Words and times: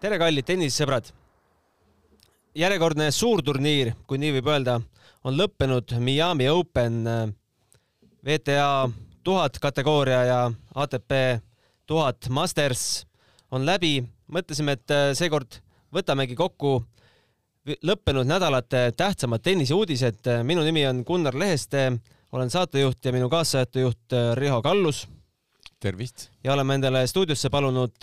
tere, 0.00 0.16
kallid 0.16 0.46
tennisesõbrad! 0.48 1.10
järjekordne 2.56 3.10
suurturniir, 3.12 3.92
kui 4.08 4.16
nii 4.18 4.32
võib 4.38 4.48
öelda, 4.48 4.78
on 5.28 5.36
lõppenud 5.36 5.92
Miami 6.00 6.48
Open 6.48 7.04
WTA 8.24 8.88
tuhat 9.22 9.60
kategooria 9.60 10.22
ja 10.24 10.38
ATP 10.74 11.12
tuhat 11.86 12.30
Masters 12.32 13.04
on 13.52 13.68
läbi. 13.68 14.00
mõtlesime, 14.32 14.78
et 14.78 14.96
seekord 15.18 15.60
võtamegi 15.92 16.34
kokku 16.34 16.80
lõppenud 17.84 18.24
nädalate 18.24 18.92
tähtsamad 18.96 19.42
tennisiuudised. 19.42 20.24
minu 20.44 20.64
nimi 20.64 20.86
on 20.86 21.04
Gunnar 21.04 21.36
Leheste, 21.36 21.92
olen 22.32 22.50
saatejuht 22.50 23.04
ja 23.04 23.12
minu 23.12 23.28
kaassaatejuht 23.28 24.16
Riho 24.34 24.62
Kallus. 24.62 25.08
tervist! 25.80 26.30
ja 26.44 26.52
oleme 26.52 26.74
endale 26.74 27.06
stuudiosse 27.06 27.50
palunud 27.50 28.00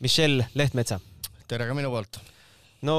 Michelle 0.00 0.46
Lehtmetsa. 0.54 1.00
tere 1.48 1.66
ka 1.68 1.74
minu 1.76 1.90
poolt. 1.92 2.20
no 2.82 2.96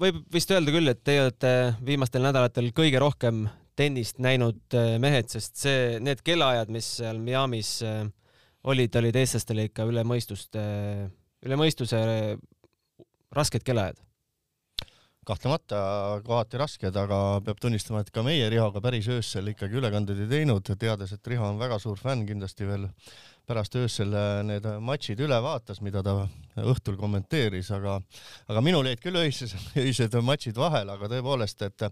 võib 0.00 0.22
vist 0.32 0.50
öelda 0.50 0.72
küll, 0.74 0.88
et 0.88 1.02
teie 1.04 1.26
olete 1.26 1.52
viimastel 1.84 2.24
nädalatel 2.24 2.70
kõige 2.76 3.02
rohkem 3.02 3.44
tennist 3.76 4.20
näinud 4.22 4.76
äh, 4.78 4.94
mehed, 5.02 5.28
sest 5.32 5.58
see, 5.64 5.98
need 6.00 6.22
kellaajad, 6.24 6.70
mis 6.72 6.88
seal 7.00 7.18
Miami's 7.22 7.76
äh, 7.84 8.06
olid, 8.70 8.94
olid 9.00 9.18
eestlastele 9.18 9.68
ikka 9.68 9.86
üle 9.90 10.06
mõistust, 10.06 10.54
äh, 10.58 11.04
üle 11.44 11.60
mõistuse 11.60 12.00
rasked 13.34 13.66
kellaajad 13.66 14.00
kahtlemata 15.24 15.78
kohati 16.24 16.58
rasked, 16.60 16.96
aga 17.00 17.18
peab 17.44 17.60
tunnistama, 17.62 18.02
et 18.04 18.10
ka 18.14 18.22
meie 18.26 18.48
Rihoga 18.52 18.82
päris 18.84 19.08
öösel 19.08 19.48
ikkagi 19.54 19.78
ülekandeid 19.80 20.20
ei 20.20 20.30
teinud, 20.30 20.68
teades, 20.80 21.14
et 21.16 21.30
Riho 21.32 21.46
on 21.48 21.60
väga 21.60 21.78
suur 21.82 21.96
fänn, 22.00 22.26
kindlasti 22.28 22.68
veel 22.68 22.84
pärast 23.46 23.76
öösel 23.76 24.14
need 24.48 24.66
matšid 24.80 25.20
üle 25.24 25.38
vaatas, 25.44 25.80
mida 25.84 26.02
ta 26.04 26.14
õhtul 26.60 26.96
kommenteeris, 26.98 27.70
aga 27.74 27.98
aga 28.48 28.62
minul 28.64 28.86
jäid 28.88 29.02
küll 29.02 29.18
öised, 29.20 29.54
öised 29.84 30.16
matšid 30.24 30.58
vahele, 30.60 30.96
aga 30.96 31.10
tõepoolest, 31.12 31.66
et 31.66 31.86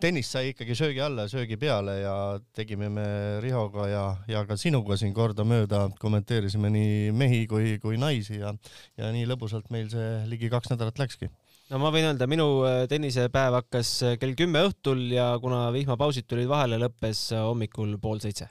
tennis 0.00 0.30
sai 0.30 0.52
ikkagi 0.52 0.76
söögi 0.78 1.02
alla 1.04 1.26
ja 1.26 1.34
söögi 1.34 1.58
peale 1.60 1.98
ja 2.00 2.16
tegime 2.56 2.90
me 2.92 3.06
Rihoga 3.44 3.88
ja, 3.90 4.04
ja 4.30 4.44
ka 4.48 4.58
sinuga 4.60 4.98
siin 5.00 5.14
kordamööda, 5.16 5.88
kommenteerisime 6.00 6.72
nii 6.72 7.14
mehi 7.16 7.44
kui, 7.50 7.78
kui 7.82 8.00
naisi 8.00 8.40
ja 8.40 8.54
ja 8.98 9.10
nii 9.12 9.26
lõbusalt 9.28 9.72
meil 9.74 9.90
see 9.92 10.20
ligi 10.30 10.50
kaks 10.52 10.72
nädalat 10.72 11.00
läkski 11.00 11.30
no 11.72 11.80
ma 11.80 11.92
võin 11.94 12.10
öelda, 12.10 12.28
minu 12.30 12.48
äh, 12.68 12.82
tennisepäev 12.90 13.58
hakkas 13.60 13.94
äh, 14.04 14.18
kell 14.20 14.36
kümme 14.38 14.64
õhtul 14.68 15.06
ja 15.14 15.32
kuna 15.42 15.66
vihmapausid 15.74 16.28
tulid 16.28 16.50
vahele, 16.50 16.78
lõppes 16.82 17.26
äh, 17.32 17.44
hommikul 17.44 17.96
pool 18.02 18.20
seitse. 18.24 18.50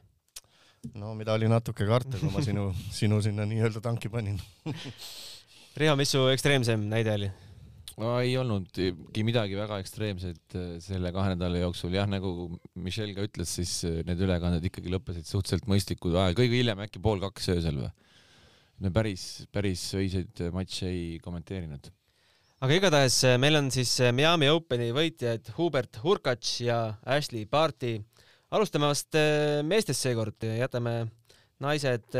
No 0.99 1.13
mida 1.17 1.35
oli 1.37 1.49
natuke 1.51 1.87
karta, 1.87 2.19
kui 2.19 2.31
ma 2.33 2.43
sinu, 2.43 2.67
sinu 2.91 3.21
sinna 3.23 3.47
nii-öelda 3.49 3.83
tanki 3.83 4.11
panin 4.13 4.39
Riho, 5.79 5.95
mis 5.97 6.11
su 6.13 6.27
ekstreemsem 6.29 6.85
näide 6.91 7.15
oli? 7.15 7.31
no 8.01 8.13
ei 8.19 8.35
olnudki 8.37 9.25
midagi 9.25 9.57
väga 9.57 9.79
ekstreemset 9.83 10.57
selle 10.83 11.11
kahe 11.15 11.33
nädala 11.33 11.61
jooksul, 11.63 11.93
jah, 11.95 12.07
nagu 12.09 12.51
Michelle 12.75 13.15
ka 13.17 13.25
ütles, 13.27 13.55
siis 13.59 13.73
need 14.05 14.21
ülekanded 14.25 14.65
ikkagi 14.69 14.93
lõppesid 14.93 15.29
suhteliselt 15.29 15.69
mõistlikul 15.69 16.15
ajal, 16.17 16.37
kõige 16.39 16.57
hiljem 16.57 16.85
äkki 16.87 17.01
pool 17.03 17.21
kaks 17.23 17.51
öösel 17.55 17.83
või? 17.83 17.91
me 18.83 18.89
päris, 18.91 19.45
päris 19.53 19.83
öiseid 19.95 20.41
matše 20.51 20.89
ei 20.89 21.19
kommenteerinud 21.23 21.91
aga 22.63 22.79
igatahes 22.79 23.19
meil 23.43 23.59
on 23.59 23.69
siis 23.71 23.91
Miami 24.15 24.49
Openi 24.51 24.89
võitjad 24.95 25.53
Hubert 25.57 25.99
Hurkacz 26.03 26.61
ja 26.63 26.79
Ashley 27.03 27.45
Barty. 27.45 27.97
Alustame 28.53 28.89
vast 28.91 29.17
eh, 29.17 29.61
meestest 29.65 30.05
seekord, 30.05 30.45
jätame 30.59 30.95
naised 31.63 32.15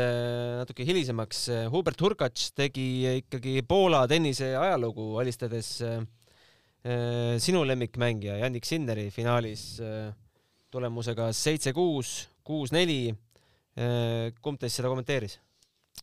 natuke 0.58 0.86
hilisemaks. 0.88 1.46
Hubert 1.72 2.00
Hurkacz 2.00 2.52
tegi 2.56 2.86
ikkagi 3.20 3.58
Poola 3.68 4.04
tennise 4.08 4.54
ajalugu, 4.56 5.18
alistades 5.20 5.74
sinu 7.44 7.64
lemmikmängija 7.68 8.38
Jannik 8.40 8.64
Sinneri 8.68 9.10
finaalis 9.12 9.66
tulemusega 10.72 11.28
seitse-kuus, 11.36 12.14
kuus-neli. 12.44 13.12
kumb 14.40 14.60
teist 14.62 14.80
seda 14.80 14.88
kommenteeris? 14.88 15.38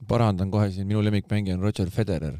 parandan 0.08 0.52
kohe 0.52 0.70
siin, 0.72 0.88
minu 0.90 1.02
lemmikmängija 1.06 1.58
on 1.58 1.66
Roger 1.66 1.90
Federer 1.90 2.38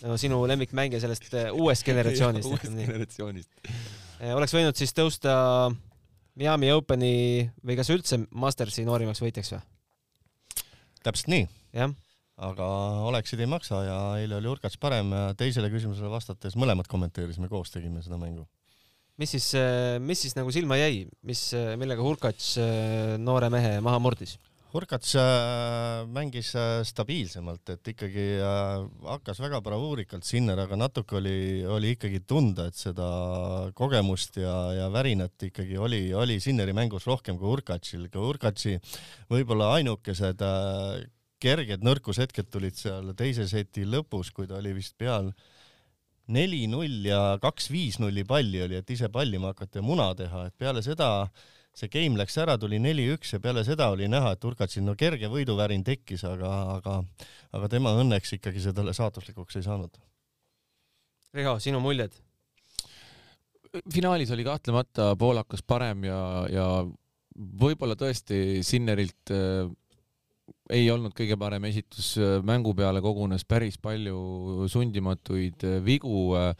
no 0.00 0.16
sinu 0.18 0.40
lemmikmängija 0.48 1.00
sellest 1.02 1.34
äh, 1.34 1.50
uuest 1.52 1.84
generatsioonist. 1.88 2.48
uuest 2.48 2.76
generatsioonist. 2.76 3.50
Äh, 4.20 4.34
oleks 4.36 4.54
võinud 4.56 4.78
siis 4.78 4.94
tõusta 4.96 5.34
Miami 6.38 6.70
Openi 6.72 7.44
või 7.60 7.76
kas 7.76 7.90
üldse 7.92 8.22
Mastersi 8.30 8.86
noorimaks 8.88 9.20
võitjaks 9.22 9.52
või? 9.54 9.60
täpselt 11.02 11.28
nii. 11.32 11.46
aga 12.42 12.66
oleksid 13.10 13.40
ei 13.42 13.50
maksa 13.50 13.82
ja 13.84 13.98
eile 14.22 14.38
oli 14.38 14.50
Urkats 14.52 14.78
parem 14.80 15.10
ja 15.12 15.32
teisele 15.38 15.70
küsimusele 15.72 16.10
vastates 16.10 16.56
mõlemad 16.56 16.88
kommenteerisime 16.88 17.50
koos, 17.50 17.70
tegime 17.74 18.02
seda 18.02 18.18
mängu. 18.20 18.46
mis 19.18 19.34
siis, 19.34 19.50
mis 20.00 20.22
siis 20.24 20.38
nagu 20.38 20.50
silma 20.54 20.78
jäi, 20.80 21.04
mis, 21.26 21.50
millega 21.76 22.06
Urkats 22.06 22.54
noore 23.18 23.50
mehe 23.52 23.80
maha 23.84 24.00
murdis? 24.02 24.38
Hurkats 24.72 25.10
äh, 25.20 26.06
mängis 26.08 26.54
äh, 26.56 26.80
stabiilsemalt, 26.88 27.74
et 27.74 27.88
ikkagi 27.92 28.24
äh, 28.40 28.84
hakkas 29.04 29.42
väga 29.44 29.60
bravuurikalt 29.64 30.24
Sinner, 30.24 30.62
aga 30.64 30.78
natuke 30.80 31.18
oli, 31.18 31.34
oli 31.68 31.90
ikkagi 31.92 32.22
tunda, 32.24 32.70
et 32.70 32.78
seda 32.80 33.08
kogemust 33.76 34.40
ja, 34.40 34.54
ja 34.78 34.88
värinat 34.94 35.44
ikkagi 35.50 35.76
oli, 35.76 36.06
oli 36.16 36.38
Sinneri 36.40 36.72
mängus 36.76 37.04
rohkem 37.10 37.36
kui 37.36 37.50
Hurkatsil, 37.52 38.08
ka 38.08 38.24
Hurkatsi 38.24 38.78
võib-olla 39.32 39.74
ainukesed 39.76 40.40
kerged 41.42 41.84
nõrkushetked 41.84 42.48
tulid 42.48 42.78
seal 42.80 43.12
teise 43.18 43.44
seti 43.50 43.84
lõpus, 43.84 44.32
kui 44.32 44.48
ta 44.48 44.56
oli 44.62 44.72
vist 44.78 44.96
peal 44.96 45.34
neli-null 46.32 47.10
ja 47.10 47.24
kaks-viis 47.42 48.00
nulli 48.00 48.24
palli 48.24 48.64
oli, 48.64 48.80
et 48.80 48.96
ise 48.96 49.12
pallima 49.12 49.52
hakata 49.52 49.82
ja 49.82 49.84
muna 49.84 50.14
teha, 50.16 50.46
et 50.48 50.56
peale 50.56 50.80
seda 50.86 51.10
äh, 51.26 51.50
see 51.76 51.88
game 51.92 52.18
läks 52.20 52.36
ära, 52.42 52.58
tuli 52.60 52.80
neli-üks 52.82 53.34
ja 53.34 53.40
peale 53.40 53.64
seda 53.64 53.88
oli 53.94 54.08
näha, 54.10 54.34
et 54.34 54.44
Urkatsil 54.44 54.84
no 54.84 54.94
kerge 54.98 55.30
võiduvärin 55.32 55.84
tekkis, 55.86 56.24
aga, 56.28 56.50
aga, 56.76 56.98
aga 57.56 57.70
tema 57.72 57.94
õnneks 58.00 58.36
ikkagi 58.36 58.60
seda 58.60 58.84
saatuslikuks 58.92 59.56
ei 59.60 59.66
saanud. 59.68 59.96
Riho, 61.32 61.56
sinu 61.64 61.80
muljed? 61.80 62.18
finaalis 63.88 64.28
oli 64.34 64.44
kahtlemata 64.44 65.14
poolakas 65.16 65.62
parem 65.64 66.02
ja, 66.04 66.18
ja 66.52 66.64
võib-olla 67.32 67.96
tõesti 67.96 68.60
Sinnerilt 68.60 69.32
äh, 69.32 69.70
ei 70.72 70.88
olnud 70.92 71.14
kõige 71.16 71.36
parem 71.40 71.64
esitus 71.68 72.14
äh, 72.20 72.38
mängu 72.44 72.74
peale, 72.76 73.02
kogunes 73.04 73.44
päris 73.48 73.78
palju 73.82 74.68
sundimatuid 74.72 75.64
äh, 75.68 75.78
vigu 75.84 76.32
äh, 76.38 76.52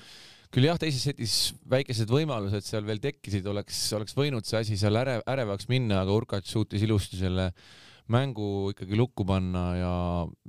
küll 0.52 0.68
jah, 0.68 0.76
teises 0.80 1.06
setis 1.08 1.34
väikesed 1.72 2.10
võimalused 2.12 2.66
seal 2.66 2.84
veel 2.84 3.00
tekkisid, 3.00 3.46
oleks, 3.48 3.78
oleks 3.96 4.16
võinud 4.16 4.44
see 4.44 4.60
asi 4.60 4.76
seal 4.80 4.98
ärev, 5.00 5.24
ärevaks 5.32 5.68
minna, 5.72 6.02
aga 6.02 6.12
Urkats 6.12 6.52
suutis 6.52 6.84
ilusti 6.84 7.20
selle 7.20 7.48
mängu 8.12 8.72
ikkagi 8.72 8.98
lukku 8.98 9.24
panna 9.24 9.62
ja, 9.78 9.94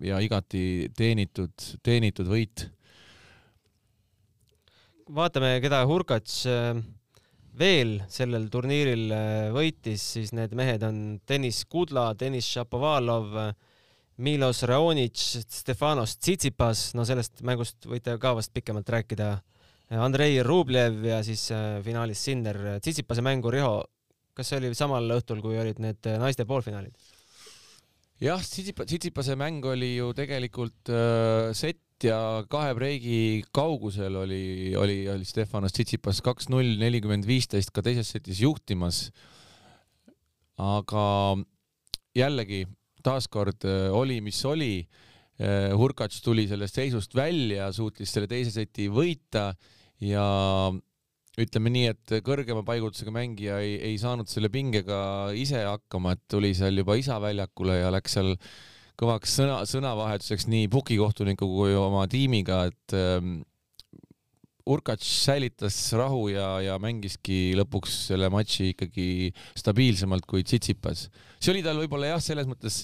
ja 0.03 0.19
igati 0.23 0.89
teenitud, 0.97 1.53
teenitud 1.85 2.27
võit. 2.27 2.65
vaatame, 5.13 5.55
keda 5.63 5.83
Hurkats 5.87 6.41
äh, 6.51 6.73
veel 7.59 8.01
sellel 8.11 8.49
turniiril 8.51 9.05
äh, 9.13 9.47
võitis, 9.55 10.03
siis 10.17 10.33
need 10.35 10.55
mehed 10.57 10.83
on 10.83 10.99
Deniss 11.29 11.63
Kudla, 11.69 12.11
Deniss 12.19 12.51
Šapovalov, 12.57 13.39
Milos 14.23 14.61
Raonic, 14.67 15.15
Stefanos 15.47 16.17
Tsitsipas, 16.19 16.91
no 16.97 17.07
sellest 17.07 17.39
mängust 17.45 17.87
võite 17.87 18.17
ka 18.21 18.35
vast 18.35 18.51
pikemalt 18.53 18.91
rääkida 18.91 19.37
Andrei 19.91 20.39
Rublev 20.43 21.03
ja 21.05 21.19
siis 21.25 21.49
äh, 21.51 21.81
finaalis 21.83 22.23
Sinner. 22.23 22.79
Tsitsipase 22.81 23.21
mängu, 23.25 23.51
Riho, 23.51 23.83
kas 24.33 24.49
see 24.49 24.61
oli 24.61 24.71
samal 24.77 25.09
õhtul, 25.17 25.41
kui 25.43 25.59
olid 25.59 25.81
need 25.83 26.09
äh, 26.09 26.17
naiste 26.21 26.47
poolfinaalid? 26.49 26.95
jah, 28.23 28.39
Tsitsipa, 28.39 28.85
Tsitsipase 28.87 29.35
mäng 29.39 29.65
oli 29.67 29.95
ju 29.97 30.13
tegelikult 30.15 30.89
äh, 30.89 31.51
sett 31.57 32.03
ja 32.03 32.43
kahe 32.49 32.73
breigi 32.75 33.43
kaugusel 33.55 34.15
oli, 34.23 34.73
oli, 34.79 35.03
oli 35.11 35.27
Stefanos 35.27 35.75
Tsitsipas 35.75 36.23
kaks-null, 36.23 36.77
nelikümmend 36.79 37.27
viisteist 37.27 37.73
ka 37.75 37.83
teises 37.83 38.13
setis 38.15 38.41
juhtimas. 38.43 39.09
aga 40.57 41.05
jällegi 42.15 42.63
taaskord 43.03 43.65
äh, 43.67 43.89
oli, 43.91 44.21
mis 44.21 44.39
oli 44.47 44.75
äh,. 44.79 45.01
Hurkats 45.41 46.21
tuli 46.21 46.45
sellest 46.45 46.77
seisust 46.77 47.15
välja, 47.17 47.71
suutis 47.73 48.11
selle 48.13 48.27
teise 48.29 48.51
seti 48.53 48.85
võita 48.93 49.47
ja 50.03 50.25
ütleme 51.41 51.71
nii, 51.73 51.87
et 51.89 52.13
kõrgema 52.25 52.61
paigutusega 52.67 53.13
mängija 53.13 53.57
ei, 53.63 53.79
ei 53.91 53.97
saanud 53.97 54.29
selle 54.29 54.51
pingega 54.53 55.31
ise 55.37 55.63
hakkama, 55.65 56.13
et 56.13 56.21
tuli 56.29 56.53
seal 56.57 56.77
juba 56.77 56.97
isa 56.99 57.17
väljakule 57.23 57.79
ja 57.79 57.89
läks 57.93 58.19
seal 58.19 58.35
kõvaks 59.01 59.39
sõna, 59.39 59.63
sõnavahetuseks 59.65 60.45
nii 60.53 60.69
pukikohtuniku 60.73 61.49
kui 61.49 61.73
oma 61.77 62.05
tiimiga, 62.11 62.67
et 62.69 62.97
Urkats 64.63 65.07
säilitas 65.25 65.75
rahu 65.99 66.29
ja, 66.31 66.45
ja 66.63 66.77
mängiski 66.79 67.51
lõpuks 67.59 67.97
selle 68.07 68.29
matši 68.31 68.69
ikkagi 68.71 69.07
stabiilsemalt 69.59 70.23
kui 70.29 70.45
Tsitsipas. 70.47 71.09
see 71.35 71.51
oli 71.51 71.63
tal 71.65 71.81
võib-olla 71.81 72.13
jah, 72.13 72.21
selles 72.23 72.47
mõttes, 72.47 72.77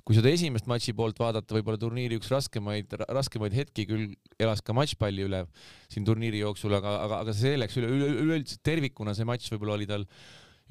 kui 0.00 0.16
seda 0.16 0.32
esimest 0.32 0.64
matši 0.70 0.94
poolt 0.96 1.18
vaadata, 1.20 1.58
võib-olla 1.58 1.80
turniiri 1.82 2.16
üks 2.16 2.32
raskemaid, 2.32 2.96
raskemaid 3.12 3.52
hetki 3.52 3.84
küll 3.90 4.14
elas 4.40 4.64
ka 4.64 4.72
matšpalli 4.76 5.26
üle 5.28 5.42
siin 5.92 6.08
turniiri 6.08 6.40
jooksul, 6.40 6.72
aga, 6.78 6.96
aga, 7.04 7.18
aga 7.26 7.34
selleks 7.36 7.76
üle, 7.82 7.90
üle, 7.92 8.08
üleüldse 8.24 8.56
tervikuna 8.64 9.12
see 9.12 9.28
matš 9.28 9.52
võib-olla 9.52 9.76
oli 9.76 9.90
tal 9.90 10.06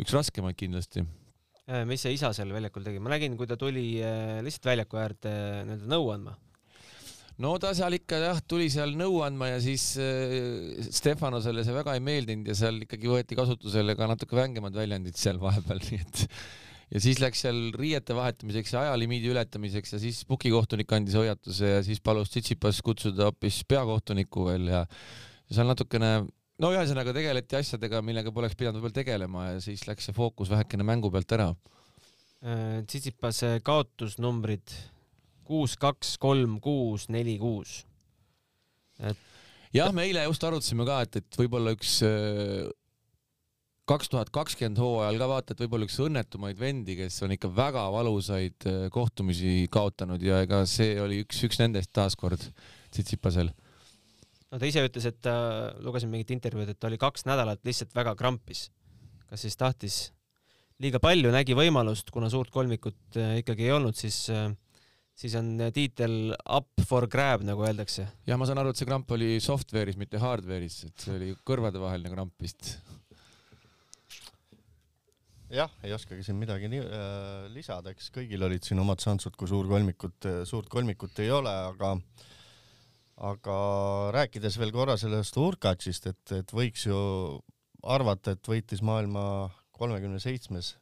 üks 0.02 0.16
raskemaid 0.18 0.58
kindlasti. 0.58 1.06
Mis 1.86 2.02
see 2.02 2.18
isa 2.18 2.34
seal 2.34 2.50
väljakul 2.52 2.84
tegi, 2.84 2.98
ma 3.00 3.14
nägin, 3.14 3.38
kui 3.38 3.46
ta 3.48 3.60
tuli 3.60 4.02
lihtsalt 4.42 4.72
väljaku 4.72 4.98
äärde 5.00 5.36
nii-öelda 5.70 5.94
nõu 5.94 6.10
andma 6.16 6.34
no 7.42 7.54
ta 7.62 7.72
seal 7.78 7.98
ikka 7.98 8.20
jah, 8.22 8.42
tuli 8.46 8.68
seal 8.74 8.94
nõu 9.00 9.22
andma 9.26 9.54
ja 9.54 9.62
siis 9.64 9.94
äh, 10.02 10.84
Stefanosele 10.94 11.64
see 11.66 11.76
väga 11.76 11.96
ei 11.98 12.04
meeldinud 12.04 12.52
ja 12.52 12.58
seal 12.58 12.84
ikkagi 12.86 13.10
võeti 13.10 13.38
kasutusele 13.40 13.98
ka 13.98 14.10
natuke 14.12 14.38
vängemad 14.38 14.78
väljendid 14.78 15.18
seal 15.20 15.42
vahepeal, 15.42 15.82
nii 15.88 16.04
et 16.04 16.24
ja 16.94 17.02
siis 17.02 17.20
läks 17.24 17.42
seal 17.46 17.72
riiete 17.78 18.16
vahetamiseks 18.18 18.76
ja 18.76 18.86
ajalimiidi 18.88 19.32
ületamiseks 19.34 19.96
ja 19.96 20.02
siis 20.04 20.22
pukikohtunik 20.30 20.92
andis 20.94 21.18
hoiatuse 21.18 21.76
ja 21.78 21.82
siis 21.86 22.02
palus 22.06 22.30
Tsitsipas 22.34 22.84
kutsuda 22.86 23.32
hoopis 23.32 23.64
peakohtuniku 23.70 24.48
veel 24.52 24.70
ja, 24.76 24.86
seal 25.50 25.70
natukene 25.70 26.14
no 26.62 26.72
ühesõnaga 26.74 27.16
tegeleti 27.16 27.58
asjadega, 27.58 28.04
millega 28.06 28.34
poleks 28.36 28.58
pidanud 28.60 28.78
võib-olla 28.82 29.00
tegelema 29.00 29.48
ja 29.52 29.62
siis 29.64 29.88
läks 29.90 30.10
see 30.10 30.16
fookus 30.16 30.52
vähekene 30.54 30.86
mängu 30.86 31.10
pealt 31.14 31.34
ära. 31.36 31.50
Äh, 32.44 32.84
Tsitsipase 32.86 33.56
kaotusnumbrid 33.66 34.76
kuus, 35.48 35.78
kaks, 35.80 36.18
kolm, 36.22 36.60
kuus, 36.64 37.10
neli, 37.14 37.38
kuus. 37.42 37.82
et 39.00 39.20
jah, 39.74 39.92
me 39.96 40.06
eile 40.08 40.28
just 40.28 40.44
arutasime 40.46 40.86
ka, 40.88 41.02
et, 41.06 41.20
et 41.22 41.40
võib-olla 41.40 41.74
üks 41.76 41.98
äh, 42.06 42.70
kaks 43.90 44.12
tuhat 44.14 44.32
kakskümmend 44.34 44.80
hooajal 44.80 45.20
ka 45.20 45.28
vaata, 45.32 45.56
et 45.56 45.64
võib-olla 45.66 45.88
üks 45.88 45.98
õnnetumaid 46.04 46.60
vendi, 46.60 46.96
kes 47.00 47.20
on 47.26 47.34
ikka 47.36 47.52
väga 47.56 47.84
valusaid 47.94 48.70
äh, 48.70 48.86
kohtumisi 48.94 49.68
kaotanud 49.74 50.24
ja 50.24 50.44
ega 50.46 50.64
see 50.70 50.96
oli 51.04 51.24
üks, 51.26 51.44
üks 51.48 51.60
nendest 51.62 51.92
taaskord 51.96 52.46
Tsitsipasel. 52.94 53.52
no 54.52 54.62
ta 54.62 54.70
ise 54.70 54.86
ütles, 54.86 55.08
et 55.10 55.20
ta, 55.26 55.36
lugesin 55.84 56.12
mingit 56.14 56.32
intervjuud, 56.36 56.70
et 56.70 56.80
ta 56.80 56.92
oli 56.92 57.02
kaks 57.02 57.28
nädalat 57.30 57.64
lihtsalt 57.66 57.96
väga 57.98 58.16
krampis. 58.20 58.70
kas 59.28 59.42
siis 59.42 59.58
tahtis 59.58 60.04
liiga 60.84 61.00
palju, 61.02 61.32
nägi 61.34 61.56
võimalust, 61.58 62.12
kuna 62.14 62.30
suurt 62.32 62.54
kolmikut 62.54 63.18
äh, 63.18 63.40
ikkagi 63.42 63.68
ei 63.68 63.76
olnud, 63.76 63.98
siis 63.98 64.28
siis 65.18 65.36
on 65.40 65.54
tiitel 65.74 66.34
up 66.34 66.84
for 66.88 67.08
grab, 67.12 67.46
nagu 67.46 67.64
öeldakse. 67.66 68.08
jah, 68.28 68.40
ma 68.40 68.48
saan 68.50 68.62
aru, 68.62 68.74
et 68.74 68.82
see 68.82 68.90
kramp 68.90 69.12
oli 69.16 69.38
software'is, 69.44 70.00
mitte 70.00 70.22
hardware'is, 70.22 70.84
et 70.90 71.06
see 71.06 71.16
oli 71.18 71.32
kõrvadevaheline 71.46 72.12
kramp 72.14 72.34
vist. 72.44 72.76
jah, 75.54 75.72
ei 75.86 75.94
oskagi 75.94 76.26
siin 76.26 76.40
midagi 76.42 76.70
nii, 76.72 76.84
äh, 76.84 77.48
lisada, 77.54 77.94
eks 77.94 78.10
kõigil 78.16 78.46
olid 78.50 78.66
siin 78.66 78.82
omad 78.82 79.02
šansud, 79.04 79.38
kui 79.38 79.50
suurkolmikut, 79.50 80.30
suurt 80.50 80.72
kolmikut 80.74 81.24
ei 81.26 81.34
ole, 81.34 81.54
aga 81.74 81.96
aga 83.24 83.56
rääkides 84.16 84.58
veel 84.58 84.72
korra 84.74 84.96
sellest 84.98 85.38
Urkatsist, 85.38 86.08
et, 86.10 86.32
et 86.34 86.54
võiks 86.56 86.88
ju 86.88 86.98
arvata, 87.84 88.34
et 88.34 88.50
võitis 88.50 88.82
maailma 88.82 89.52
kolmekümne 89.78 90.18
seitsmes 90.24 90.74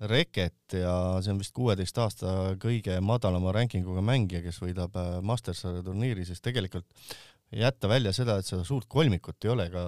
Reket 0.00 0.74
ja 0.74 0.94
see 1.22 1.30
on 1.30 1.38
vist 1.38 1.54
kuueteist 1.54 1.98
aasta 2.02 2.32
kõige 2.60 2.96
madalama 3.04 3.52
rankinguga 3.54 4.02
mängija, 4.02 4.42
kes 4.42 4.58
võidab 4.62 4.96
äh, 4.98 5.20
Mastersarja 5.22 5.84
turniiri, 5.86 6.26
siis 6.26 6.42
tegelikult 6.42 6.88
jätta 7.54 7.88
välja 7.88 8.12
seda, 8.12 8.38
et 8.40 8.48
seda 8.48 8.64
suurt 8.66 8.88
kolmikut 8.90 9.44
ei 9.46 9.50
ole, 9.52 9.68
ka, 9.70 9.84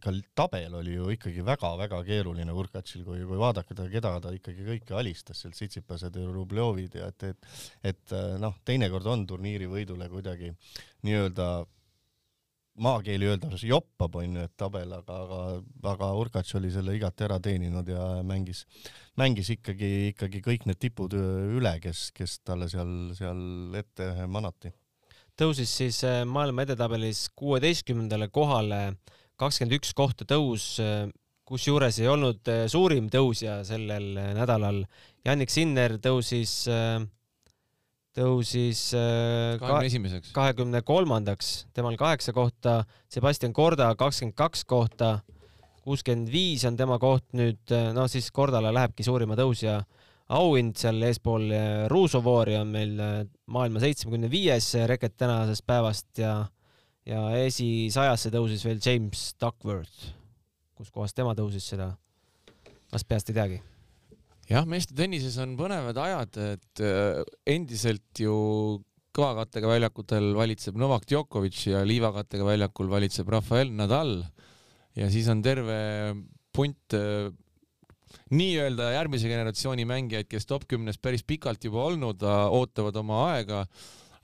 ka 0.00 0.14
tabel 0.38 0.78
oli 0.78 0.94
ju 0.94 1.10
ikkagi 1.12 1.44
väga-väga 1.44 2.00
keeruline 2.06 2.54
Urkatšil, 2.56 3.04
kui, 3.04 3.20
kui 3.28 3.40
vaadata, 3.40 3.88
keda 3.92 4.14
ta 4.24 4.32
ikkagi 4.32 4.64
kõike 4.68 4.96
alistas, 4.96 5.42
seal 5.42 5.52
Sitsipased 5.56 6.16
ja 6.16 6.30
Rublevid 6.32 6.96
ja 6.96 7.10
et, 7.12 7.28
et, 7.34 7.50
et 7.92 8.16
äh, 8.16 8.38
noh, 8.40 8.56
teinekord 8.64 9.12
on 9.12 9.26
turniiri 9.28 9.68
võidule 9.68 10.08
kuidagi 10.08 10.54
nii-öelda 11.04 11.50
maakeeli 12.82 13.28
öeldakse 13.30 13.68
joppab, 13.68 14.16
onju, 14.22 14.44
et 14.46 14.54
tabel, 14.58 14.92
aga, 14.96 15.18
aga, 15.24 15.40
aga 15.92 16.10
Urkats 16.18 16.54
oli 16.58 16.72
selle 16.72 16.96
igati 16.96 17.26
ära 17.26 17.38
teeninud 17.42 17.88
ja 17.88 18.06
mängis, 18.26 18.64
mängis 19.20 19.52
ikkagi, 19.56 19.90
ikkagi 20.10 20.42
kõik 20.44 20.66
need 20.68 20.80
tipud 20.82 21.14
üle, 21.16 21.74
kes, 21.82 22.08
kes 22.16 22.40
talle 22.46 22.70
seal, 22.72 23.12
seal 23.18 23.78
ette 23.80 24.10
manati. 24.30 24.72
tõusis 25.40 25.70
siis 25.82 26.02
äh, 26.04 26.22
maailma 26.28 26.66
edetabelis 26.66 27.28
kuueteistkümnendale 27.36 28.28
kohale, 28.28 28.80
kakskümmend 29.40 29.78
üks 29.78 29.94
kohta 29.96 30.26
tõus, 30.28 30.74
äh, 30.82 31.06
kusjuures 31.48 31.98
ei 32.00 32.10
olnud 32.10 32.48
äh, 32.52 32.66
suurim 32.70 33.08
tõusja 33.12 33.60
sellel 33.66 34.12
nädalal. 34.36 34.84
Jannik 35.26 35.52
Sinner 35.52 35.96
tõusis 36.02 36.62
äh, 36.70 37.00
tõusis 38.16 38.90
äh, 38.96 39.56
kahekümne 39.60 39.88
esimeseks, 39.90 40.32
kahekümne 40.34 40.82
kolmandaks, 40.86 41.50
temal 41.76 41.96
kaheksa 42.00 42.34
kohta, 42.34 42.80
Sebastian 43.12 43.54
Korda 43.56 43.92
kakskümmend 43.98 44.36
kaks 44.38 44.64
kohta, 44.68 45.20
kuuskümmend 45.84 46.30
viis 46.32 46.64
on 46.68 46.78
tema 46.78 46.98
koht 47.02 47.26
nüüd, 47.38 47.62
äh, 47.74 47.90
no 47.96 48.08
siis 48.10 48.30
Kordale 48.34 48.72
lähebki 48.74 49.06
suurima 49.06 49.38
tõusja 49.38 49.80
auhind 50.30 50.78
seal 50.80 51.02
eespool. 51.06 51.48
Äh, 51.54 51.86
Ruusovoori 51.92 52.58
on 52.58 52.74
meil 52.74 52.94
maailma 53.50 53.82
seitsmekümne 53.82 54.30
viies 54.32 54.72
reket 54.90 55.16
tänasest 55.20 55.66
päevast 55.66 56.22
ja, 56.22 56.36
ja 57.06 57.26
esisajasse 57.46 58.34
tõusis 58.34 58.66
veel 58.66 58.82
James 58.84 59.30
Duckworth. 59.40 60.14
kuskohast 60.80 61.14
tema 61.14 61.36
tõusis, 61.38 61.66
seda? 61.74 61.92
Vast 62.90 63.06
peast 63.06 63.30
ei 63.30 63.36
teagi 63.36 63.60
jah, 64.50 64.66
meeste 64.68 64.96
tennises 64.98 65.36
on 65.42 65.56
põnevad 65.58 65.98
ajad, 66.02 66.38
et 66.56 66.82
äh, 66.84 67.20
endiselt 67.50 68.22
ju 68.22 68.34
kõvakattega 69.16 69.70
väljakutel 69.70 70.32
valitseb 70.38 70.78
Novak 70.78 71.06
Djokovic 71.10 71.58
ja 71.66 71.82
liivakattega 71.86 72.46
väljakul 72.46 72.90
valitseb 72.90 73.30
Rafael 73.30 73.72
Nadal. 73.74 74.20
Ja 74.98 75.08
siis 75.10 75.28
on 75.30 75.42
terve 75.42 75.78
punt 76.54 76.94
äh, 76.98 77.30
nii-öelda 78.34 78.90
järgmise 78.94 79.30
generatsiooni 79.30 79.86
mängijaid, 79.86 80.28
kes 80.30 80.46
top 80.50 80.66
kümnes 80.70 80.98
päris 81.02 81.22
pikalt 81.26 81.64
juba 81.66 81.86
olnud, 81.90 82.22
ootavad 82.26 82.98
oma 83.02 83.24
aega 83.32 83.64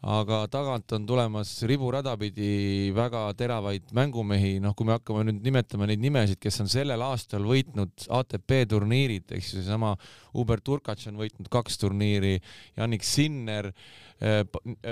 aga 0.05 0.43
tagant 0.53 0.93
on 0.93 1.07
tulemas 1.09 1.51
riburada 1.67 2.17
pidi 2.21 2.93
väga 2.95 3.31
teravaid 3.39 3.93
mängumehi, 3.97 4.59
noh, 4.61 4.75
kui 4.77 4.87
me 4.87 4.97
hakkame 4.97 5.25
nüüd 5.27 5.41
nimetama 5.47 5.89
neid 5.89 6.03
nimesid, 6.03 6.39
kes 6.43 6.61
on 6.63 6.69
sellel 6.71 7.03
aastal 7.07 7.47
võitnud 7.49 8.09
ATP 8.19 8.59
turniirid, 8.71 9.31
eks 9.39 9.55
ju, 9.55 9.63
seesama 9.63 9.95
Hubert 10.37 10.69
Urkats 10.69 11.09
on 11.11 11.17
võitnud 11.21 11.49
kaks 11.53 11.81
turniiri, 11.81 12.37
Jannik 12.77 13.07
Sinner, 13.07 13.73
eh, 14.21 14.43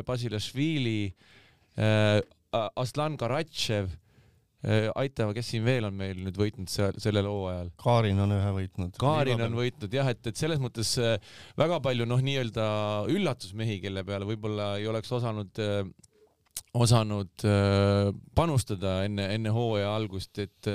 Basilashvili, 0.07 1.13
eh, 1.77 2.21
Aslan 2.55 3.19
Karatšev 3.19 3.93
Äh, 4.65 4.87
aitama, 4.97 5.35
kes 5.37 5.51
siin 5.53 5.65
veel 5.67 5.85
on 5.85 5.97
meil 5.99 6.17
nüüd 6.25 6.39
võitnud 6.41 6.71
seal 6.73 6.97
sellel 7.03 7.27
hooajal? 7.29 7.69
Kaarin 7.81 8.21
on 8.25 8.33
ühe 8.33 8.53
võitnud. 8.57 8.95
Kaarin 8.97 9.43
on 9.45 9.59
võitnud 9.59 9.93
jah, 9.93 10.09
et, 10.09 10.23
et 10.31 10.41
selles 10.41 10.63
mõttes 10.63 10.95
äh, 11.03 11.19
väga 11.61 11.83
palju 11.85 12.07
noh, 12.09 12.23
nii-öelda 12.25 12.65
üllatusmehi, 13.13 13.77
kelle 13.83 14.07
peale 14.09 14.29
võib-olla 14.29 14.71
ei 14.81 14.89
oleks 14.89 15.13
osanud 15.13 15.61
äh, 15.61 15.83
osanud 16.75 17.45
panustada 18.35 18.97
enne, 19.07 19.29
enne 19.37 19.51
hooaja 19.55 19.93
algust, 19.95 20.41
et 20.43 20.69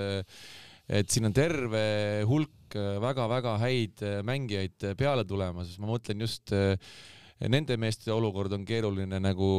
et 0.90 1.12
siin 1.12 1.28
on 1.28 1.34
terve 1.36 1.82
hulk 2.30 2.78
väga-väga 3.04 3.58
häid 3.60 4.04
mängijaid 4.24 4.86
peale 5.00 5.26
tulemas, 5.28 5.74
ma 5.82 5.90
mõtlen 5.92 6.24
just 6.24 6.54
nende 7.52 7.76
meeste 7.80 8.14
olukord 8.16 8.56
on 8.56 8.64
keeruline 8.68 9.20
nagu 9.20 9.50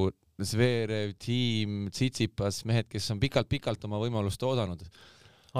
Zverev, 0.46 1.14
Tiim, 1.20 1.88
Tsitsipas, 1.92 2.64
mehed, 2.68 2.88
kes 2.90 3.10
on 3.14 3.22
pikalt-pikalt 3.22 3.84
oma 3.88 4.00
võimalust 4.02 4.42
oodanud. 4.46 4.84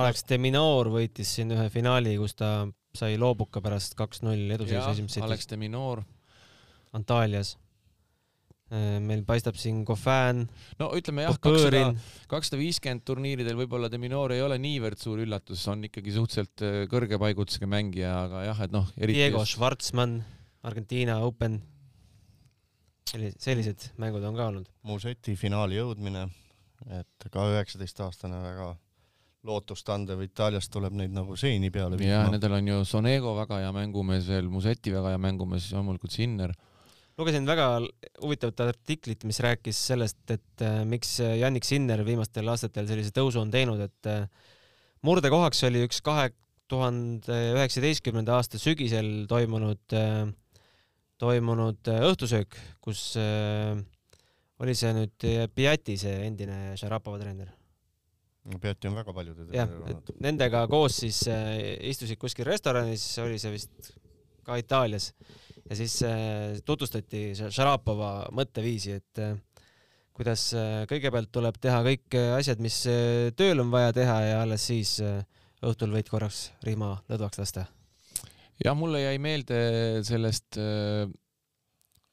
Alex 0.00 0.22
de 0.28 0.38
Minaur 0.38 0.90
võitis 0.92 1.32
siin 1.36 1.50
ühe 1.54 1.66
finaali, 1.72 2.14
kus 2.20 2.36
ta 2.38 2.50
sai 2.94 3.16
loobuka 3.18 3.62
pärast 3.62 3.96
kaks-null 3.98 4.54
eduseisu 4.54 4.94
esimeses 4.94 5.18
setis. 5.18 5.26
Alex 5.26 5.50
de 5.50 5.58
Minaur. 5.58 6.04
Antalyas. 6.96 7.56
Äh, 8.70 9.00
meil 9.02 9.24
paistab 9.26 9.56
siin 9.58 9.80
Kofän. 9.82 10.44
no 10.78 10.92
ütleme 10.94 11.24
jah, 11.24 11.34
kakssada, 11.42 11.88
kakssada 12.30 12.58
viiskümmend 12.60 13.02
turniiridel 13.02 13.56
võib-olla 13.58 13.88
de 13.90 13.98
Minor 13.98 14.30
ei 14.30 14.44
ole 14.46 14.60
niivõrd 14.62 15.00
suur 15.02 15.24
üllatus, 15.24 15.64
on 15.72 15.82
ikkagi 15.88 16.14
suhteliselt 16.14 16.62
äh, 16.62 16.76
kõrge 16.90 17.18
paigutusega 17.18 17.66
mängija, 17.66 18.12
aga 18.28 18.44
jah, 18.46 18.60
et 18.62 18.76
noh. 18.76 18.86
Diego 18.94 19.42
just... 19.42 19.56
Schwartzmann, 19.56 20.20
Argentiina 20.62 21.18
Open 21.26 21.58
sellised 23.10 23.90
mängud 24.00 24.24
on 24.26 24.38
ka 24.38 24.46
olnud. 24.50 24.70
Museti 24.86 25.34
finaali 25.38 25.78
jõudmine, 25.78 26.28
et 27.00 27.28
ka 27.32 27.48
üheksateistaastane 27.52 28.40
väga 28.44 28.70
lootustandev, 29.48 30.20
Itaaliast 30.26 30.72
tuleb 30.72 30.96
neid 30.98 31.14
nagu 31.16 31.36
seeni 31.40 31.70
peale 31.72 31.96
viima. 31.96 32.18
ja 32.18 32.24
nendel 32.28 32.58
on 32.58 32.66
ju 32.68 32.80
Sonego 32.84 33.32
väga 33.38 33.62
hea 33.62 33.70
mängumees 33.72 34.28
veel, 34.28 34.50
Museti 34.52 34.92
väga 34.92 35.14
hea 35.14 35.22
mängumees, 35.22 35.70
loomulikult 35.72 36.12
Sinner. 36.12 36.52
lugesin 37.18 37.48
väga 37.48 37.70
huvitavat 38.20 38.60
artiklit, 38.68 39.24
mis 39.28 39.40
rääkis 39.44 39.80
sellest, 39.92 40.22
et 40.30 40.64
äh, 40.64 40.82
miks 40.88 41.18
Jannik 41.20 41.64
Sinner 41.64 42.04
viimastel 42.04 42.48
aastatel 42.52 42.88
sellise 42.88 43.14
tõusu 43.16 43.40
on 43.40 43.52
teinud, 43.52 43.80
et 43.80 44.10
äh, 44.12 44.28
murdekohaks 45.08 45.64
oli 45.68 45.86
üks 45.88 46.02
kahe 46.04 46.30
tuhande 46.70 47.38
üheksateistkümnenda 47.56 48.36
aasta 48.36 48.60
sügisel 48.60 49.24
toimunud, 49.28 49.82
toimunud 51.20 51.92
õhtusöök, 52.00 52.56
kus 52.80 53.14
oli 54.60 54.74
see 54.76 54.92
nüüd 54.96 55.30
Piati, 55.54 55.96
see 56.00 56.18
endine 56.26 56.76
Šarapova 56.80 57.20
treener. 57.20 57.52
Peati 58.60 58.88
on 58.88 58.96
väga 58.96 59.12
paljude 59.12 59.44
jah, 59.52 59.68
et 59.92 60.10
nendega 60.24 60.62
koos 60.72 60.96
siis 61.02 61.18
äh, 61.28 61.58
istusid 61.90 62.16
kuskil 62.18 62.46
restoranis, 62.48 63.04
oli 63.20 63.36
see 63.38 63.52
vist 63.52 63.90
ka 64.46 64.56
Itaalias. 64.56 65.10
Ja 65.68 65.76
siis 65.76 65.98
äh, 66.08 66.56
tutvustati 66.64 67.34
Šarapova 67.36 68.30
mõtteviisi, 68.34 68.96
et 68.96 69.20
äh, 69.20 69.36
kuidas 70.16 70.46
äh, 70.56 70.86
kõigepealt 70.90 71.28
tuleb 71.36 71.60
teha 71.60 71.82
kõik 71.84 72.16
äh, 72.16 72.32
asjad, 72.38 72.64
mis 72.64 72.80
äh, 72.88 73.28
tööl 73.36 73.60
on 73.60 73.70
vaja 73.70 73.92
teha 74.00 74.16
ja 74.24 74.40
alles 74.46 74.64
siis 74.72 74.96
äh, 75.04 75.20
õhtul 75.60 75.92
võid 75.92 76.08
korraks 76.08 76.48
rihma 76.64 76.96
lõdvaks 77.12 77.44
lasta. 77.44 77.68
Jah, 78.64 78.76
mulle 78.76 79.02
jäi 79.02 79.18
meelde 79.22 79.58
sellest 80.06 80.58
äh, 80.60 81.08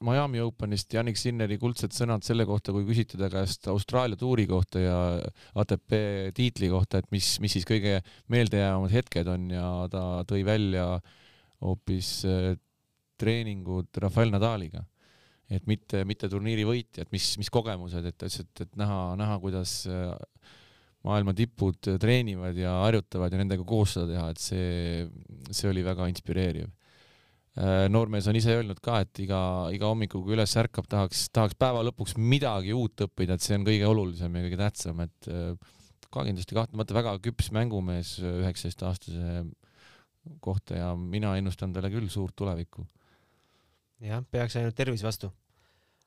Miami 0.04 0.38
Openist 0.40 0.94
Janik 0.94 1.18
Sinneri 1.18 1.56
kuldsed 1.58 1.94
sõnad 1.94 2.22
selle 2.26 2.46
kohta, 2.46 2.70
kui 2.74 2.86
küsiti 2.86 3.18
ta 3.18 3.26
käest 3.32 3.66
Austraalia 3.70 4.18
tuuri 4.18 4.44
kohta 4.46 4.82
ja 4.82 4.98
ATP 5.58 5.96
tiitli 6.36 6.70
kohta, 6.70 7.02
et 7.02 7.08
mis, 7.14 7.32
mis 7.42 7.56
siis 7.56 7.66
kõige 7.66 7.98
meeldejäävamad 8.30 8.94
hetked 8.94 9.30
on 9.32 9.48
ja 9.50 9.66
ta 9.90 10.04
tõi 10.28 10.44
välja 10.46 10.86
hoopis 11.64 12.12
äh, 12.30 12.54
treeningud 13.18 13.90
Rafael 13.98 14.30
Nadaliga. 14.30 14.84
et 15.48 15.64
mitte, 15.64 16.02
mitte 16.04 16.28
turniiri 16.28 16.64
võitja, 16.68 17.06
et 17.06 17.12
mis, 17.12 17.24
mis 17.40 17.48
kogemused, 17.48 18.04
et 18.04 18.16
ta 18.20 18.26
ütles, 18.28 18.42
et, 18.44 18.66
et 18.66 18.74
näha, 18.76 19.16
näha, 19.16 19.38
kuidas 19.40 19.80
äh, 19.88 20.12
maailma 21.08 21.32
tipud 21.36 21.80
treenivad 22.00 22.56
ja 22.58 22.76
harjutavad 22.84 23.32
ja 23.32 23.40
nendega 23.40 23.64
koos 23.66 23.96
seda 23.96 24.12
teha, 24.12 24.26
et 24.34 24.42
see, 24.42 25.06
see 25.50 25.70
oli 25.70 25.84
väga 25.86 26.08
inspireeriv 26.12 26.68
Äh, 27.58 27.88
noormees 27.90 28.28
on 28.30 28.36
ise 28.38 28.52
öelnud 28.54 28.78
ka, 28.84 29.00
et 29.02 29.18
iga, 29.24 29.40
iga 29.74 29.88
hommiku, 29.90 30.20
kui 30.22 30.36
üles 30.36 30.52
ärkab, 30.60 30.86
tahaks, 30.90 31.24
tahaks 31.34 31.56
päeva 31.58 31.80
lõpuks 31.88 32.14
midagi 32.20 32.74
uut 32.76 33.02
õppida, 33.08 33.34
et 33.34 33.42
see 33.42 33.56
on 33.58 33.64
kõige 33.66 33.88
olulisem 33.88 34.36
ja 34.36 34.42
kõige 34.44 34.58
tähtsam, 34.60 35.00
et 35.02 35.30
äh, 35.32 35.72
ka 36.06 36.22
kindlasti 36.28 36.54
kahtlemata 36.54 36.94
väga 36.94 37.16
küps 37.24 37.50
mängumees 37.56 38.14
üheksateistaastase 38.22 39.42
kohta 40.44 40.78
ja 40.78 40.92
mina 40.94 41.34
ennustan 41.40 41.74
talle 41.74 41.90
küll 41.90 42.06
suurt 42.12 42.36
tulevikku. 42.38 42.86
jah, 44.06 44.22
peaks 44.30 44.54
ainult 44.60 44.78
tervis 44.78 45.02
vastu. 45.02 45.32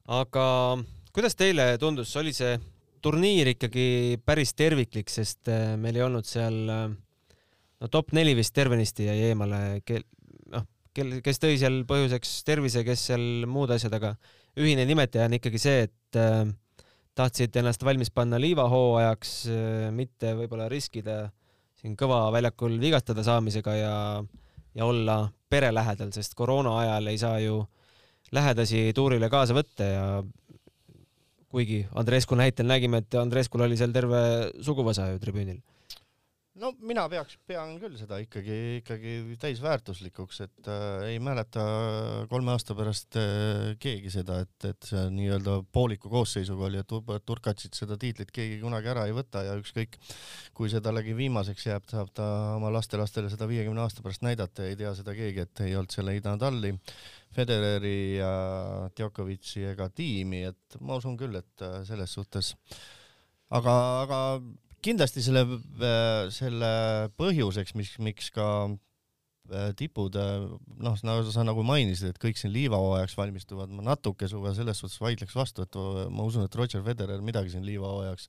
aga 0.08 0.46
kuidas 1.12 1.36
teile 1.36 1.74
tundus, 1.82 2.16
oli 2.22 2.32
see 2.38 2.56
turniir 3.02 3.54
ikkagi 3.56 4.20
päris 4.26 4.54
terviklik, 4.58 5.10
sest 5.10 5.50
äh, 5.52 5.76
meil 5.82 5.98
ei 5.98 6.06
olnud 6.06 6.28
seal 6.28 6.58
no 7.82 7.90
top 7.92 8.14
neli 8.14 8.36
vist 8.38 8.54
tervenisti 8.54 9.08
jäi 9.10 9.32
eemale, 9.32 9.82
kel, 9.88 10.06
kes 11.24 11.42
tõi 11.42 11.58
seal 11.60 11.82
põhjuseks 11.90 12.42
tervise, 12.48 12.84
kes 12.88 13.08
seal 13.12 13.48
muud 13.50 13.72
asjad, 13.74 13.96
aga 13.98 14.16
ühine 14.60 14.86
nimetaja 14.88 15.28
on 15.30 15.38
ikkagi 15.38 15.62
see, 15.62 15.88
et 15.88 16.20
äh, 16.20 16.44
tahtsid 17.18 17.56
ennast 17.62 17.84
valmis 17.84 18.12
panna 18.14 18.40
liivahooajaks 18.42 19.36
äh,, 19.52 19.88
mitte 19.96 20.36
võib-olla 20.38 20.70
riskida 20.72 21.26
siin 21.82 21.98
kõva 22.00 22.26
väljakul 22.34 22.78
vigastada 22.82 23.24
saamisega 23.26 23.76
ja, 23.76 23.96
ja 24.78 24.88
olla 24.88 25.24
pere 25.52 25.72
lähedal, 25.74 26.12
sest 26.16 26.36
koroona 26.38 26.78
ajal 26.84 27.12
ei 27.12 27.20
saa 27.20 27.40
ju 27.44 27.64
lähedasi 28.32 28.92
tuurile 28.96 29.28
kaasa 29.32 29.56
võtta 29.58 29.88
ja 29.88 30.06
kuigi 31.52 31.84
Andrescu 31.96 32.38
näitel 32.40 32.70
nägime, 32.70 33.04
et 33.04 33.20
Andreskul 33.20 33.68
oli 33.68 33.78
seal 33.80 33.94
terve 33.96 34.22
suguvõsa 34.64 35.12
ju 35.12 35.22
tribüünil. 35.22 35.62
No 36.62 36.70
mina 36.84 37.06
peaks, 37.10 37.38
pean 37.48 37.78
küll 37.80 37.94
seda 37.98 38.18
ikkagi, 38.22 38.56
ikkagi 38.82 39.14
täisväärtuslikuks, 39.40 40.42
et 40.44 40.68
äh, 40.70 41.06
ei 41.14 41.22
mäleta 41.24 41.64
kolme 42.30 42.52
aasta 42.52 42.76
pärast 42.78 43.16
äh, 43.18 43.72
keegi 43.82 44.12
seda, 44.14 44.42
et, 44.44 44.68
et 44.68 44.90
see 44.90 45.06
nii-öelda 45.16 45.56
pooliku 45.74 46.12
koosseisuga 46.12 46.68
oli, 46.68 46.82
et 46.84 47.24
Turkatsit 47.26 47.80
seda 47.80 47.96
tiitlit 47.98 48.34
keegi 48.36 48.60
kunagi 48.62 48.92
ära 48.92 49.08
ei 49.08 49.16
võta 49.16 49.46
ja 49.48 49.56
ükskõik, 49.58 49.96
kui 50.54 50.70
see 50.70 50.84
tallegi 50.84 51.16
viimaseks 51.18 51.66
jääb, 51.72 51.88
saab 51.90 52.12
ta 52.20 52.28
oma 52.60 52.70
lastelastele 52.76 53.32
seda 53.32 53.48
viiekümne 53.50 53.82
aasta 53.82 54.04
pärast 54.06 54.28
näidata 54.28 54.68
ja 54.68 54.76
ei 54.76 54.82
tea 54.84 54.94
seda 55.00 55.16
keegi, 55.18 55.48
et 55.48 55.64
ei 55.66 55.80
olnud 55.80 55.96
seal 55.96 56.14
ei 56.14 56.22
Nadali, 56.28 56.76
Federeri 57.36 58.18
ja 58.20 58.32
Djokovic'i 58.98 59.64
ega 59.72 59.88
tiimi, 59.96 60.44
et 60.52 60.80
ma 60.84 61.00
usun 61.00 61.18
küll, 61.20 61.38
et 61.40 61.66
äh, 61.66 61.80
selles 61.88 62.16
suhtes. 62.18 62.54
Aga, 63.52 63.76
aga 64.04 64.20
kindlasti 64.84 65.24
selle, 65.24 65.46
äh, 65.80 66.28
selle 66.34 66.72
põhjuseks, 67.20 67.76
mis, 67.80 67.94
miks 68.04 68.28
ka 68.36 68.48
äh, 68.68 69.72
tipud, 69.80 70.20
noh, 70.84 71.00
sa 71.00 71.48
nagu 71.48 71.64
mainisid, 71.68 72.12
et 72.12 72.20
kõik 72.20 72.40
siin 72.40 72.52
liivahooajaks 72.56 73.16
valmistuvad, 73.16 73.72
ma 73.72 73.88
natuke 73.94 74.28
sinuga 74.28 74.52
selles 74.58 74.84
suhtes 74.84 75.00
vaidleks 75.00 75.40
vastu, 75.40 75.64
et 75.64 75.80
ma 76.12 76.28
usun, 76.28 76.44
et 76.48 76.60
Roger 76.60 76.84
Federer 76.84 77.24
midagi 77.24 77.56
siin 77.56 77.64
liivahooajaks 77.68 78.28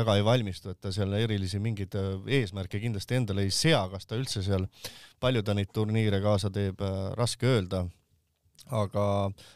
väga 0.00 0.16
ei 0.16 0.28
valmistu, 0.32 0.72
et 0.72 0.80
ta 0.80 0.96
seal 0.96 1.12
erilisi 1.20 1.60
mingeid 1.60 1.96
eesmärke 2.40 2.80
kindlasti 2.80 3.20
endale 3.20 3.44
ei 3.44 3.52
sea, 3.52 3.84
kas 3.92 4.08
ta 4.08 4.16
üldse 4.20 4.44
seal, 4.48 4.68
palju 5.20 5.44
ta 5.44 5.56
neid 5.56 5.76
turniire 5.76 6.24
kaasa 6.24 6.48
teeb, 6.52 6.80
raske 7.20 7.58
öelda 7.58 7.84
aga, 8.68 9.04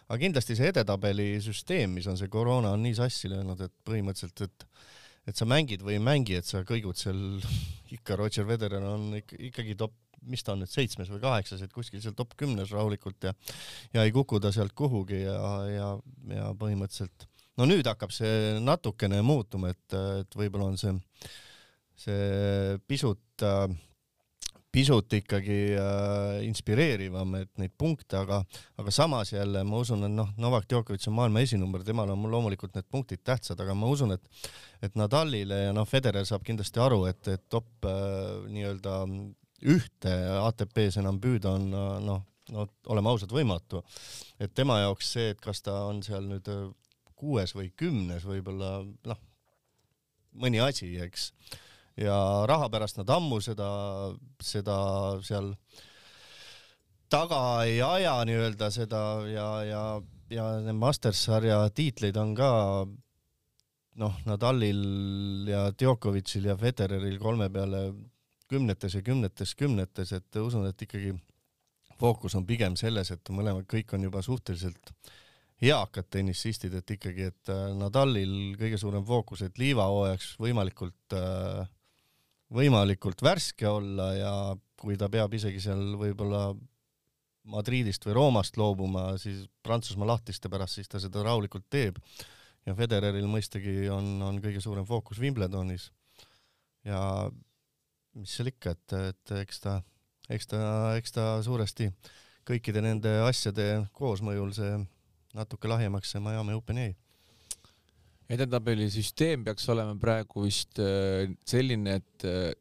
aga 0.08 0.20
kindlasti 0.20 0.56
see 0.58 0.70
edetabeli 0.73 1.34
süsteem, 1.44 1.96
mis 1.99 2.08
on 2.11 2.18
see 2.20 2.30
koroona 2.32 2.75
on 2.75 2.84
nii 2.84 2.96
sassi 2.99 3.30
löönud, 3.32 3.61
et 3.66 3.75
põhimõtteliselt, 3.87 4.46
et 4.49 4.70
et 5.25 5.38
sa 5.38 5.46
mängid 5.49 5.80
või 5.80 5.94
ei 5.96 6.02
mängi, 6.04 6.34
et 6.37 6.44
sa 6.44 6.61
kõigud 6.68 6.99
seal 7.00 7.20
ikka 7.96 8.18
Roger 8.20 8.44
Federer 8.49 8.84
on 8.84 9.14
ikka, 9.20 9.38
ikkagi 9.49 9.76
top, 9.80 9.94
mis 10.28 10.44
ta 10.44 10.52
on 10.52 10.62
nüüd 10.64 10.73
seitsmes 10.73 11.08
või 11.12 11.23
kaheksas, 11.23 11.62
et 11.64 11.73
kuskil 11.73 12.02
seal 12.04 12.16
top 12.16 12.34
kümnes 12.40 12.73
rahulikult 12.73 13.28
ja 13.28 13.32
ja 13.94 14.04
ei 14.04 14.12
kuku 14.12 14.40
ta 14.40 14.52
sealt 14.52 14.73
kuhugi 14.76 15.23
ja, 15.23 15.38
ja, 15.68 15.88
ja 16.32 16.50
põhimõtteliselt 16.61 17.28
no 17.61 17.68
nüüd 17.68 17.87
hakkab 17.88 18.12
see 18.14 18.61
natukene 18.64 19.20
muutuma, 19.25 19.73
et, 19.75 19.96
et 20.20 20.38
võib-olla 20.38 20.70
on 20.73 20.78
see, 20.80 20.94
see 22.06 22.78
pisut 22.88 23.44
äh, 23.44 23.68
pisut 24.75 25.14
ikkagi 25.21 25.59
äh, 25.78 26.40
inspireerivam, 26.49 27.37
et 27.38 27.50
neid 27.62 27.75
punkte, 27.78 28.19
aga, 28.19 28.40
aga 28.81 28.95
samas 28.95 29.31
jälle 29.33 29.62
ma 29.66 29.81
usun, 29.85 30.02
et 30.09 30.14
noh, 30.14 30.33
Novak 30.40 30.66
Djokovic 30.71 31.07
on 31.11 31.16
maailma 31.21 31.45
esinumber, 31.47 31.85
temal 31.87 32.11
on 32.11 32.21
mul 32.21 32.35
loomulikult 32.35 32.75
need 32.75 32.88
punktid 32.90 33.23
tähtsad, 33.23 33.61
aga 33.62 33.76
ma 33.78 33.90
usun, 33.93 34.16
et 34.16 34.45
et 34.85 34.99
Nadalile 35.00 35.62
ja 35.62 35.73
noh, 35.73 35.87
Federer 35.88 36.26
saab 36.28 36.43
kindlasti 36.45 36.83
aru, 36.83 37.04
et, 37.09 37.23
et 37.33 37.47
top 37.49 37.87
äh, 37.88 38.45
nii-öelda 38.52 39.00
ühte 39.71 40.14
ATP-s 40.43 40.99
enam 41.00 41.21
püüda 41.23 41.54
on 41.57 41.71
noh, 42.04 42.25
no 42.52 42.66
oleme 42.93 43.12
ausad, 43.12 43.33
võimatu. 43.33 43.83
et 44.38 44.52
tema 44.54 44.81
jaoks 44.83 45.12
see, 45.16 45.31
et 45.33 45.40
kas 45.40 45.62
ta 45.64 45.85
on 45.88 46.02
seal 46.04 46.26
nüüd 46.28 46.50
äh, 46.52 46.66
kuues 47.14 47.54
või 47.57 47.71
kümnes 47.76 48.26
võib-olla 48.26 48.81
noh, 48.85 49.23
mõni 50.43 50.61
asi, 50.61 50.90
eks 51.00 51.31
ja 52.00 52.16
raha 52.48 52.68
pärast 52.72 52.98
nad 52.98 53.10
ammu 53.10 53.40
seda, 53.44 53.68
seda 54.42 54.76
seal 55.22 55.52
taga 57.12 57.40
ei 57.68 57.78
aja 57.82 58.16
nii-öelda 58.26 58.70
seda 58.74 59.02
ja, 59.30 59.48
ja, 59.68 59.82
ja 60.32 60.48
need 60.64 60.78
Masters 60.80 61.22
sarja 61.28 61.60
tiitleid 61.74 62.16
on 62.18 62.34
ka 62.38 62.50
noh, 64.00 64.16
Nadalil 64.26 65.46
ja 65.48 65.68
Djokovicil 65.70 66.50
ja 66.50 66.56
Federeril 66.58 67.20
kolme 67.22 67.50
peale 67.52 67.86
kümnetes 68.50 68.98
ja 68.98 69.02
kümnetes, 69.02 69.54
kümnetes, 69.54 70.12
et 70.12 70.40
usun, 70.40 70.66
et 70.68 70.82
ikkagi 70.82 71.14
fookus 72.00 72.34
on 72.34 72.46
pigem 72.46 72.74
selles, 72.76 73.12
et 73.14 73.30
mõlemad 73.32 73.68
kõik 73.70 73.94
on 73.94 74.08
juba 74.08 74.22
suhteliselt 74.22 74.92
eakad 75.64 76.10
tennisistid, 76.10 76.74
et 76.76 76.90
ikkagi, 76.96 77.30
et 77.30 77.52
äh, 77.52 77.70
Nadalil 77.78 78.54
kõige 78.60 78.78
suurem 78.80 79.04
fookus, 79.06 79.44
et 79.46 79.58
liivahooajaks 79.62 80.34
võimalikult 80.42 81.16
äh, 81.16 81.62
võimalikult 82.54 83.23
värske 83.25 83.68
olla 83.68 84.12
ja 84.14 84.34
kui 84.80 84.99
ta 85.00 85.08
peab 85.11 85.34
isegi 85.34 85.62
seal 85.62 85.94
võib-olla 85.99 86.52
Madridist 87.50 88.06
või 88.06 88.14
Roomast 88.16 88.56
loobuma, 88.56 89.18
siis 89.20 89.44
Prantsusmaa 89.64 90.14
lahtiste 90.14 90.49
pärast, 90.52 90.78
siis 90.78 90.88
ta 90.88 91.00
seda 91.02 91.25
rahulikult 91.26 91.66
teeb. 91.70 91.99
ja 92.64 92.73
Federeril 92.75 93.26
mõistagi 93.28 93.90
on, 93.92 94.23
on 94.25 94.40
kõige 94.40 94.61
suurem 94.64 94.87
fookus 94.88 95.20
Wimbledonis. 95.20 95.90
ja 96.84 97.30
mis 98.14 98.32
seal 98.37 98.49
ikka, 98.49 98.70
et, 98.70 98.92
et 99.11 99.34
eks 99.42 99.61
ta, 99.61 99.82
eks 100.30 100.46
ta, 100.46 100.61
eks 100.96 101.12
ta 101.12 101.42
suuresti 101.42 101.90
kõikide 102.49 102.80
nende 102.84 103.12
asjade 103.25 103.87
koosmõjul 103.92 104.52
see 104.56 104.76
natuke 105.34 105.68
lahjemaks 105.68 106.14
see 106.14 106.23
Miami 106.23 106.56
Open 106.56 106.78
jäi 106.78 106.94
edetabeli 108.33 108.88
süsteem 108.93 109.45
peaks 109.47 109.66
olema 109.73 109.95
praegu 110.00 110.47
vist 110.47 110.81
äh, 110.83 111.31
selline, 111.49 111.99
et 112.00 112.26
äh, 112.28 112.52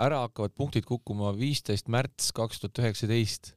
ära 0.00 0.22
hakkavad 0.24 0.54
punktid 0.56 0.86
kukkuma 0.88 1.34
viisteist 1.36 1.90
märts 1.92 2.30
kaks 2.36 2.62
tuhat 2.62 2.82
üheksateist. 2.84 3.54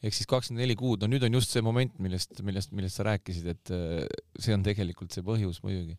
ehk 0.00 0.14
siis 0.16 0.28
kakskümmend 0.30 0.62
neli 0.64 0.76
kuud, 0.80 1.02
no 1.02 1.10
nüüd 1.10 1.26
on 1.26 1.34
just 1.36 1.52
see 1.52 1.60
moment, 1.60 1.98
millest, 2.00 2.38
millest, 2.46 2.70
millest 2.72 2.96
sa 2.96 3.04
rääkisid, 3.10 3.50
et 3.52 3.72
äh, 3.74 4.04
see 4.38 4.54
on 4.56 4.62
tegelikult 4.64 5.12
see 5.12 5.26
põhjus 5.26 5.60
muidugi. 5.64 5.98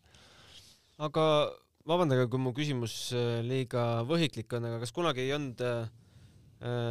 aga 0.98 1.26
vabandage, 1.86 2.28
kui 2.30 2.40
mu 2.40 2.54
küsimus 2.56 3.12
liiga 3.46 4.02
võhiklik 4.08 4.56
on, 4.58 4.70
aga 4.70 4.82
kas 4.82 4.94
kunagi 4.94 5.26
ei 5.26 5.36
olnud 5.36 5.62
Äh, 5.62 6.01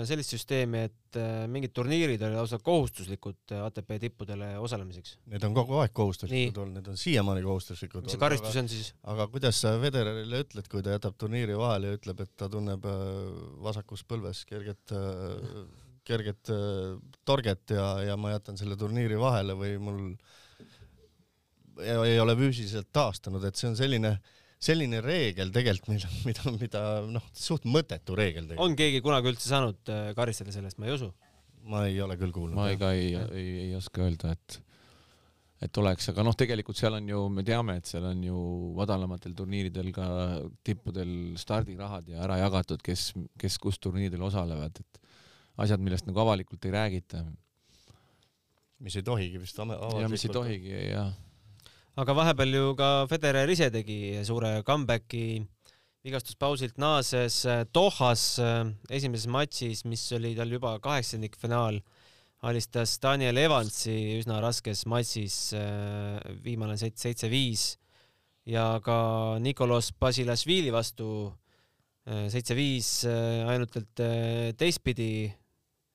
sellist 0.08 0.34
süsteemi, 0.34 0.82
et 0.90 1.18
äh, 1.20 1.46
mingid 1.52 1.72
turniirid 1.76 2.22
olid 2.26 2.36
lausa 2.36 2.58
kohustuslikud 2.64 3.54
äh, 3.56 3.62
ATP 3.64 3.94
tippudele 4.02 4.50
osalemiseks. 4.60 5.14
Need 5.32 5.46
on 5.48 5.56
kogu 5.56 5.78
aeg 5.80 5.94
kohustuslikud 5.96 6.60
olnud, 6.64 6.80
need 6.80 6.90
on 6.92 7.00
siiamaani 7.00 7.44
kohustuslikud. 7.46 8.04
mis 8.04 8.16
see 8.16 8.22
karistus 8.22 8.58
on 8.60 8.72
siis? 8.72 8.92
aga 9.14 9.30
kuidas 9.32 9.62
sa 9.64 9.74
Federerile 9.82 10.42
ütled, 10.46 10.68
kui 10.72 10.84
ta 10.84 10.98
jätab 10.98 11.16
turniiri 11.22 11.56
vahele 11.60 11.94
ja 11.94 12.00
ütleb, 12.00 12.26
et 12.26 12.34
ta 12.36 12.50
tunneb 12.52 12.86
vasakus 13.64 14.04
põlves 14.10 14.44
kerget, 14.50 14.96
kerget 16.08 16.54
torget 17.28 17.76
ja, 17.78 17.88
ja 18.12 18.20
ma 18.20 18.36
jätan 18.36 18.60
selle 18.60 18.76
turniiri 18.80 19.20
vahele 19.22 19.56
või 19.56 19.78
mul 19.80 20.04
ei 21.82 22.20
ole 22.20 22.36
füüsiliselt 22.38 22.92
taastunud, 22.92 23.44
et 23.48 23.56
see 23.56 23.72
on 23.72 23.80
selline 23.80 24.18
äh, 24.18 24.38
selline 24.62 25.02
reegel 25.04 25.52
tegelikult, 25.54 25.96
mida, 25.96 26.10
mida, 26.28 26.56
mida 26.62 26.82
noh, 27.10 27.30
suht 27.34 27.66
mõttetu 27.70 28.18
reegel 28.18 28.46
tegelikult. 28.46 28.66
on 28.68 28.78
keegi 28.78 29.04
kunagi 29.04 29.32
üldse 29.34 29.50
saanud 29.50 29.94
äh, 29.94 30.12
karistada 30.18 30.54
selle 30.54 30.70
eest, 30.70 30.82
ma 30.82 30.90
ei 30.90 30.98
usu. 30.98 31.12
ma 31.72 31.86
ei 31.90 32.02
ole 32.02 32.18
küll 32.20 32.34
kuulnud. 32.36 32.58
ma 32.58 32.70
ei, 32.72 32.78
ka 32.82 32.92
ei, 32.98 33.16
ei, 33.18 33.48
ei 33.66 33.72
oska 33.78 34.06
öelda, 34.06 34.36
et, 34.38 34.60
et 35.66 35.82
oleks, 35.82 36.12
aga 36.14 36.26
noh, 36.28 36.38
tegelikult 36.38 36.78
seal 36.78 37.00
on 37.00 37.10
ju, 37.10 37.24
me 37.34 37.46
teame, 37.48 37.80
et 37.82 37.90
seal 37.90 38.06
on 38.12 38.22
ju 38.26 38.44
madalamatel 38.78 39.34
turniiridel 39.38 39.90
ka 39.96 40.08
tippudel 40.68 41.16
stardirahad 41.42 42.14
ja 42.14 42.22
ära 42.28 42.38
jagatud, 42.44 42.86
kes, 42.86 43.12
kes 43.42 43.58
kus 43.62 43.82
turniiridel 43.82 44.30
osalevad, 44.30 44.78
et 44.78 45.02
asjad, 45.62 45.82
millest 45.82 46.06
nagu 46.10 46.22
avalikult 46.22 46.70
ei 46.70 46.78
räägita. 46.78 47.26
mis 48.82 48.96
ei 48.98 49.04
tohigi 49.06 49.42
vist 49.42 49.58
avalikult. 49.58 50.02
ja 50.02 50.10
mis 50.10 50.30
ei 50.30 50.38
tohigi, 50.38 50.78
jah 50.94 51.12
aga 52.00 52.14
vahepeal 52.16 52.54
ju 52.56 52.68
ka 52.80 52.90
Federer 53.12 53.50
ise 53.52 53.68
tegi 53.72 54.16
suure 54.24 54.62
comeback'i 54.64 55.42
vigastuspausilt 56.06 56.78
naases 56.80 57.44
äh, 57.46 57.66
Dohas 57.76 58.40
äh, 58.40 58.64
esimeses 58.90 59.28
matšis, 59.28 59.84
mis 59.86 60.06
oli 60.16 60.32
tal 60.38 60.54
juba 60.56 60.78
kaheksandikfinaal, 60.82 61.82
alistas 62.48 62.96
Daniel 63.04 63.38
Evansi 63.38 63.98
üsna 64.22 64.40
raskes 64.42 64.86
matšis, 64.90 65.52
äh, 65.60 66.16
viimane 66.46 66.80
sett 66.80 66.98
seitse-viis 66.98 67.76
ja 68.50 68.80
ka 68.82 69.38
Nikolos 69.44 69.92
Basilashvili 70.00 70.72
vastu 70.74 71.30
seitse-viis 72.02 73.06
ainult 73.06 73.76
teistpidi. 74.58 75.30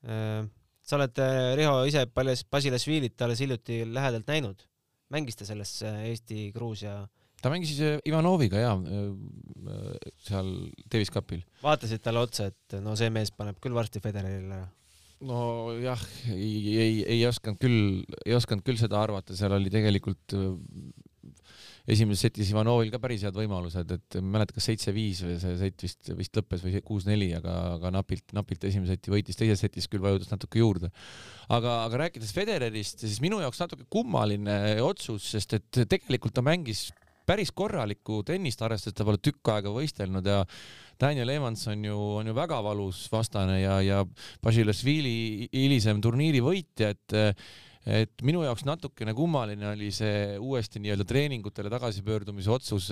sa 0.07 0.95
oled, 0.97 1.19
Riho, 1.59 1.81
ise 1.91 2.05
Basilashvilit 2.07 3.23
alles 3.27 3.43
hiljuti 3.43 3.81
lähedalt 3.91 4.31
näinud 4.31 4.63
mängis 5.15 5.39
ta 5.39 5.47
selles 5.49 5.79
Eesti-Gruusia? 5.83 7.05
ta 7.43 7.53
mängis 7.53 7.77
äh, 7.85 7.99
Ivanoviga 8.09 8.61
ja 8.61 8.73
äh, 8.75 9.11
äh, 9.71 10.13
seal 10.27 10.51
Davis 10.93 11.13
Cupil. 11.13 11.45
vaatasid 11.63 12.03
talle 12.05 12.25
otsa, 12.25 12.51
et 12.51 12.79
no 12.83 12.97
see 12.99 13.11
mees 13.13 13.33
paneb 13.35 13.61
küll 13.63 13.77
varsti 13.77 14.03
Federerile 14.03 14.61
ära? 14.61 14.69
nojah, 15.27 16.03
ei, 16.35 16.77
ei, 16.77 16.97
ei 17.17 17.21
osanud 17.29 17.61
küll, 17.61 17.79
ei 18.27 18.35
osanud 18.37 18.65
küll 18.67 18.81
seda 18.81 19.01
arvata, 19.01 19.37
seal 19.37 19.55
oli 19.57 19.73
tegelikult 19.73 20.37
esimeses 21.87 22.27
setis 22.27 22.51
Ivanovil 22.51 22.91
ka 22.91 23.01
päris 23.03 23.23
head 23.27 23.37
võimalused, 23.39 23.93
et 23.95 24.19
ma 24.19 24.23
ei 24.23 24.33
mäleta, 24.37 24.57
kas 24.57 24.69
seitse-viis 24.71 25.23
või 25.27 25.39
see 25.43 25.55
sett 25.61 25.87
vist, 25.87 26.11
vist 26.19 26.39
lõppes 26.39 26.65
või 26.65 26.83
kuus-neli, 26.87 27.31
aga, 27.39 27.55
aga 27.77 27.93
napilt, 27.95 28.35
napilt 28.37 28.67
esimese 28.67 28.97
seti 28.97 29.15
võitis, 29.15 29.39
teises 29.39 29.63
setis 29.63 29.87
küll 29.91 30.03
vajutas 30.05 30.33
natuke 30.35 30.61
juurde. 30.63 30.91
aga, 31.49 31.81
aga 31.87 32.03
rääkides 32.07 32.35
Federerist, 32.35 33.07
siis 33.07 33.21
minu 33.23 33.39
jaoks 33.45 33.63
natuke 33.63 33.87
kummaline 33.91 34.81
otsus, 34.83 35.31
sest 35.37 35.59
et 35.61 35.83
tegelikult 35.87 36.35
ta 36.35 36.43
mängis 36.47 36.89
päris 37.27 37.51
korralikku 37.55 38.21
tennist, 38.27 38.63
arvestades 38.63 38.97
ta 38.97 39.07
pole 39.07 39.21
tükk 39.23 39.51
aega 39.55 39.71
võistelnud 39.75 40.27
ja 40.31 40.43
Daniel 41.01 41.31
Evans 41.35 41.67
on 41.73 41.85
ju, 41.85 41.97
on 42.21 42.31
ju 42.31 42.35
väga 42.37 42.61
valus 42.65 43.05
vastane 43.13 43.61
ja, 43.61 43.81
ja 43.85 44.03
Basilashvili 44.43 45.49
hilisem 45.53 46.01
turniiri 46.05 46.43
võitja, 46.45 46.95
et 46.95 47.17
et 47.87 48.25
minu 48.27 48.43
jaoks 48.43 48.65
natukene 48.67 49.15
kummaline 49.15 49.71
oli 49.71 49.93
see 49.95 50.37
uuesti 50.43 50.83
nii-öelda 50.83 51.07
treeningutele 51.07 51.71
tagasipöördumise 51.71 52.51
otsus 52.51 52.91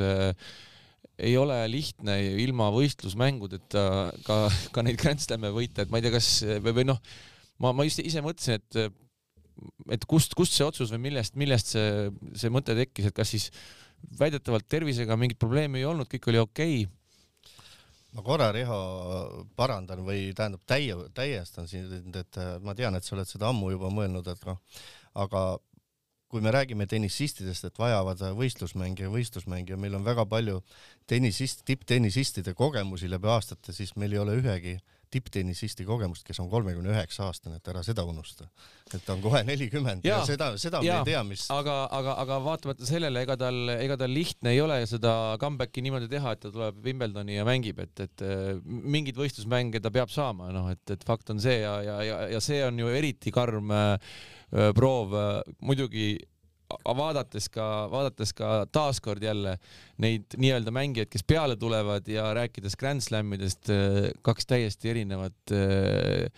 ei 1.18 1.37
ole 1.38 1.57
lihtne 1.70 2.16
ilma 2.42 2.70
võistlusmängudeta 2.74 3.85
ka, 4.26 4.38
ka 4.74 4.85
neid 4.87 4.98
Grand 5.00 5.22
Slam'e 5.22 5.50
võita, 5.54 5.85
et 5.85 5.92
ma 5.92 6.00
ei 6.00 6.07
tea, 6.07 6.14
kas 6.14 6.28
või, 6.64 6.74
või 6.80 6.87
noh, 6.88 7.00
ma, 7.62 7.74
ma 7.76 7.87
just 7.87 8.02
ise 8.02 8.22
mõtlesin, 8.24 8.61
et 8.62 9.00
et 9.94 10.04
kust, 10.11 10.35
kust 10.35 10.57
see 10.57 10.66
otsus 10.66 10.90
või 10.90 11.04
millest, 11.09 11.37
millest 11.38 11.74
see, 11.76 12.09
see 12.35 12.50
mõte 12.50 12.74
tekkis, 12.74 13.07
et 13.11 13.14
kas 13.14 13.30
siis 13.30 13.50
väidetavalt 14.18 14.66
tervisega 14.68 15.14
mingit 15.18 15.38
probleemi 15.38 15.78
ei 15.80 15.87
olnud, 15.87 16.11
kõik 16.11 16.26
oli 16.33 16.42
okei 16.42 16.80
okay 16.83 17.03
ma 18.14 18.22
korra, 18.22 18.50
Riho, 18.55 18.79
parandan 19.59 20.05
või 20.07 20.33
tähendab 20.37 20.62
täie, 20.70 20.96
täiestan 21.14 21.68
sind, 21.70 22.16
et 22.16 22.40
ma 22.62 22.74
tean, 22.79 22.94
et 22.94 23.05
sa 23.07 23.16
oled 23.16 23.29
seda 23.29 23.50
ammu 23.50 23.72
juba 23.74 23.90
mõelnud, 23.90 24.29
et 24.31 24.44
noh, 24.48 24.61
aga 25.18 25.44
kui 26.31 26.42
me 26.42 26.50
räägime 26.55 26.87
tennisistidest, 26.90 27.68
et 27.68 27.79
vajavad 27.79 28.22
võistlusmänge 28.38 29.07
ja 29.07 29.11
võistlusmänge 29.12 29.74
ja 29.74 29.79
meil 29.79 29.94
on 29.94 30.07
väga 30.07 30.24
palju 30.27 30.62
tennisist, 31.11 31.62
tipptennisistide 31.68 32.57
kogemusi 32.59 33.11
läbi 33.11 33.31
aastate, 33.31 33.74
siis 33.77 33.94
meil 34.00 34.16
ei 34.16 34.22
ole 34.22 34.38
ühegi 34.40 34.74
äh, 34.79 34.93
tipptennisisti 35.14 35.87
kogemust, 35.88 36.24
kes 36.27 36.40
on 36.42 36.50
kolmekümne 36.53 36.92
üheksa 36.92 37.29
aastane, 37.29 37.61
et 37.61 37.70
ära 37.70 37.83
seda 37.87 38.05
unusta. 38.09 38.48
et 38.92 39.00
ta 39.05 39.14
on 39.14 39.22
kohe 39.24 39.40
nelikümmend 39.46 40.05
ja, 40.07 40.18
ja 40.20 40.27
seda, 40.29 40.50
seda 40.61 40.83
ja, 40.85 40.98
me 41.00 41.05
ei 41.05 41.14
tea, 41.14 41.22
mis. 41.27 41.46
aga, 41.55 41.77
aga, 41.98 42.16
aga 42.24 42.38
vaatamata 42.44 42.88
sellele, 42.88 43.24
ega 43.24 43.38
tal, 43.40 43.62
ega 43.74 43.96
tal 44.00 44.12
lihtne 44.14 44.53
ei 44.55 44.61
ole 44.62 44.81
seda 44.90 45.14
comeback'i 45.42 45.85
niimoodi 45.87 46.11
teha, 46.12 46.35
et 46.35 46.44
ta 46.44 46.53
tuleb 46.55 46.79
Wimbledoni 46.85 47.38
ja 47.38 47.46
mängib, 47.48 47.81
et, 47.85 48.05
et 48.05 48.27
mingeid 48.64 49.18
võistlusmänge 49.18 49.83
ta 49.83 49.92
peab 49.94 50.12
saama, 50.12 50.50
noh, 50.55 50.68
et, 50.74 50.85
et 50.92 51.07
fakt 51.07 51.33
on 51.35 51.42
see 51.42 51.61
ja, 51.62 51.79
ja, 51.87 51.98
ja, 52.05 52.20
ja 52.37 52.44
see 52.44 52.61
on 52.66 52.79
ju 52.79 52.92
eriti 52.92 53.33
karm 53.35 53.72
äh, 53.74 54.14
proov 54.77 55.16
äh, 55.18 55.57
muidugi 55.64 56.14
vaadates 56.70 57.48
ka, 57.53 57.64
vaadates 57.92 58.33
ka 58.37 58.66
taaskord 58.72 59.22
jälle 59.22 59.57
neid 60.03 60.37
nii-öelda 60.37 60.72
mängijaid, 60.74 61.11
kes 61.12 61.24
peale 61.27 61.57
tulevad 61.57 62.09
ja 62.09 62.31
rääkides 62.35 62.77
Grand 62.81 63.05
Slamidest, 63.05 63.70
äh, 63.70 64.11
kaks 64.22 64.46
täiesti 64.46 64.90
erinevat 64.94 65.53
äh, 65.53 66.29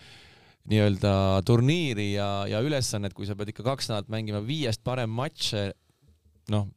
nii-öelda 0.67 1.41
turniiri 1.47 2.11
ja, 2.13 2.45
ja 2.49 2.61
ülesannet, 2.61 3.15
kui 3.15 3.27
sa 3.27 3.37
pead 3.39 3.53
ikka 3.53 3.65
kaks 3.67 3.89
nädalat 3.91 4.11
mängima 4.11 4.43
viiest 4.45 4.83
parem 4.83 5.09
matše, 5.15 5.71
noh. 6.53 6.67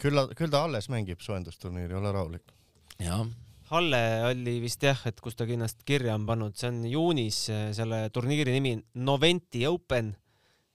küll, 0.00 0.24
küll 0.38 0.52
ta 0.52 0.64
alles 0.64 0.88
mängib 0.92 1.22
soojendusturniiri, 1.24 1.94
ole 1.98 2.12
rahulik. 2.16 2.58
jah 3.02 3.26
Halle 3.70 3.98
oli 4.26 4.56
vist 4.58 4.82
jah, 4.82 4.98
et 5.06 5.20
kus 5.22 5.36
ta 5.38 5.44
ennast 5.46 5.84
kirja 5.86 6.16
on 6.18 6.24
pannud, 6.26 6.56
see 6.58 6.66
on 6.72 6.80
juunis 6.90 7.36
selle 7.76 8.00
turniiri 8.10 8.56
nimi 8.56 8.72
Noventi 9.06 9.62
Open 9.68 10.08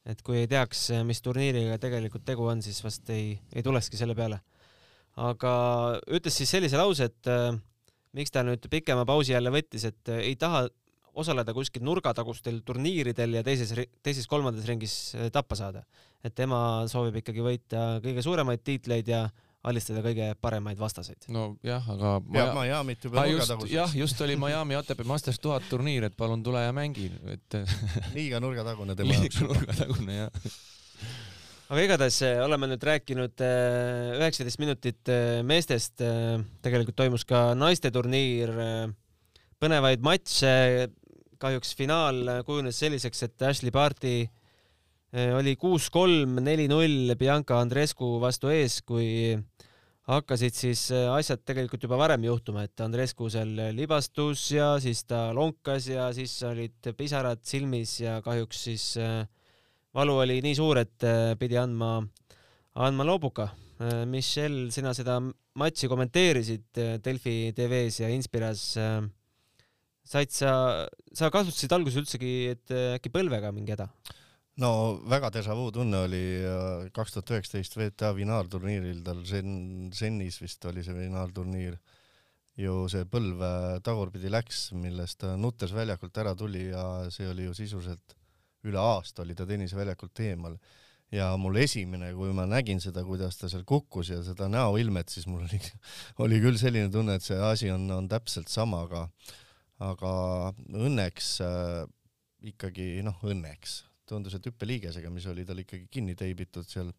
et 0.06 0.22
kui 0.26 0.42
ei 0.44 0.50
teaks, 0.50 0.88
mis 1.08 1.22
turniiriga 1.26 1.80
tegelikult 1.82 2.26
tegu 2.28 2.46
on, 2.50 2.62
siis 2.66 2.82
vast 2.86 3.10
ei, 3.14 3.34
ei 3.56 3.64
tulekski 3.66 3.98
selle 3.98 4.16
peale. 4.18 4.42
aga 5.16 5.52
ütles 6.12 6.36
siis 6.36 6.52
sellise 6.52 6.78
lause, 6.78 7.08
et 7.08 7.30
äh, 7.32 7.54
miks 8.18 8.34
ta 8.36 8.44
nüüd 8.44 8.68
pikema 8.72 9.06
pausi 9.08 9.32
jälle 9.32 9.54
võttis, 9.54 9.88
et 9.88 10.12
äh, 10.12 10.26
ei 10.32 10.36
taha 10.36 10.66
osaleda 11.16 11.54
kuskil 11.56 11.86
nurgatagustel 11.88 12.60
turniiridel 12.68 13.38
ja 13.38 13.44
teises, 13.44 13.72
teises-kolmandas 14.04 14.68
ringis 14.68 15.16
äh, 15.16 15.32
tappa 15.32 15.56
saada. 15.56 15.86
et 16.26 16.34
tema 16.36 16.88
soovib 16.90 17.22
ikkagi 17.22 17.44
võita 17.46 17.82
kõige 18.04 18.22
suuremaid 18.26 18.64
tiitleid 18.66 19.08
ja 19.08 19.28
alistada 19.66 20.04
kõige 20.06 20.30
paremaid 20.42 20.80
vastaseid. 20.80 21.28
nojah, 21.34 21.90
aga 21.96 22.14
peab 22.28 22.54
Miami't 22.60 23.08
juba 23.08 23.26
nurgataguseks. 23.26 23.74
jah, 23.74 23.98
just 23.98 24.22
oli 24.22 24.38
Miami 24.40 24.78
ATP 24.78 25.04
Masters 25.10 25.42
tuhat 25.42 25.66
turniir, 25.70 26.08
et 26.10 26.16
palun 26.18 26.44
tule 26.46 26.62
ja 26.62 26.72
mängi, 26.76 27.10
et 27.34 27.60
liiga 28.18 28.42
nurgatagune 28.44 28.96
tema 28.96 29.18
jaoks. 29.18 29.42
liiga 29.42 29.52
nurgatagune, 29.52 30.22
jah 30.24 30.56
aga 31.66 31.82
igatahes 31.82 32.20
äh, 32.26 32.40
oleme 32.46 32.70
nüüd 32.70 32.84
rääkinud 32.86 33.42
äh, 33.42 34.14
üheksateist 34.20 34.62
minutit 34.62 35.10
äh, 35.10 35.40
meestest, 35.48 35.98
tegelikult 36.66 36.98
toimus 37.00 37.26
ka 37.28 37.48
naiste 37.58 37.90
turniir, 37.94 38.52
põnevaid 39.62 40.04
matše, 40.06 40.54
kahjuks 41.42 41.74
finaal 41.78 42.22
kujunes 42.48 42.78
selliseks, 42.80 43.26
et 43.26 43.46
Ashley 43.50 43.74
Barti 43.74 44.18
oli 45.16 45.54
kuus-kolm, 45.56 46.42
neli-null 46.44 47.14
Bianca 47.16 47.62
Andrescu 47.62 48.18
vastu 48.20 48.50
ees, 48.52 48.82
kui 48.84 49.38
hakkasid 50.10 50.54
siis 50.54 50.82
äh, 50.94 51.08
asjad 51.16 51.42
tegelikult 51.48 51.86
juba 51.86 51.98
varem 51.98 52.26
juhtuma, 52.28 52.66
et 52.68 52.82
Andrescu 52.84 53.30
seal 53.34 53.54
libastus 53.74 54.44
ja 54.54 54.76
siis 54.82 55.06
ta 55.10 55.30
lonkas 55.34 55.88
ja 55.90 56.10
siis 56.14 56.36
olid 56.46 56.92
pisarad 56.98 57.42
silmis 57.48 57.98
ja 58.04 58.20
kahjuks 58.26 58.64
siis 58.68 58.90
äh, 59.02 59.24
valu 59.96 60.20
oli 60.26 60.42
nii 60.44 60.58
suur, 60.58 60.82
et 60.84 61.06
pidi 61.40 61.56
andma, 61.58 62.02
andma 62.76 63.06
loobuka. 63.08 63.48
Michelle, 64.08 64.70
sina 64.72 64.92
seda 64.96 65.18
matši 65.60 65.88
kommenteerisid 65.92 66.80
Delfi 67.04 67.54
tv-s 67.56 68.02
ja 68.02 68.10
Inspiras. 68.12 68.66
said 70.06 70.32
sa, 70.32 70.52
sa 71.16 71.32
kasutasid 71.32 71.72
alguses 71.76 72.04
üldsegi, 72.04 72.36
et 72.52 72.76
äkki 73.00 73.12
põlvega 73.12 73.52
mingi 73.56 73.72
häda? 73.76 73.88
No 74.62 74.72
väga 75.12 75.32
déjà 75.36 75.56
vu 75.58 75.68
tunne 75.76 76.06
oli 76.06 76.24
kaks 76.96 77.16
tuhat 77.16 77.34
üheksateist 77.36 77.76
WTA 77.76 78.14
finaalturniiril, 78.16 79.02
tal 79.04 79.24
Zen, 79.28 79.92
Zenis 79.94 80.40
vist 80.42 80.64
oli 80.70 80.84
see 80.86 80.96
finaalturniir, 80.96 81.78
ju 82.56 82.86
see 82.92 83.04
põlv 83.12 83.44
tagurpidi 83.84 84.32
läks, 84.32 84.70
millest 84.80 85.20
ta 85.24 85.34
nuttes 85.36 85.76
väljakult 85.76 86.18
ära 86.24 86.36
tuli 86.40 86.70
ja 86.70 86.86
see 87.12 87.28
oli 87.28 87.50
ju 87.50 87.56
sisuliselt 87.58 88.16
üle 88.66 88.82
aasta 88.82 89.24
oli 89.24 89.36
ta 89.38 89.46
tenniseväljakult 89.46 90.24
eemal. 90.26 90.58
Ja 91.14 91.28
mul 91.38 91.60
esimene, 91.62 92.10
kui 92.18 92.32
ma 92.34 92.48
nägin 92.50 92.80
seda, 92.82 93.04
kuidas 93.06 93.38
ta 93.38 93.48
seal 93.52 93.62
kukkus 93.68 94.10
ja 94.10 94.24
seda 94.26 94.48
näoilmet, 94.50 95.12
siis 95.14 95.28
mul 95.30 95.44
oli, 95.46 95.60
oli 96.26 96.40
küll 96.42 96.58
selline 96.60 96.90
tunne, 96.92 97.20
et 97.20 97.28
see 97.28 97.38
asi 97.38 97.70
on, 97.72 97.86
on 97.94 98.08
täpselt 98.10 98.50
sama, 98.52 98.82
aga, 98.88 99.04
aga 99.86 100.14
õnneks 100.74 101.36
äh, 101.46 101.84
ikkagi 102.56 103.04
noh, 103.06 103.20
õnneks 103.22 103.84
tundus, 104.10 104.36
et 104.38 104.50
hüppeliigesega, 104.50 105.12
mis 105.14 105.28
oli 105.32 105.46
tal 105.48 105.62
ikkagi 105.64 105.88
kinni 105.92 106.16
teibitud 106.20 106.68
seal, 106.70 106.92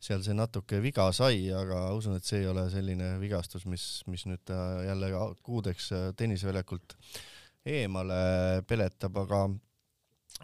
seal 0.00 0.24
see 0.26 0.36
natuke 0.36 0.80
viga 0.84 1.08
sai, 1.16 1.48
aga 1.54 1.86
usun, 1.96 2.18
et 2.18 2.26
see 2.28 2.42
ei 2.42 2.50
ole 2.50 2.66
selline 2.72 3.14
vigastus, 3.22 3.66
mis, 3.70 3.86
mis 4.10 4.26
nüüd 4.30 4.44
ta 4.48 4.58
jälle 4.86 5.10
kuudeks 5.46 5.90
tenniseväljakult 6.18 6.98
eemale 7.64 8.62
peletab, 8.68 9.16
aga, 9.24 9.46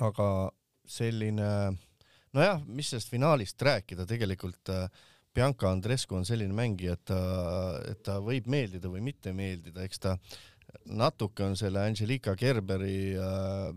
aga 0.08 0.26
selline 0.88 1.50
nojah, 2.36 2.62
mis 2.66 2.90
sellest 2.92 3.10
finaalist 3.12 3.62
rääkida, 3.62 4.06
tegelikult 4.08 4.70
äh, 4.72 4.86
Bianca 5.34 5.70
Andrescu 5.70 6.16
on 6.18 6.26
selline 6.26 6.54
mängija, 6.54 6.96
et 6.96 7.04
ta, 7.10 7.20
et 7.90 8.02
ta 8.06 8.18
võib 8.24 8.48
meeldida 8.50 8.90
või 8.90 9.02
mitte 9.04 9.34
meeldida, 9.36 9.84
eks 9.86 10.02
ta 10.02 10.16
natuke 10.90 11.44
on 11.46 11.56
selle 11.58 11.82
Angelika 11.86 12.36
Gerberi 12.38 13.14
äh, 13.18 13.70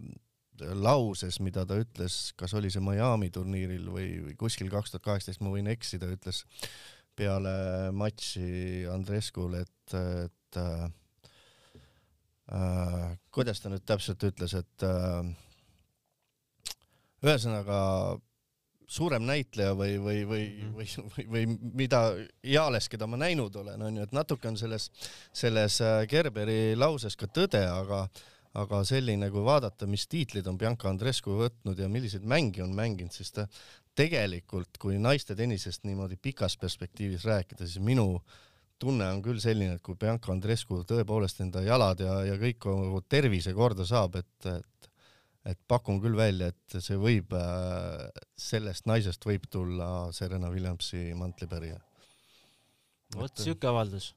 lauses, 0.61 1.39
mida 1.43 1.65
ta 1.65 1.77
ütles, 1.81 2.33
kas 2.37 2.53
oli 2.53 2.69
see 2.71 2.83
Miami 2.83 3.29
turniiril 3.33 3.87
või, 3.89 4.09
või 4.27 4.35
kuskil 4.39 4.69
kaks 4.71 4.93
tuhat 4.93 5.05
kaheksateist, 5.07 5.41
ma 5.41 5.53
võin 5.53 5.69
eksida, 5.73 6.09
ütles 6.13 6.43
peale 7.17 7.53
matši 7.93 8.85
Andreskule, 8.89 9.63
et, 9.65 9.95
et 10.25 10.59
äh, 10.61 10.85
äh, 12.53 13.07
kuidas 13.33 13.61
ta 13.61 13.71
nüüd 13.73 13.85
täpselt 13.85 14.23
ütles, 14.29 14.55
et 14.57 14.85
äh, 14.87 15.33
ühesõnaga 17.23 17.79
suurem 18.93 19.25
näitleja 19.25 19.73
või, 19.77 19.97
või, 20.01 20.19
või, 20.27 20.43
mhm. 20.51 20.73
või, 20.77 20.87
või, 21.15 21.25
või 21.35 21.73
mida 21.83 22.03
eales, 22.43 22.89
keda 22.91 23.07
ma 23.09 23.17
näinud 23.19 23.55
olen, 23.61 23.81
on 23.81 23.97
ju, 23.97 24.05
et 24.05 24.15
natuke 24.15 24.49
on 24.49 24.59
selles, 24.59 24.89
selles 25.33 25.79
äh, 25.81 26.03
Gerberi 26.09 26.75
lauses 26.77 27.17
ka 27.19 27.29
tõde, 27.31 27.63
aga 27.69 28.05
aga 28.61 28.83
selline, 28.85 29.29
kui 29.33 29.43
vaadata, 29.45 29.87
mis 29.89 30.05
tiitlid 30.09 30.47
on 30.49 30.57
Bianca 30.61 30.89
Andrescu 30.91 31.39
võtnud 31.39 31.79
ja 31.79 31.89
milliseid 31.89 32.25
mänge 32.29 32.61
on 32.63 32.75
mänginud, 32.77 33.13
siis 33.15 33.33
ta 33.33 33.47
tegelikult, 33.97 34.77
kui 34.81 34.99
naiste 35.01 35.35
tennisest 35.37 35.87
niimoodi 35.89 36.17
pikas 36.21 36.57
perspektiivis 36.61 37.25
rääkida, 37.29 37.65
siis 37.65 37.81
minu 37.83 38.21
tunne 38.81 39.07
on 39.13 39.21
küll 39.25 39.39
selline, 39.41 39.77
et 39.77 39.85
kui 39.85 39.97
Bianca 39.99 40.33
Andrescu 40.33 40.83
tõepoolest 40.89 41.41
enda 41.45 41.63
jalad 41.65 42.03
ja, 42.03 42.19
ja 42.27 42.37
kõik 42.41 42.67
tervise 43.09 43.53
korda 43.57 43.87
saab, 43.89 44.19
et, 44.21 44.51
et 44.51 44.69
et 45.43 45.59
pakun 45.67 45.99
küll 46.03 46.15
välja, 46.15 46.51
et 46.53 46.75
see 46.79 46.95
võib, 46.99 47.33
äh, 47.35 48.05
sellest 48.39 48.87
naisest 48.87 49.25
võib 49.27 49.47
tulla 49.51 49.87
Serena 50.15 50.51
Williamsi 50.53 51.11
mantlipärija. 51.19 51.79
vot 53.17 53.37
siuke 53.37 53.67
avaldus. 53.67 54.13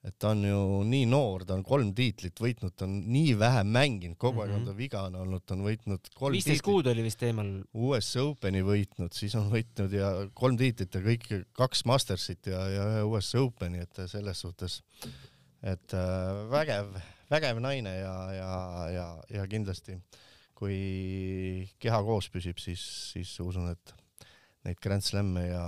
Et 0.00 0.14
ta 0.16 0.30
on 0.32 0.44
ju 0.46 0.60
nii 0.88 1.04
noor, 1.10 1.44
ta 1.44 1.56
on 1.58 1.64
kolm 1.66 1.90
tiitlit 1.96 2.40
võitnud, 2.40 2.72
ta 2.72 2.86
on 2.86 2.94
nii 3.12 3.34
vähe 3.40 3.64
mänginud, 3.68 4.16
kogu 4.20 4.40
aeg 4.40 4.48
mm 4.50 4.56
-hmm. 4.56 4.68
on 4.70 4.72
ta 4.72 4.76
vigane 4.78 5.20
olnud, 5.20 5.44
ta 5.44 5.54
on 5.58 5.66
võitnud 5.66 6.08
kolm 6.14 6.36
viisteist 6.38 6.64
kuud 6.64 6.88
oli 6.88 7.04
vist 7.04 7.22
eemal. 7.22 7.50
US 7.74 8.14
Openi 8.16 8.62
võitnud, 8.64 9.12
siis 9.12 9.34
on 9.36 9.50
võitnud 9.52 9.92
ja 9.92 10.12
kolm 10.34 10.56
tiitlit 10.56 10.94
ja 10.94 11.04
kõik 11.04 11.28
kaks 11.52 11.84
Mastersit 11.84 12.46
ja, 12.46 12.64
ja 12.68 12.88
ühe 12.94 13.04
US 13.10 13.34
Openi, 13.34 13.84
et 13.84 14.02
selles 14.06 14.40
suhtes, 14.40 14.80
et 15.62 15.92
äh, 15.92 16.50
vägev, 16.50 16.96
vägev 17.30 17.60
naine 17.60 17.94
ja, 17.98 18.16
ja, 18.32 18.50
ja, 18.94 19.06
ja 19.36 19.46
kindlasti 19.46 20.00
kui 20.60 21.68
keha 21.80 22.02
koos 22.04 22.28
püsib, 22.32 22.58
siis, 22.60 22.82
siis 23.14 23.32
usun, 23.40 23.70
et 23.72 23.94
neid 24.66 24.80
Grand 24.84 25.04
Slam'e 25.04 25.46
ja 25.48 25.64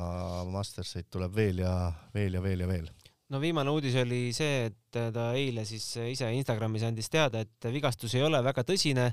Masterseid 0.53 1.09
tuleb 1.13 1.33
veel 1.37 1.63
ja 1.65 1.73
veel 2.13 2.37
ja 2.37 2.43
veel 2.45 2.65
ja 2.65 2.69
veel. 2.69 2.91
No 3.33 3.41
viimane 3.41 3.73
uudis 3.73 3.97
oli 4.03 4.27
see, 4.37 4.69
et 4.69 5.01
ta 5.15 5.31
eile 5.39 5.65
siis 5.69 5.85
ise 6.05 6.29
Instagramis 6.37 6.85
andis 6.89 7.09
teada, 7.13 7.43
et 7.45 7.69
vigastus 7.73 8.15
ei 8.19 8.25
ole 8.27 8.43
väga 8.45 8.65
tõsine, 8.69 9.07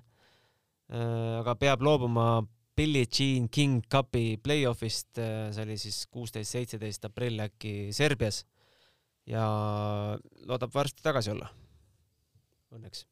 äh, 0.91 1.35
aga 1.39 1.55
peab 1.59 1.83
loobuma 1.85 2.41
Billie 2.79 3.07
Jean 3.07 3.49
King 3.51 3.83
Cupi 3.91 4.37
play-off'ist, 4.43 5.19
äh, 5.19 5.49
see 5.55 5.67
oli 5.67 5.77
siis 5.79 6.01
kuusteist, 6.11 6.51
seitseteist 6.55 7.07
aprill 7.09 7.39
äkki 7.47 7.93
Serbias 7.95 8.43
ja 9.29 9.45
loodab 10.47 10.75
varsti 10.75 11.05
tagasi 11.05 11.33
olla. 11.35 11.49
Õnneks 12.75 13.05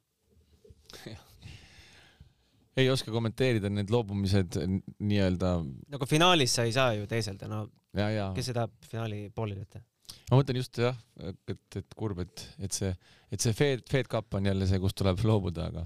ei 2.77 2.89
oska 2.93 3.11
kommenteerida 3.11 3.69
need 3.73 3.89
loobumised 3.91 4.59
nii-öelda. 4.99 5.53
nagu 5.91 6.07
finaalis 6.09 6.53
sa 6.57 6.67
ei 6.67 6.73
saa 6.75 6.93
ju 6.93 7.07
teeselda, 7.09 7.49
no 7.49 7.65
ja, 7.97 8.09
ja. 8.13 8.27
kes 8.35 8.51
seda 8.51 8.67
finaali 8.89 9.27
pooleli 9.35 9.63
võtta? 9.63 9.81
Ma 10.27 10.39
mõtlen 10.39 10.59
just 10.59 10.79
jah, 10.81 10.97
et, 11.23 11.79
et 11.79 11.95
kurb, 11.97 12.21
et, 12.23 12.43
et 12.63 12.75
see, 12.75 12.91
et 13.31 13.43
see 13.43 13.55
Fed, 13.57 13.83
Fed 13.89 14.09
Cup 14.11 14.37
on 14.37 14.49
jälle 14.49 14.67
see, 14.69 14.79
kust 14.83 14.97
tuleb 14.99 15.23
loobuda, 15.27 15.69
aga, 15.71 15.85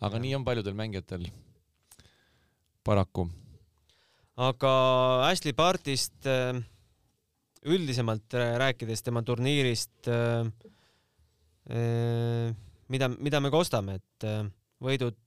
aga 0.00 0.18
ja. 0.18 0.24
nii 0.26 0.34
on 0.38 0.46
paljudel 0.46 0.76
mängijatel 0.78 1.26
paraku. 2.86 3.28
aga 4.48 4.72
Ashley 5.28 5.54
Bartist 5.56 6.28
äh, 6.30 6.56
üldisemalt 7.62 8.34
rääkides 8.64 9.04
tema 9.06 9.22
turniirist, 9.22 10.08
äh, 10.10 10.48
äh, 11.70 12.54
mida, 12.88 13.12
mida 13.18 13.40
me 13.40 13.52
kostame, 13.54 14.00
et 14.00 14.30
võidud 14.82 15.18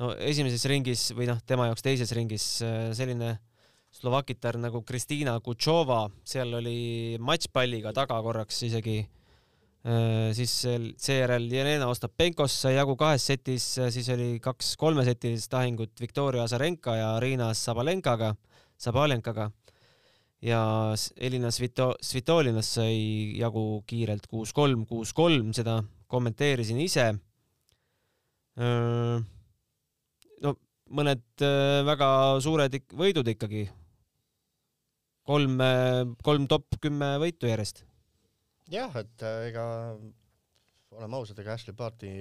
no 0.00 0.12
esimeses 0.26 0.64
ringis 0.70 1.08
või 1.14 1.28
noh, 1.30 1.40
tema 1.46 1.68
jaoks 1.68 1.84
teises 1.84 2.12
ringis 2.16 2.46
äh, 2.64 2.90
selline 2.96 3.36
Slovakitar 3.94 4.56
nagu 4.58 4.80
Kristina 4.82 5.36
Kutšova, 5.38 6.08
seal 6.26 6.50
oli 6.58 7.14
matšpalliga 7.22 7.92
taga 7.94 8.16
korraks 8.24 8.64
isegi. 8.66 8.96
Äh, 9.84 10.32
siis 10.34 10.52
seejärel 10.98 11.44
Jelena 11.52 11.86
Ostapenkos 11.92 12.56
sai 12.64 12.74
jagu 12.74 12.96
kahes 12.98 13.26
setis, 13.28 13.66
äh, 13.78 13.92
siis 13.94 14.08
oli 14.10 14.40
kaks 14.42 14.72
kolmesetilist 14.80 15.52
lahingut 15.52 16.00
Viktoria 16.00 16.42
Azarenka 16.42 16.96
ja 16.96 17.10
Riina 17.22 17.52
Sabalenkaga, 17.54 18.32
Sabalenkaga 18.80 19.50
ja 20.42 20.62
Elina 21.16 21.52
Svito-, 21.54 21.94
Svitolinas 22.02 22.72
sai 22.80 22.96
jagu 23.38 23.84
kiirelt 23.86 24.26
kuus-kolm, 24.26 24.86
kuus-kolm, 24.88 25.52
seda 25.54 25.82
kommenteerisin 26.08 26.80
ise 26.80 27.12
no 30.44 30.54
mõned 30.94 31.24
äh, 31.42 31.80
väga 31.86 32.10
suured 32.44 32.76
võidud 32.94 33.28
ikkagi. 33.34 33.66
Kolm, 35.28 35.58
äh, 35.64 36.02
kolm 36.26 36.48
top 36.50 36.78
kümme 36.82 37.14
võitu 37.22 37.50
järjest. 37.50 37.84
jah, 38.70 38.94
et 39.00 39.24
äh, 39.26 39.48
ega 39.50 39.66
oleme 40.94 41.18
ausad, 41.18 41.38
ega 41.42 41.56
Ashley 41.56 41.76
Barti 41.76 42.12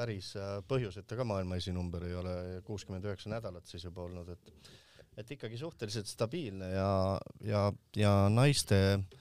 päris 0.00 0.32
põhjuseta 0.70 1.16
ka 1.18 1.26
maailma 1.28 1.58
esinumber 1.60 2.06
ei 2.06 2.14
ole 2.16 2.34
kuuskümmend 2.64 3.04
üheksa 3.04 3.28
nädalat 3.32 3.66
siis 3.68 3.84
juba 3.84 4.06
olnud, 4.06 4.30
et 4.32 4.70
et 5.18 5.32
ikkagi 5.34 5.58
suhteliselt 5.58 6.08
stabiilne 6.08 6.70
ja, 6.70 6.92
ja, 7.44 7.64
ja 7.98 8.12
naiste 8.32 8.78
äh, 8.94 9.19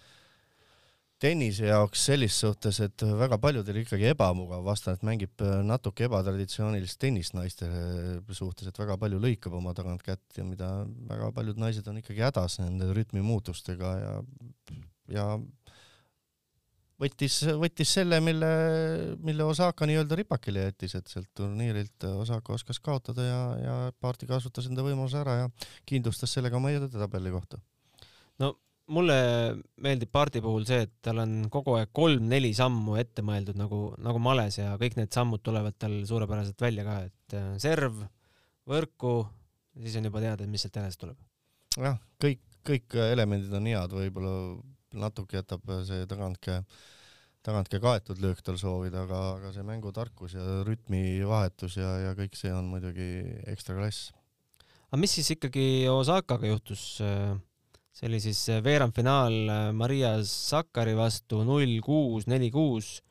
tennise 1.20 1.68
jaoks 1.68 2.06
selles 2.10 2.36
suhtes, 2.42 2.80
et 2.86 3.04
väga 3.20 3.38
paljudel 3.42 3.82
ikkagi 3.82 4.10
ebamugav 4.14 4.64
vastane, 4.66 4.98
et 4.98 5.06
mängib 5.08 5.44
äh, 5.44 5.60
natuke 5.68 6.08
ebatraditsioonilist 6.08 7.00
tennist 7.02 7.36
naiste 7.36 7.68
äh, 7.68 8.36
suhtes, 8.36 8.70
et 8.70 8.80
väga 8.80 8.96
palju 9.02 9.20
lõikab 9.22 9.58
oma 9.60 9.74
tagant 9.78 10.04
kätt 10.06 10.40
ja 10.40 10.46
mida 10.48 10.70
väga 11.10 11.32
paljud 11.36 11.60
naised 11.60 11.88
on 11.92 12.00
ikkagi 12.02 12.24
hädas 12.24 12.60
nende 12.64 12.88
rütmimuutustega 12.96 13.92
ja, 14.00 14.14
ja 15.12 15.26
võttis, 17.00 17.42
võttis 17.60 17.92
selle, 18.00 18.22
mille, 18.24 18.54
mille 19.24 19.48
Osaka 19.48 19.88
nii-öelda 19.90 20.22
ripakile 20.22 20.70
jättis, 20.70 20.96
et 21.00 21.12
sealt 21.12 21.30
turniirilt 21.36 22.08
Osaka 22.14 22.56
oskas 22.56 22.80
kaotada 22.84 23.28
ja, 23.28 23.44
ja 23.64 23.76
Paarti 24.00 24.30
kasutas 24.30 24.72
enda 24.72 24.88
võimaluse 24.88 25.20
ära 25.20 25.38
ja 25.44 25.52
kindlustas 25.90 26.32
sellega 26.36 26.60
oma 26.60 26.72
edetabeli 26.76 27.36
kohta. 27.36 27.60
no 28.40 28.56
mulle 28.90 29.18
meeldib 29.86 30.12
Pardi 30.14 30.42
puhul 30.44 30.66
see, 30.68 30.84
et 30.88 30.94
tal 31.06 31.22
on 31.24 31.34
kogu 31.54 31.78
aeg 31.78 31.92
kolm-neli 31.96 32.52
sammu 32.58 32.98
ette 33.02 33.24
mõeldud 33.26 33.60
nagu, 33.60 33.82
nagu 34.02 34.22
males 34.24 34.60
ja 34.60 34.74
kõik 34.82 34.98
need 35.00 35.14
sammud 35.16 35.44
tulevad 35.46 35.78
tal 35.82 36.00
suurepäraselt 36.10 36.62
välja 36.62 36.86
ka, 36.88 37.00
et 37.10 37.38
äh, 37.38 37.50
serv, 37.62 38.04
võrku, 38.70 39.16
siis 39.80 39.98
on 40.00 40.10
juba 40.10 40.24
teada, 40.26 40.48
mis 40.50 40.66
sealt 40.66 40.82
edasi 40.82 41.02
tuleb. 41.02 41.20
jah, 41.78 42.00
kõik, 42.22 42.42
kõik 42.68 43.00
elemendid 43.10 43.54
on 43.56 43.70
head, 43.70 43.98
võib-olla 44.02 44.34
natuke 45.00 45.38
jätab 45.38 45.70
see 45.86 46.08
tagantkäe 46.10 46.64
tagant 47.46 47.70
ka 47.72 47.80
kaetud 47.80 48.20
löök 48.20 48.42
tal 48.44 48.58
soovida, 48.60 49.06
aga, 49.06 49.20
aga 49.38 49.52
see 49.56 49.66
mängutarkus 49.68 50.36
ja 50.36 50.62
rütmivahetus 50.68 51.78
ja, 51.80 51.92
ja 52.08 52.16
kõik 52.18 52.36
see 52.38 52.52
on 52.54 52.68
muidugi 52.72 53.10
ekstra 53.52 53.78
klass. 53.78 54.10
aga 54.90 55.00
mis 55.00 55.14
siis 55.16 55.32
ikkagi 55.38 55.88
Osakaga 55.92 56.50
juhtus? 56.52 57.00
See 58.00 58.08
oli 58.08 58.22
siis 58.24 58.40
veerandfinaal 58.64 59.74
Maria 59.76 60.14
Sakkari 60.24 60.96
vastu 60.96 61.44
null 61.44 61.82
kuus, 61.84 62.30
neli 62.32 62.48
kuus. 62.52 63.02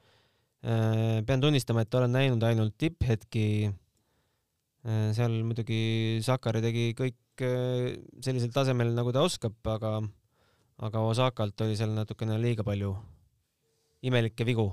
pean 0.63 1.43
tunnistama, 1.43 1.85
et 1.85 1.95
olen 1.95 2.15
näinud 2.17 2.43
ainult 2.43 2.75
tipphetki. 2.81 3.69
seal 5.13 5.37
muidugi 5.45 5.83
Sakkari 6.25 6.65
tegi 6.65 6.87
kõik 6.97 7.45
sellisel 8.25 8.51
tasemel, 8.55 8.95
nagu 8.97 9.13
ta 9.13 9.23
oskab, 9.29 9.61
aga, 9.77 10.01
aga 10.89 11.05
Osakalt 11.13 11.61
oli 11.67 11.77
seal 11.77 11.93
natukene 11.95 12.41
liiga 12.41 12.65
palju 12.67 12.97
imelikke 14.03 14.47
vigu. 14.47 14.69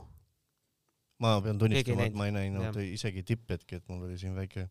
ma 1.20 1.38
pean 1.42 1.60
tunnistama, 1.60 2.10
et 2.10 2.16
ma 2.18 2.28
ei 2.28 2.34
näinud 2.36 2.76
ja. 2.76 2.88
isegi 2.92 3.24
tipphetki, 3.24 3.80
et 3.80 3.86
mul 3.88 4.04
oli 4.08 4.18
siin 4.20 4.34
väike 4.36 4.68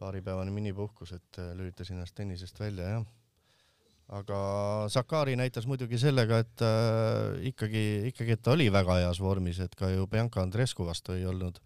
paaripäevane 0.00 0.52
minipuhkus, 0.54 1.12
et 1.12 1.40
äh, 1.42 1.50
lülitasin 1.58 1.98
ennast 1.98 2.14
tennisest 2.16 2.60
välja, 2.60 2.94
jah. 2.94 3.04
Aga 4.08 4.40
Sakari 4.92 5.36
näitas 5.36 5.66
muidugi 5.68 6.00
sellega, 6.00 6.40
et 6.44 6.64
äh, 6.64 7.48
ikkagi, 7.50 7.84
ikkagi, 8.12 8.36
et 8.38 8.42
ta 8.44 8.54
oli 8.54 8.70
väga 8.72 9.02
heas 9.02 9.20
vormis, 9.20 9.60
et 9.64 9.74
ka 9.78 9.90
ju 9.92 10.08
Bianca 10.10 10.42
Andrescu 10.44 10.86
vastu 10.88 11.16
ei 11.16 11.26
olnud 11.28 11.60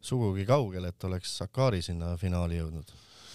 sugugi 0.00 0.44
kaugel, 0.48 0.90
et 0.90 1.04
oleks 1.08 1.38
Sakari 1.40 1.80
sinna 1.84 2.14
finaali 2.20 2.60
jõudnud 2.60 2.92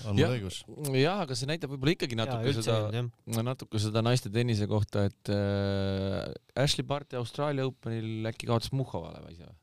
on 0.07 0.17
mul 0.17 0.35
õigus? 0.35 0.61
jah, 0.97 1.23
aga 1.23 1.35
see 1.37 1.49
näitab 1.49 1.73
võib-olla 1.73 1.95
ikkagi 1.95 2.17
natuke 2.17 2.51
ja, 2.51 2.63
seda, 2.65 3.03
natuke 3.45 3.81
seda 3.81 4.03
naiste 4.05 4.31
tennise 4.33 4.67
kohta, 4.69 5.07
et 5.09 5.33
äh, 5.33 6.29
Ashley 6.59 6.85
Barti 6.87 7.19
Austraalia 7.19 7.67
Openil 7.69 8.29
äkki 8.31 8.49
kaotas 8.49 8.73
Muhovale 8.75 9.23
või 9.25 9.37
ise 9.37 9.47
või? 9.47 9.57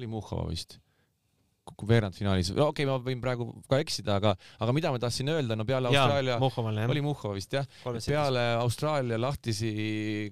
oli 0.00 0.10
Muhova 0.10 0.48
vist 0.50 0.78
veerandfinaalis, 1.88 2.52
no 2.54 2.68
okei 2.70 2.84
okay,, 2.84 2.90
ma 2.90 2.98
võin 3.02 3.22
praegu 3.22 3.48
ka 3.70 3.80
eksida, 3.82 4.18
aga, 4.20 4.34
aga 4.62 4.74
mida 4.76 4.92
ma 4.94 5.00
tahtsin 5.02 5.32
öelda, 5.32 5.56
no 5.58 5.66
peale 5.68 5.92
ja, 5.94 6.04
Austraalia, 6.06 6.38
oli 6.94 7.04
Muhhova 7.04 7.34
vist 7.36 7.56
jah, 7.56 7.66
peale 7.84 8.44
Austraalia 8.60 9.18
lahtisi 9.20 9.72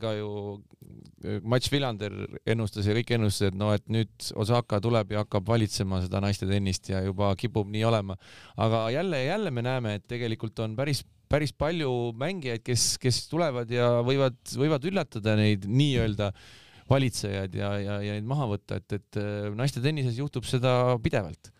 ka 0.02 0.14
ju 0.18 0.30
äh, 0.54 1.40
Mats 1.42 1.72
Villander 1.72 2.14
ennustas 2.46 2.88
ja 2.88 2.96
kõik 2.98 3.14
ennustasid, 3.18 3.58
no 3.58 3.72
et 3.74 3.86
nüüd 3.92 4.30
Osaka 4.38 4.80
tuleb 4.84 5.16
ja 5.16 5.24
hakkab 5.24 5.50
valitsema 5.50 6.02
seda 6.04 6.22
naiste 6.22 6.48
tennist 6.50 6.92
ja 6.92 7.02
juba 7.04 7.32
kipub 7.38 7.70
nii 7.72 7.84
olema. 7.88 8.18
aga 8.56 8.88
jälle 8.94 9.24
ja 9.24 9.34
jälle 9.34 9.50
me 9.50 9.66
näeme, 9.66 9.98
et 9.98 10.06
tegelikult 10.06 10.58
on 10.62 10.76
päris 10.78 11.04
päris 11.32 11.54
palju 11.56 12.12
mängijaid, 12.20 12.60
kes, 12.60 12.98
kes 13.00 13.22
tulevad 13.30 13.70
ja 13.72 14.02
võivad, 14.04 14.36
võivad 14.52 14.84
üllatada 14.84 15.32
neid 15.38 15.64
nii-öelda 15.64 16.28
äh, 16.28 16.50
valitsejaid 16.92 17.56
ja, 17.56 17.72
ja, 17.80 17.96
ja 18.04 18.14
neid 18.16 18.28
maha 18.28 18.48
võtta, 18.54 18.78
et, 18.80 18.98
et 18.98 19.18
äh, 19.20 19.50
naiste 19.56 19.82
tennises 19.84 20.18
juhtub 20.18 20.46
seda 20.48 20.96
pidevalt. 21.02 21.52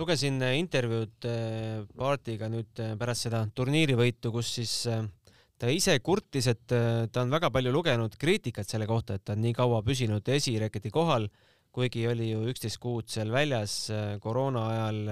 lugesin 0.00 0.40
äh, 0.42 0.56
intervjuud 0.60 1.28
Paartiga 1.96 2.48
äh, 2.48 2.54
nüüd 2.56 2.84
pärast 3.00 3.28
seda 3.28 3.44
turniirivõitu, 3.54 4.32
kus 4.32 4.54
siis 4.60 4.74
ta 5.60 5.68
ise 5.68 5.98
kurtis, 6.00 6.48
et 6.48 6.64
ta 6.66 7.22
on 7.22 7.32
väga 7.32 7.50
palju 7.52 7.72
lugenud 7.72 8.16
kriitikat 8.16 8.68
selle 8.68 8.86
kohta, 8.88 9.18
et 9.18 9.24
ta 9.24 9.36
on 9.36 9.44
nii 9.44 9.52
kaua 9.56 9.82
püsinud 9.84 10.24
esireketi 10.24 10.92
kohal, 10.94 11.28
kuigi 11.70 12.06
oli 12.08 12.30
ju 12.30 12.46
üksteist 12.48 12.80
kuud 12.80 13.10
seal 13.12 13.28
väljas 13.30 13.90
koroona 14.24 14.62
ajal, 14.70 15.02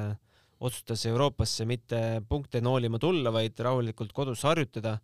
otsustas 0.65 1.05
Euroopasse 1.07 1.69
mitte 1.69 2.01
punkte 2.27 2.63
noolima 2.65 2.99
tulla, 2.99 3.31
vaid 3.31 3.61
rahulikult 3.61 4.17
kodus 4.17 4.43
harjutada 4.49 4.97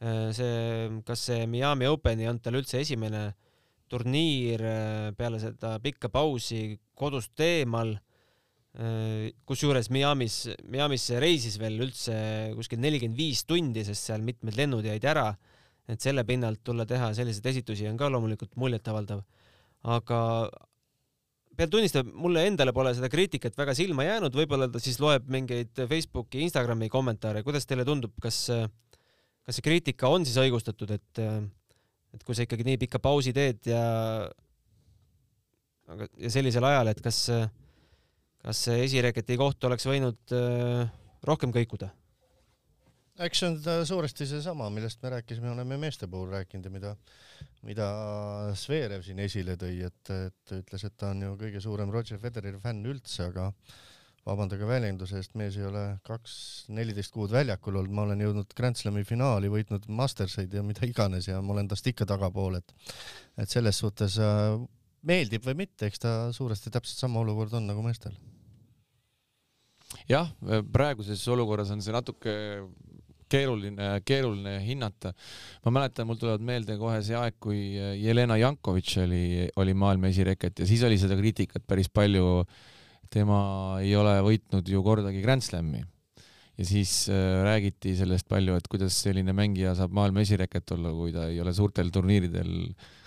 see, 0.00 1.02
kas 1.04 1.26
see 1.28 1.46
Miami 1.50 1.88
Open 1.90 2.20
ei 2.22 2.28
olnud 2.30 2.44
tal 2.44 2.56
üldse 2.56 2.80
esimene 2.80 3.30
turniir 3.90 4.62
äh, 4.62 5.10
peale 5.18 5.40
seda 5.42 5.74
pikka 5.82 6.10
pausi 6.12 6.78
kodust 6.98 7.40
eemal, 7.42 7.96
äh, 8.78 9.30
kusjuures 9.48 9.90
Miamis, 9.92 10.44
Miamisse 10.70 11.18
reisis 11.22 11.58
veel 11.60 11.80
üldse 11.82 12.16
kuskil 12.56 12.80
nelikümmend 12.82 13.18
viis 13.18 13.42
tundi, 13.48 13.84
sest 13.86 14.10
seal 14.10 14.24
mitmed 14.26 14.58
lennud 14.58 14.86
jäid 14.86 15.06
ära, 15.10 15.28
et 15.90 16.02
selle 16.02 16.24
pinnalt 16.28 16.62
tulla 16.64 16.86
teha 16.86 17.10
selliseid 17.16 17.50
esitusi 17.50 17.88
on 17.90 17.98
ka 17.98 18.10
loomulikult 18.12 18.54
muljetavaldav, 18.60 19.24
aga 19.90 20.20
pean 21.58 21.72
tunnistama, 21.72 22.14
mulle 22.22 22.44
endale 22.46 22.72
pole 22.72 22.92
seda 22.96 23.10
kriitikat 23.10 23.58
väga 23.58 23.74
silma 23.76 24.06
jäänud, 24.06 24.36
võib-olla 24.38 24.70
ta 24.70 24.80
siis 24.80 25.00
loeb 25.02 25.26
mingeid 25.32 25.74
Facebooki, 25.90 26.44
Instagrami 26.46 26.88
kommentaare, 26.92 27.42
kuidas 27.44 27.66
teile 27.66 27.84
tundub, 27.88 28.14
kas 28.22 28.44
äh, 28.54 28.68
kas 29.50 29.58
see 29.58 29.66
kriitika 29.66 30.06
on 30.06 30.22
siis 30.26 30.38
õigustatud, 30.38 30.92
et, 30.94 31.20
et 32.14 32.22
kui 32.26 32.38
sa 32.38 32.46
ikkagi 32.46 32.66
nii 32.68 32.78
pika 32.84 33.00
pausi 33.02 33.34
teed 33.34 33.66
ja, 33.66 33.82
aga, 35.90 36.06
ja 36.22 36.30
sellisel 36.30 36.66
ajal, 36.68 36.92
et 36.92 37.00
kas, 37.02 37.24
kas 38.44 38.60
see 38.68 38.84
esireketi 38.86 39.38
koht 39.40 39.66
oleks 39.66 39.88
võinud 39.90 40.36
äh, 40.38 40.86
rohkem 41.26 41.54
kõikuda? 41.56 41.90
eks 43.20 43.42
see 43.42 43.50
on 43.50 43.84
suuresti 43.84 44.24
seesama, 44.24 44.70
millest 44.72 45.02
me 45.02 45.10
rääkisime, 45.12 45.50
oleme 45.50 45.76
meeste 45.82 46.06
puhul 46.08 46.30
rääkinud 46.32 46.64
ja 46.64 46.70
mida, 46.72 46.92
mida 47.68 47.88
Zverev 48.56 49.02
siin 49.04 49.18
esile 49.20 49.58
tõi, 49.60 49.74
et, 49.90 50.12
et 50.14 50.54
ütles, 50.56 50.86
et 50.86 50.94
ta 50.96 51.10
on 51.12 51.26
ju 51.26 51.34
kõige 51.42 51.60
suurem 51.60 51.92
Roger 51.92 52.22
Federeri 52.22 52.62
fänn 52.62 52.86
üldse, 52.88 53.26
aga 53.26 53.50
vabandage 54.28 54.66
väljenduse 54.68 55.20
eest, 55.20 55.32
mees 55.38 55.56
ei 55.56 55.64
ole 55.66 55.84
kaks, 56.06 56.34
neliteist 56.76 57.14
kuud 57.14 57.32
väljakul 57.32 57.78
olnud, 57.80 57.94
ma 57.96 58.04
olen 58.04 58.20
jõudnud 58.20 58.52
Grand 58.56 58.76
Slami 58.76 59.04
finaali, 59.08 59.48
võitnud 59.52 59.86
Masterseid 59.96 60.52
ja 60.54 60.64
mida 60.66 60.84
iganes 60.88 61.30
ja 61.30 61.40
ma 61.40 61.54
olen 61.54 61.70
tast 61.70 61.88
ikka 61.88 62.08
tagapool, 62.08 62.58
et 62.60 62.74
et 63.40 63.48
selles 63.48 63.80
suhtes 63.80 64.18
äh, 64.20 64.58
meeldib 65.08 65.46
või 65.46 65.62
mitte, 65.62 65.88
eks 65.88 66.02
ta 66.02 66.12
suuresti 66.36 66.72
täpselt 66.72 67.00
sama 67.00 67.22
olukord 67.24 67.54
on 67.56 67.70
nagu 67.70 67.84
meestel. 67.84 68.16
jah, 70.10 70.28
praeguses 70.72 71.22
olukorras 71.32 71.72
on 71.72 71.80
see 71.82 71.94
natuke 71.94 72.34
keeruline, 73.30 73.88
keeruline 74.04 74.58
hinnata. 74.66 75.14
ma 75.64 75.72
mäletan, 75.78 76.06
mul 76.06 76.20
tulevad 76.20 76.44
meelde 76.44 76.76
kohe 76.76 77.00
see 77.06 77.16
aeg, 77.16 77.38
kui 77.40 77.62
Jelena 78.02 78.36
Jankovitš 78.36 78.98
oli, 79.06 79.24
oli 79.56 79.74
maailma 79.74 80.12
esireket 80.12 80.60
ja 80.60 80.68
siis 80.68 80.84
oli 80.84 81.00
seda 81.00 81.16
kriitikat 81.16 81.64
päris 81.66 81.88
palju 81.88 82.42
äh, 82.42 82.60
tema 83.10 83.40
ei 83.82 83.94
ole 83.98 84.18
võitnud 84.24 84.68
ju 84.70 84.82
kordagi 84.86 85.22
Grand 85.24 85.42
Slami 85.44 85.82
ja 86.60 86.66
siis 86.68 87.08
äh, 87.08 87.40
räägiti 87.46 87.94
sellest 87.96 88.28
palju, 88.28 88.56
et 88.58 88.66
kuidas 88.70 88.96
selline 89.04 89.32
mängija 89.36 89.74
saab 89.78 89.94
maailma 89.96 90.24
esireket 90.26 90.74
olla, 90.76 90.92
kui 90.96 91.14
ta 91.14 91.28
ei 91.30 91.40
ole 91.40 91.54
suurtel 91.56 91.92
turniiridel 91.94 92.50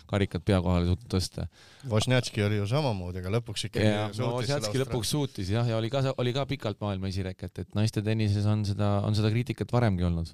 karikat 0.10 0.44
pea 0.46 0.60
kohale 0.62 0.90
suutnud 0.90 1.10
tõsta. 1.10 1.46
Wozniacki 1.90 2.44
oli 2.46 2.60
ju 2.60 2.66
samamoodi, 2.70 3.22
aga 3.22 3.34
lõpuks 3.38 3.68
ikkagi 3.70 3.88
ja, 3.88 4.08
suutis 4.14 4.50
Wozniacki 4.50 4.82
lõpuks 4.84 5.14
suutis 5.16 5.52
jah, 5.54 5.70
ja 5.70 5.78
oli 5.80 5.90
ka, 5.94 6.04
oli 6.22 6.34
ka 6.36 6.48
pikalt 6.50 6.82
maailma 6.84 7.10
esireket, 7.10 7.64
et 7.64 7.78
naiste 7.78 8.04
tennises 8.06 8.48
on 8.50 8.66
seda, 8.68 8.96
on 9.08 9.18
seda 9.18 9.32
kriitikat 9.34 9.74
varemgi 9.74 10.06
olnud 10.10 10.34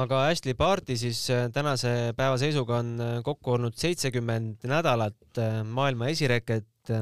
aga 0.00 0.26
Ashley 0.30 0.54
Barti 0.54 0.94
siis 0.98 1.22
äh, 1.34 1.48
tänase 1.54 2.12
päeva 2.18 2.36
seisuga 2.38 2.78
on 2.82 2.92
äh, 3.02 3.16
kokku 3.26 3.56
olnud 3.56 3.78
seitsekümmend 3.78 4.66
nädalat 4.70 5.42
maailma 5.66 6.10
esireket 6.12 6.94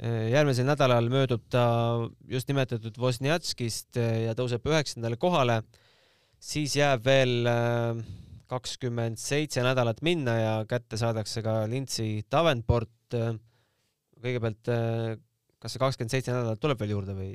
järgmisel 0.00 0.64
nädalal 0.64 1.08
möödub 1.12 1.44
ta 1.52 1.64
just 2.30 2.48
nimetatud 2.48 2.96
Wozniackist 2.98 3.98
äh, 4.00 4.22
ja 4.26 4.36
tõuseb 4.38 4.64
üheksandale 4.70 5.18
kohale. 5.20 5.62
siis 6.40 6.76
jääb 6.76 7.04
veel 7.04 7.46
äh, 7.46 8.00
kakskümmend 8.48 9.20
seitse 9.20 9.62
nädalat 9.62 10.02
minna 10.02 10.36
ja 10.38 10.54
kätte 10.68 10.96
saadakse 10.96 11.42
ka 11.42 11.66
Lindsey 11.68 12.22
Davenport. 12.30 12.90
kõigepealt, 14.22 14.68
kas 15.58 15.74
see 15.74 15.80
kakskümmend 15.82 16.10
seitse 16.10 16.32
nädalat 16.32 16.60
tuleb 16.60 16.80
veel 16.80 16.94
juurde 16.94 17.14
või 17.16 17.32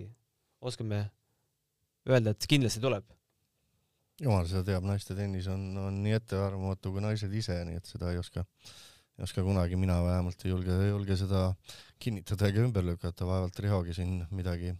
oskame 0.62 1.04
öelda, 2.10 2.34
et 2.34 2.48
kindlasti 2.50 2.82
tuleb? 2.82 3.06
jumal 4.22 4.48
seda 4.50 4.64
teab, 4.66 4.86
naiste 4.88 5.14
tennis 5.14 5.46
on, 5.52 5.70
on 5.78 5.98
nii 6.02 6.16
ettearvamatu 6.18 6.90
kui 6.96 7.04
naised 7.06 7.34
ise, 7.38 7.60
nii 7.68 7.78
et 7.78 7.86
seda 7.86 8.10
ei 8.10 8.18
oska 8.18 8.42
ei 9.18 9.26
oska 9.26 9.44
kunagi, 9.44 9.78
mina 9.80 9.98
vähemalt 10.06 10.44
ei 10.46 10.52
julge, 10.52 10.74
ei 10.84 10.90
julge 10.92 11.18
seda 11.18 11.48
kinnitada 12.02 12.52
ega 12.52 12.62
ümber 12.62 12.86
lükata, 12.86 13.26
vaevalt 13.26 13.60
Rihogi 13.64 13.96
siin 13.98 14.20
midagi 14.30 14.76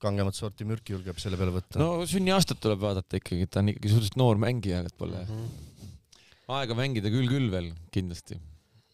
kangemat 0.00 0.36
sorti 0.36 0.66
mürki 0.68 0.94
julgeb 0.94 1.18
selle 1.20 1.38
peale 1.40 1.52
võtta. 1.54 1.80
no 1.80 2.06
sünniaastat 2.08 2.60
tuleb 2.62 2.80
vaadata 2.80 3.20
ikkagi, 3.20 3.44
et 3.44 3.52
ta 3.52 3.60
on 3.60 3.72
ikkagi 3.74 3.92
suhteliselt 3.92 4.16
noor 4.20 4.40
mängija, 4.40 4.84
et 4.86 4.96
pole 4.96 5.18
mm 5.18 5.34
-hmm. 5.34 5.90
aega 6.56 6.76
mängida 6.78 7.12
küll 7.12 7.28
küll 7.28 7.50
veel 7.52 7.68
kindlasti. 7.92 8.40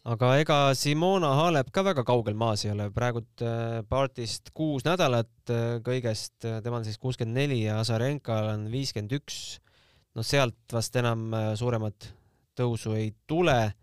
aga 0.03 0.33
ega 0.41 0.57
Simona 0.75 1.33
Halep 1.39 1.71
ka 1.71 1.83
väga 1.83 2.03
kaugel 2.03 2.35
maas 2.35 2.65
ei 2.65 2.71
ole, 2.71 2.89
praegult 2.91 3.45
Partist 3.89 4.51
äh, 4.51 4.53
kuus 4.53 4.83
nädalat 4.83 5.49
äh, 5.49 5.79
kõigest, 5.87 6.43
äh, 6.43 6.61
temal 6.63 6.83
siis 6.83 6.97
kuuskümmend 6.97 7.39
neli 7.39 7.63
ja 7.63 7.79
Azarenkal 7.79 8.51
on 8.55 8.71
viiskümmend 8.71 9.15
üks. 9.21 9.59
no 10.15 10.23
sealt 10.23 10.73
vast 10.73 10.95
enam 10.95 11.31
suuremat 11.55 12.13
tõusu 12.57 12.95
ei 12.97 13.13
tule 13.27 13.73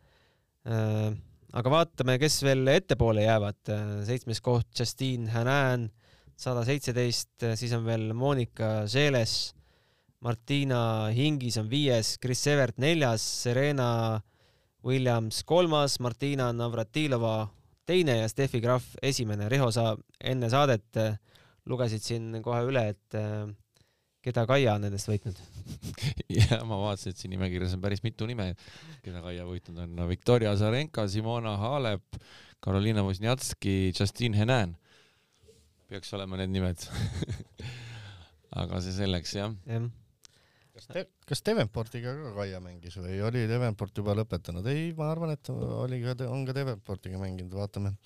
aga 1.55 1.71
vaatame, 1.71 2.17
kes 2.19 2.41
veel 2.47 2.67
ettepoole 2.73 3.25
jäävad. 3.27 3.61
Äh, 3.71 3.91
seitsmes 4.09 4.43
koht 4.45 4.71
Justine 4.79 5.31
Hanan, 5.31 5.89
sada 6.37 6.65
seitseteist, 6.67 7.37
äh, 7.43 7.55
siis 7.59 7.75
on 7.77 7.85
veel 7.87 8.11
Monika 8.17 8.89
Seeles, 8.91 9.55
Martina 10.25 11.11
Hingis 11.15 11.59
on 11.61 11.69
viies, 11.71 12.17
Chris 12.19 12.47
Evert 12.51 12.79
neljas, 12.83 13.23
Serena 13.45 14.23
Williams 14.85 15.43
kolmas, 15.45 15.99
Martina 16.01 16.51
Navratilova 16.53 17.37
teine 17.87 18.19
ja 18.23 18.29
Steffi 18.29 18.61
Graf 18.65 18.95
esimene. 19.03 19.49
Riho, 19.53 19.71
sa 19.73 19.93
enne 20.21 20.51
saadet 20.53 21.01
äh, 21.01 21.19
lugesid 21.71 22.03
siin 22.05 22.41
kohe 22.45 22.65
üle, 22.67 22.89
et 22.97 23.21
äh, 23.21 23.45
keda 24.25 24.49
Kaia 24.49 24.79
on 24.79 24.89
nendest 24.89 25.13
võitnud? 25.13 25.39
ja 26.39 26.61
ma 26.69 26.79
vaatasin, 26.81 27.15
et 27.15 27.21
siin 27.21 27.35
nimekirjas 27.35 27.77
on 27.77 27.83
päris 27.85 28.03
mitu 28.05 28.29
nime, 28.29 28.53
keda 29.05 29.23
Kaia 29.25 29.47
võitnud 29.49 29.83
on 29.85 29.95
no,. 29.99 30.09
Viktoria 30.11 30.53
Azarenka, 30.55 31.07
Simona 31.11 31.57
Halep, 31.61 32.19
Karoliina 32.65 33.05
Wozniacki, 33.07 33.93
Justin 33.93 34.37
Henin. 34.39 34.77
peaks 35.89 36.15
olema 36.17 36.39
need 36.41 36.51
nimed 36.51 36.81
aga 38.63 38.81
see 38.83 38.95
selleks 38.97 39.35
jah 39.37 39.53
ja. 39.69 39.81
kas 40.75 40.89
te, 40.89 41.05
kas 41.29 41.45
Devenportiga 41.47 42.15
ka 42.19 42.35
Kaia 42.39 42.61
mängis 42.65 42.97
või 42.99 43.21
oli 43.27 43.45
Devenport 43.51 44.01
juba 44.01 44.17
lõpetanud? 44.19 44.67
ei, 44.73 44.93
ma 44.99 45.11
arvan, 45.13 45.35
et 45.37 45.51
oli 45.55 46.01
ka, 46.05 46.17
on 46.31 46.47
ka 46.49 46.57
Devenportiga 46.57 47.21
mänginud, 47.21 47.53
vaatame 47.55 47.97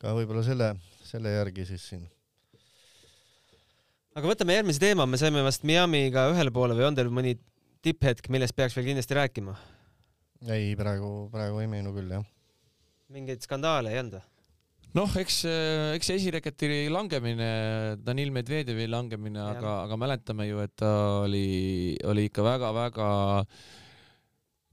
ka 0.00 0.14
võib-olla 0.16 0.44
selle, 0.46 0.72
selle 1.04 1.36
järgi 1.36 1.66
siis 1.68 1.90
siin 1.92 2.06
aga 4.18 4.32
võtame 4.32 4.56
järgmise 4.56 4.82
teema, 4.82 5.06
me 5.06 5.18
saime 5.20 5.44
vast 5.46 5.66
Miamiga 5.68 6.26
ühele 6.32 6.50
poole 6.54 6.74
või 6.74 6.88
on 6.88 6.96
teil 6.98 7.10
mõni 7.14 7.36
tipphetk, 7.86 8.26
millest 8.34 8.56
peaks 8.58 8.74
veel 8.74 8.90
kindlasti 8.90 9.14
rääkima? 9.18 9.54
ei, 10.50 10.72
praegu, 10.78 11.28
praegu 11.32 11.62
ei 11.62 11.70
meenu 11.70 11.92
küll 11.94 12.10
jah. 12.16 12.26
mingeid 13.14 13.44
skandaale 13.46 13.94
ei 13.94 14.00
olnud 14.02 14.18
või? 14.18 14.24
noh, 14.98 15.16
eks, 15.22 15.42
eks 15.94 16.10
esireketi 16.16 16.88
langemine, 16.90 17.50
Danil 18.02 18.32
Medvedjevi 18.34 18.88
langemine, 18.90 19.42
aga, 19.54 19.82
aga 19.84 19.98
mäletame 20.00 20.48
ju, 20.48 20.62
et 20.64 20.74
ta 20.80 20.94
oli, 21.26 21.94
oli 22.08 22.26
ikka 22.30 22.46
väga-väga 22.46 23.10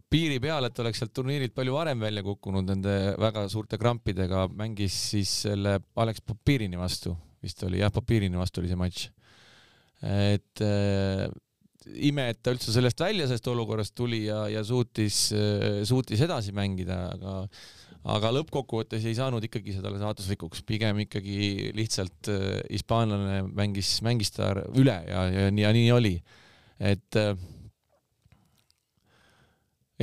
piiri 0.10 0.40
peal, 0.42 0.66
et 0.66 0.82
oleks 0.82 1.04
sealt 1.04 1.14
turniirilt 1.14 1.54
palju 1.54 1.76
varem 1.76 2.02
välja 2.02 2.24
kukkunud 2.26 2.66
nende 2.72 2.96
väga 3.22 3.46
suurte 3.52 3.78
krampidega, 3.82 4.48
mängis 4.58 4.98
siis 5.12 5.42
selle 5.46 5.78
Alex 6.02 6.24
Popirini 6.26 6.80
vastu, 6.80 7.14
vist 7.44 7.62
oli 7.68 7.84
jah, 7.84 7.94
Popirini 7.94 8.42
vastu 8.42 8.64
oli 8.64 8.72
see 8.72 8.80
matš 8.80 9.12
et 10.06 10.62
äh, 10.62 11.26
ime, 12.06 12.30
et 12.32 12.42
ta 12.44 12.54
üldse 12.54 12.74
sellest 12.74 13.02
välja 13.02 13.28
sellest 13.30 13.50
olukorrast 13.52 13.96
tuli 13.98 14.26
ja, 14.28 14.46
ja 14.52 14.64
suutis 14.66 15.28
äh,, 15.36 15.82
suutis 15.88 16.22
edasi 16.26 16.54
mängida, 16.56 17.00
aga 17.16 17.42
aga 18.06 18.30
lõppkokkuvõttes 18.36 19.06
ei 19.10 19.16
saanud 19.18 19.42
ikkagi 19.48 19.74
seda 19.74 19.90
saatuslikuks, 19.98 20.62
pigem 20.68 21.02
ikkagi 21.08 21.72
lihtsalt 21.78 22.30
äh, 22.30 22.60
hispaanlane 22.70 23.42
mängis, 23.50 23.98
mängis 24.06 24.34
ta 24.36 24.52
üle 24.78 25.00
ja, 25.08 25.26
ja, 25.34 25.50
ja 25.50 25.74
nii 25.74 25.90
oli. 25.96 26.16
et 26.78 27.22
äh, 27.22 27.34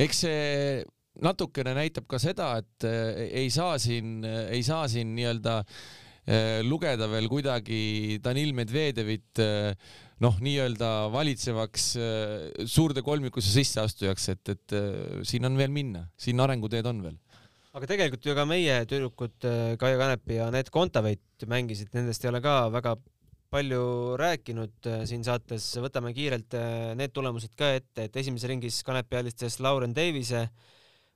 eks 0.03 0.23
see 0.25 0.83
natukene 1.23 1.75
näitab 1.77 2.07
ka 2.09 2.17
seda, 2.19 2.55
et 2.57 2.85
ei 3.29 3.45
saa 3.53 3.77
siin, 3.79 4.23
ei 4.25 4.63
saa 4.65 4.87
siin 4.89 5.11
nii-öelda 5.13 5.59
äh, 5.61 5.75
lugeda 6.63 7.09
veel 7.11 7.27
kuidagi 7.27 8.17
Danil 8.23 8.53
Medvedevit 8.55 9.41
eh, 9.43 9.73
noh, 10.23 10.37
nii-öelda 10.39 11.09
valitsevaks 11.11 11.87
eh, 11.99 12.65
suurde 12.69 13.03
kolmikusse 13.03 13.51
sisseastujaks, 13.51 14.29
et, 14.31 14.53
et 14.55 14.75
siin 15.27 15.49
on 15.49 15.57
veel 15.59 15.73
minna, 15.73 16.05
siin 16.15 16.39
arenguteed 16.39 16.87
on 16.87 17.01
veel. 17.09 17.17
Aga 17.73 17.89
tegelikult 17.89 18.27
ju 18.27 18.35
ka 18.37 18.45
meie 18.45 18.83
tüdrukud 18.85 19.47
Kaia 19.81 19.97
Kanepi 19.97 20.37
ja 20.37 20.47
Anett 20.51 20.69
Kontaveit 20.71 21.47
mängisid, 21.49 21.89
nendest 21.97 22.23
ei 22.23 22.29
ole 22.29 22.39
ka 22.43 22.67
väga 22.71 22.93
palju 23.53 23.81
rääkinud 24.17 24.89
siin 25.09 25.25
saates, 25.25 25.65
võtame 25.81 26.13
kiirelt 26.13 26.53
need 26.97 27.13
tulemused 27.13 27.53
ka 27.57 27.71
ette, 27.79 28.05
et 28.05 28.21
esimeses 28.21 28.49
ringis 28.49 28.79
Kanepi 28.85 29.17
alistas 29.19 29.57
Lauren 29.61 29.93
Davise. 29.93 30.47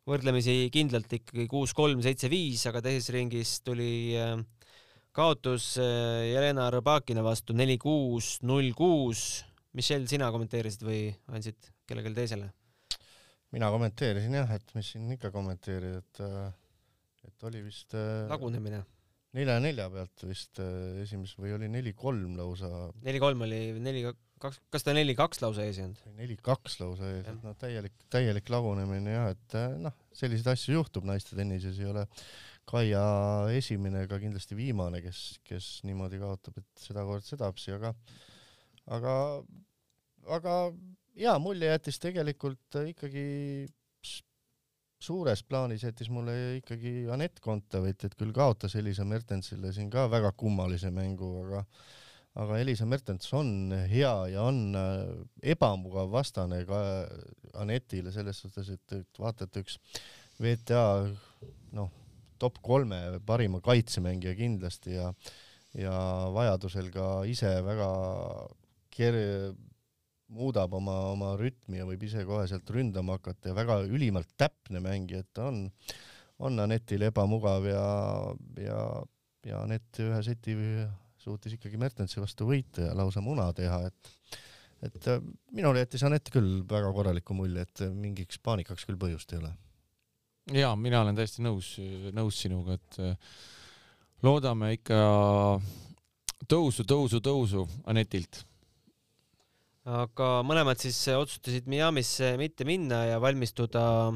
Võrdlemisi 0.08 0.70
kindlalt 0.72 1.12
ikkagi 1.12 1.46
kuus-kolm, 1.52 2.00
seitse-viis, 2.00 2.62
aga 2.70 2.80
teises 2.86 3.10
ringis 3.12 3.58
tuli 3.60 4.16
äh, 4.16 4.38
kaotus 5.18 5.72
äh, 5.82 6.28
Jelena 6.30 6.68
Rõbakina 6.74 7.24
vastu 7.26 7.56
neli, 7.58 7.78
kuus, 7.82 8.38
null, 8.46 8.74
kuus. 8.78 9.44
Michelle, 9.78 10.08
sina 10.10 10.30
kommenteerisid 10.34 10.86
või 10.86 11.02
andsid 11.34 11.74
kellelegi 11.90 12.18
teisele? 12.18 12.54
mina 13.56 13.70
kommenteerisin 13.72 14.34
jah, 14.36 14.50
et 14.58 14.74
mis 14.76 14.90
siin 14.92 15.08
ikka 15.16 15.30
kommenteerida, 15.32 16.02
et, 16.04 16.20
äh, 16.26 17.30
et 17.30 17.46
oli 17.48 17.62
vist 17.64 17.96
äh, 17.96 18.26
lagunemine. 18.28 18.82
nelja 19.38 19.56
nelja 19.64 19.86
pealt 19.94 20.26
vist 20.28 20.60
esimeses 20.60 21.38
või 21.40 21.54
oli 21.56 21.70
neli-kolm 21.72 22.36
lausa. 22.38 22.90
neli-kolm 23.06 23.46
oli, 23.48 23.62
neli, 23.82 24.04
kaks, 24.44 24.60
kas 24.74 24.84
ta 24.84 24.94
neli-kaks 24.98 25.42
lausa 25.46 25.64
ees 25.64 25.80
ei 25.80 25.88
olnud? 25.88 26.04
neli-kaks 26.20 26.78
lausa 26.84 27.14
ees, 27.14 27.24
et 27.32 27.48
noh, 27.48 27.56
täielik, 27.62 27.96
täielik 28.14 28.52
lagunemine 28.52 29.16
jah, 29.16 29.32
et 29.34 29.58
noh, 29.80 29.96
selliseid 30.18 30.52
asju 30.54 30.76
juhtub 30.78 31.08
naiste 31.08 31.40
tennises, 31.40 31.80
ei 31.80 31.90
ole 31.94 32.06
Kaia 32.68 33.02
esimene 33.56 34.04
ega 34.04 34.20
kindlasti 34.20 34.58
viimane, 34.58 35.00
kes, 35.04 35.22
kes 35.48 35.70
niimoodi 35.88 36.20
kaotab, 36.20 36.58
et 36.60 36.84
sedakord 36.84 37.24
sedapsi, 37.24 37.72
aga, 37.78 37.94
aga, 38.98 39.14
aga 40.36 40.56
hea 41.18 41.36
mulje 41.40 41.70
jättis 41.72 42.02
tegelikult 42.04 42.80
ikkagi 42.92 43.24
suures 45.00 45.44
plaanis 45.46 45.86
jättis 45.86 46.10
mulle 46.12 46.58
ikkagi 46.58 47.06
Anett 47.14 47.40
Kontaveit, 47.44 48.04
et 48.04 48.18
küll 48.18 48.34
kaotas 48.36 48.76
Elisa 48.76 49.06
Mertensile 49.06 49.72
siin 49.74 49.92
ka 49.94 50.08
väga 50.12 50.34
kummalise 50.36 50.92
mängu, 50.92 51.32
aga 51.46 51.64
aga 52.38 52.60
Elisa 52.62 52.86
Mertens 52.86 53.32
on 53.34 53.74
hea 53.90 54.14
ja 54.34 54.44
on 54.46 54.76
äh, 54.78 55.52
ebamugav 55.54 56.12
vastane 56.14 56.64
ka 56.70 56.82
Anetile 57.58 58.12
selles 58.14 58.44
suhtes, 58.44 58.70
et, 58.76 58.98
et 59.00 59.22
vaata, 59.22 59.48
et 59.48 59.62
üks 59.64 59.80
VTA 60.42 60.84
noh, 61.78 61.90
top 62.40 62.62
kolme 62.64 63.20
parima 63.26 63.62
kaitsemängija 63.64 64.36
kindlasti 64.38 64.98
ja 64.98 65.12
ja 65.78 65.94
vajadusel 66.34 66.90
ka 66.94 67.08
ise 67.30 67.50
väga 67.66 67.88
ker-, 68.94 69.54
muudab 70.34 70.74
oma, 70.78 70.96
oma 71.14 71.34
rütmi 71.40 71.80
ja 71.80 71.88
võib 71.88 72.04
ise 72.08 72.24
kohe 72.28 72.48
sealt 72.50 72.70
ründama 72.74 73.18
hakata 73.18 73.52
ja 73.52 73.58
väga 73.58 73.80
ülimalt 73.88 74.34
täpne 74.40 74.82
mängija, 74.84 75.24
et 75.24 75.30
ta 75.36 75.48
on, 75.52 75.66
on 76.44 76.64
Anetil 76.66 77.08
ebamugav 77.08 77.68
ja, 77.70 77.86
ja, 78.64 78.82
ja 79.48 79.62
Anett 79.64 80.02
ühe 80.04 80.20
seti 80.26 80.58
suutis 81.22 81.58
ikkagi 81.58 81.80
Mertensi 81.80 82.20
vastu 82.24 82.50
võita 82.50 82.90
ja 82.90 82.98
lausa 82.98 83.24
muna 83.24 83.50
teha, 83.56 83.86
et 83.88 84.14
et 84.86 85.08
minule 85.58 85.82
jättis 85.82 86.04
Anett 86.06 86.30
küll 86.30 86.62
väga 86.70 86.92
korraliku 86.94 87.34
mulje, 87.34 87.64
et 87.66 87.88
mingiks 87.96 88.38
paanikaks 88.44 88.86
küll 88.86 89.00
põhjust 89.00 89.34
ei 89.34 89.40
ole 89.42 89.56
ja 90.56 90.72
mina 90.80 91.02
olen 91.04 91.18
täiesti 91.18 91.44
nõus, 91.44 91.74
nõus 92.16 92.40
sinuga, 92.44 92.78
et 92.78 93.00
äh, 93.04 93.16
loodame 94.24 94.74
ikka 94.78 95.00
tõusu, 96.48 96.86
tõusu, 96.88 97.22
tõusu 97.24 97.66
Anetilt. 97.90 98.44
aga 99.88 100.30
mõlemad 100.44 100.80
siis 100.80 101.00
otsustasid 101.16 101.68
Miami'sse 101.68 102.36
mitte 102.40 102.66
minna 102.68 103.06
ja 103.08 103.22
valmistuda, 103.24 104.14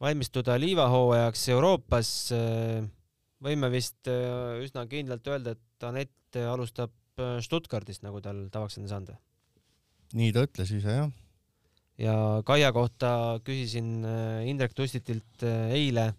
valmistuda 0.00 0.58
liivahooajaks 0.58 1.48
Euroopas. 1.54 2.10
võime 3.44 3.70
vist 3.70 4.08
äh, 4.08 4.60
üsna 4.64 4.86
kindlalt 4.86 5.26
öelda, 5.28 5.54
et 5.54 5.84
Anett 5.84 6.36
alustab 6.36 6.92
äh, 7.18 7.38
Stuttgardist, 7.40 8.02
nagu 8.02 8.20
tal 8.20 8.48
tavaks 8.50 8.78
on 8.78 8.88
saanud. 8.88 9.14
nii 10.14 10.32
ta 10.32 10.46
ütles 10.46 10.70
ise 10.70 10.98
jah 11.02 11.23
ja 12.00 12.42
Kaia 12.46 12.72
kohta 12.74 13.40
küsisin 13.44 14.04
äh, 14.06 14.44
Indrek 14.50 14.74
Tustitilt 14.74 15.44
äh, 15.46 15.74
eile, 15.76 16.12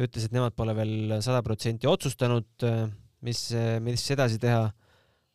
ütles, 0.00 0.26
et 0.26 0.34
nemad 0.34 0.54
pole 0.56 0.74
veel 0.76 1.16
sada 1.24 1.42
protsenti 1.44 1.88
otsustanud, 1.90 2.48
äh, 2.64 2.86
mis, 3.26 3.50
mis 3.84 4.06
edasi 4.16 4.40
teha. 4.40 4.70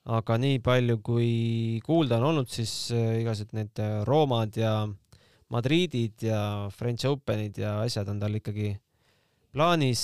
aga 0.05 0.35
nii 0.37 0.59
palju, 0.61 0.99
kui 1.01 1.79
kuulda 1.81 2.19
on 2.19 2.27
olnud, 2.27 2.49
siis 2.53 2.91
igasugused 2.93 3.55
need 3.57 3.79
Roomad 4.05 4.53
ja 4.53 4.83
Madridid 5.49 6.21
ja 6.27 6.67
French 6.69 7.07
Openid 7.09 7.57
ja 7.57 7.79
asjad 7.81 8.11
on 8.13 8.19
tal 8.21 8.37
ikkagi 8.37 8.75
plaanis. 9.49 10.03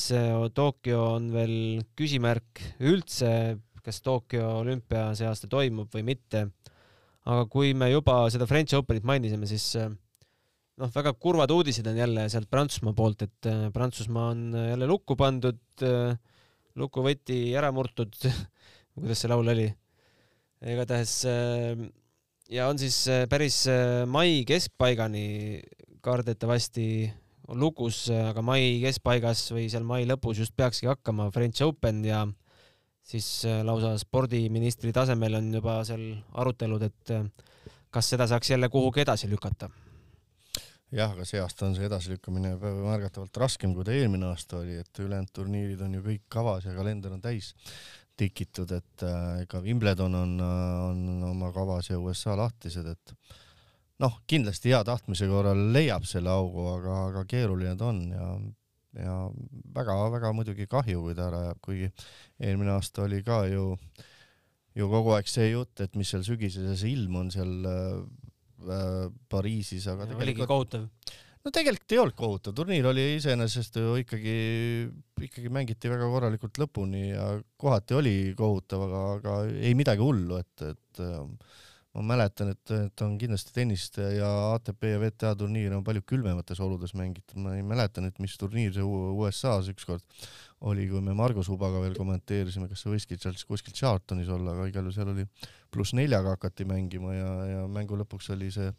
Tokyo 0.58 1.04
on 1.20 1.30
veel 1.30 1.54
küsimärk 1.94 2.64
üldse, 2.82 3.60
kas 3.86 4.02
Tokyo 4.02 4.48
olümpia 4.64 5.12
see 5.14 5.30
aasta 5.30 5.46
toimub 5.46 5.94
või 5.94 6.08
mitte 6.10 6.48
aga 7.30 7.46
kui 7.52 7.76
me 7.78 7.92
juba 7.92 8.24
seda 8.34 8.48
French 8.50 8.76
Openit 8.78 9.06
mainisime, 9.08 9.48
siis 9.50 9.68
äh, 9.80 9.92
noh, 10.82 10.92
väga 10.94 11.14
kurvad 11.22 11.54
uudised 11.54 11.88
on 11.92 12.00
jälle 12.00 12.26
sealt 12.34 12.50
Prantsusmaa 12.50 12.98
poolt, 12.98 13.26
et 13.28 13.50
äh, 13.50 13.68
Prantsusmaa 13.74 14.32
on 14.34 14.44
äh, 14.56 14.72
jälle 14.74 14.90
lukku 14.90 15.18
pandud, 15.20 15.62
lukuvõti 16.82 17.40
ära 17.58 17.72
murtud 17.76 18.16
kuidas 18.96 19.22
see 19.22 19.32
laul 19.32 19.54
oli? 19.54 19.70
igatahes 20.62 21.14
ja 22.54 22.68
on 22.70 22.78
siis 22.78 23.00
päris 23.32 23.64
mai 24.06 24.44
keskpaigani 24.46 25.24
kardetavasti 26.06 26.86
lukus, 27.58 28.04
aga 28.14 28.44
mai 28.46 28.78
keskpaigas 28.84 29.42
või 29.56 29.66
seal 29.74 29.88
mai 29.88 30.06
lõpus 30.06 30.44
just 30.44 30.54
peakski 30.54 30.92
hakkama 30.92 31.32
French 31.34 31.66
Open 31.66 32.04
ja 32.06 32.28
siis 33.12 33.30
äh, 33.50 33.62
lausa 33.68 33.94
spordiministri 34.02 34.94
tasemel 34.96 35.40
on 35.40 35.54
juba 35.54 35.82
seal 35.88 36.04
arutelud, 36.42 36.88
et 36.88 37.14
äh, 37.16 37.26
kas 37.92 38.12
seda 38.14 38.28
saaks 38.32 38.54
jälle 38.54 38.70
kuhugi 38.72 39.04
edasi 39.06 39.30
lükata? 39.32 39.70
jah, 40.92 41.14
aga 41.14 41.24
see 41.28 41.40
aasta 41.40 41.68
on 41.70 41.76
see 41.78 41.88
edasilükkamine 41.88 42.58
märgatavalt 42.60 43.38
raskem, 43.40 43.74
kui 43.76 43.88
ta 43.88 43.94
eelmine 43.96 44.28
aasta 44.28 44.60
oli, 44.60 44.76
et 44.82 45.00
ülejäänud 45.00 45.32
turniirid 45.34 45.84
on 45.86 45.96
ju 45.96 46.04
kõik 46.08 46.26
kavas 46.36 46.68
ja 46.68 46.76
kalender 46.76 47.16
on 47.16 47.22
täis 47.24 47.54
tikitud, 48.20 48.72
et 48.76 49.06
äh, 49.08 49.46
ka 49.50 49.62
Wimbledon 49.64 50.16
on, 50.16 50.36
äh, 50.44 50.74
on 50.90 51.24
oma 51.32 51.52
kavas 51.56 51.90
ja 51.90 52.00
USA 52.00 52.36
lahtised, 52.38 52.88
et 52.92 53.16
noh, 54.04 54.20
kindlasti 54.28 54.74
hea 54.74 54.82
tahtmise 54.88 55.30
korral 55.32 55.70
leiab 55.74 56.06
selle 56.10 56.32
augu, 56.34 56.68
aga, 56.76 56.98
aga 57.12 57.26
keeruline 57.30 57.78
ta 57.80 57.92
on 57.92 58.02
ja, 58.12 58.32
ja 58.98 59.16
väga-väga 59.76 60.34
muidugi 60.36 60.68
kahju, 60.72 61.06
kui 61.06 61.16
ta 61.18 61.30
ära 61.30 61.42
jääb, 61.48 61.62
kuigi 61.64 61.90
eelmine 62.44 62.76
aasta 62.76 63.06
oli 63.06 63.22
ka 63.24 63.44
ju, 63.52 63.66
ju 64.78 64.92
kogu 64.92 65.16
aeg 65.16 65.32
see 65.32 65.52
jutt, 65.54 65.80
et 65.84 65.96
mis 66.00 66.12
seal 66.12 66.26
sügisel 66.28 66.72
see 66.76 66.94
ilm 66.96 67.20
on 67.24 67.34
seal 67.34 67.72
äh, 67.72 68.00
äh 68.68 69.10
Pariisis, 69.32 69.88
aga 69.88 70.06
ja, 70.06 70.12
tegelikult 70.12 70.28
oligi 70.28 70.50
kohutav. 70.54 70.88
No 71.42 71.50
tegelikult 71.50 71.94
ei 71.96 71.98
olnud 71.98 72.18
kohutav, 72.18 72.54
turniir 72.54 72.86
oli 72.86 73.08
iseenesest 73.16 73.80
ju 73.82 73.96
ikkagi, 74.04 74.36
ikkagi 75.26 75.50
mängiti 75.54 75.90
väga 75.90 76.10
korralikult 76.12 76.60
lõpuni 76.62 77.08
ja 77.08 77.32
kohati 77.58 77.98
oli 77.98 78.16
kohutav, 78.38 78.86
aga, 78.86 79.02
aga 79.16 79.38
ei 79.56 79.74
midagi 79.78 80.06
hullu, 80.06 80.38
et, 80.38 80.68
et 80.68 81.02
ähm, 81.02 81.34
ma 81.92 82.04
mäletan, 82.14 82.54
et, 82.54 82.72
et 82.72 83.04
on 83.04 83.18
kindlasti 83.20 83.52
tennist 83.56 83.98
ja 84.00 84.30
ATP 84.54 84.88
ja 84.94 85.00
WTA 85.02 85.34
turniir 85.40 85.74
on 85.76 85.84
palju 85.84 86.06
külmemates 86.08 86.62
oludes 86.64 86.94
mängitud, 86.96 87.36
ma 87.44 87.58
ei 87.58 87.66
mäleta 87.68 88.04
nüüd, 88.04 88.16
mis 88.24 88.38
turniir 88.40 88.72
see 88.76 88.86
USA-s 88.86 89.68
ükskord 89.74 90.06
oli, 90.72 90.88
kui 90.88 91.04
me 91.04 91.16
Margus 91.18 91.52
Ubaga 91.52 91.82
veel 91.84 91.98
kommenteerisime, 91.98 92.70
kas 92.72 92.86
see 92.86 92.94
võiski 92.94 93.20
seal 93.20 93.36
kuskil 93.48 93.76
Charltonis 93.76 94.32
olla, 94.32 94.56
aga 94.56 94.70
igal 94.72 94.88
juhul 94.88 94.96
seal 94.96 95.12
oli 95.12 95.28
pluss 95.72 95.96
neljaga 95.98 96.38
hakati 96.38 96.68
mängima 96.70 97.16
ja, 97.18 97.32
ja 97.50 97.68
mängu 97.68 98.00
lõpuks 98.00 98.32
oli 98.38 98.52
see 98.56 98.72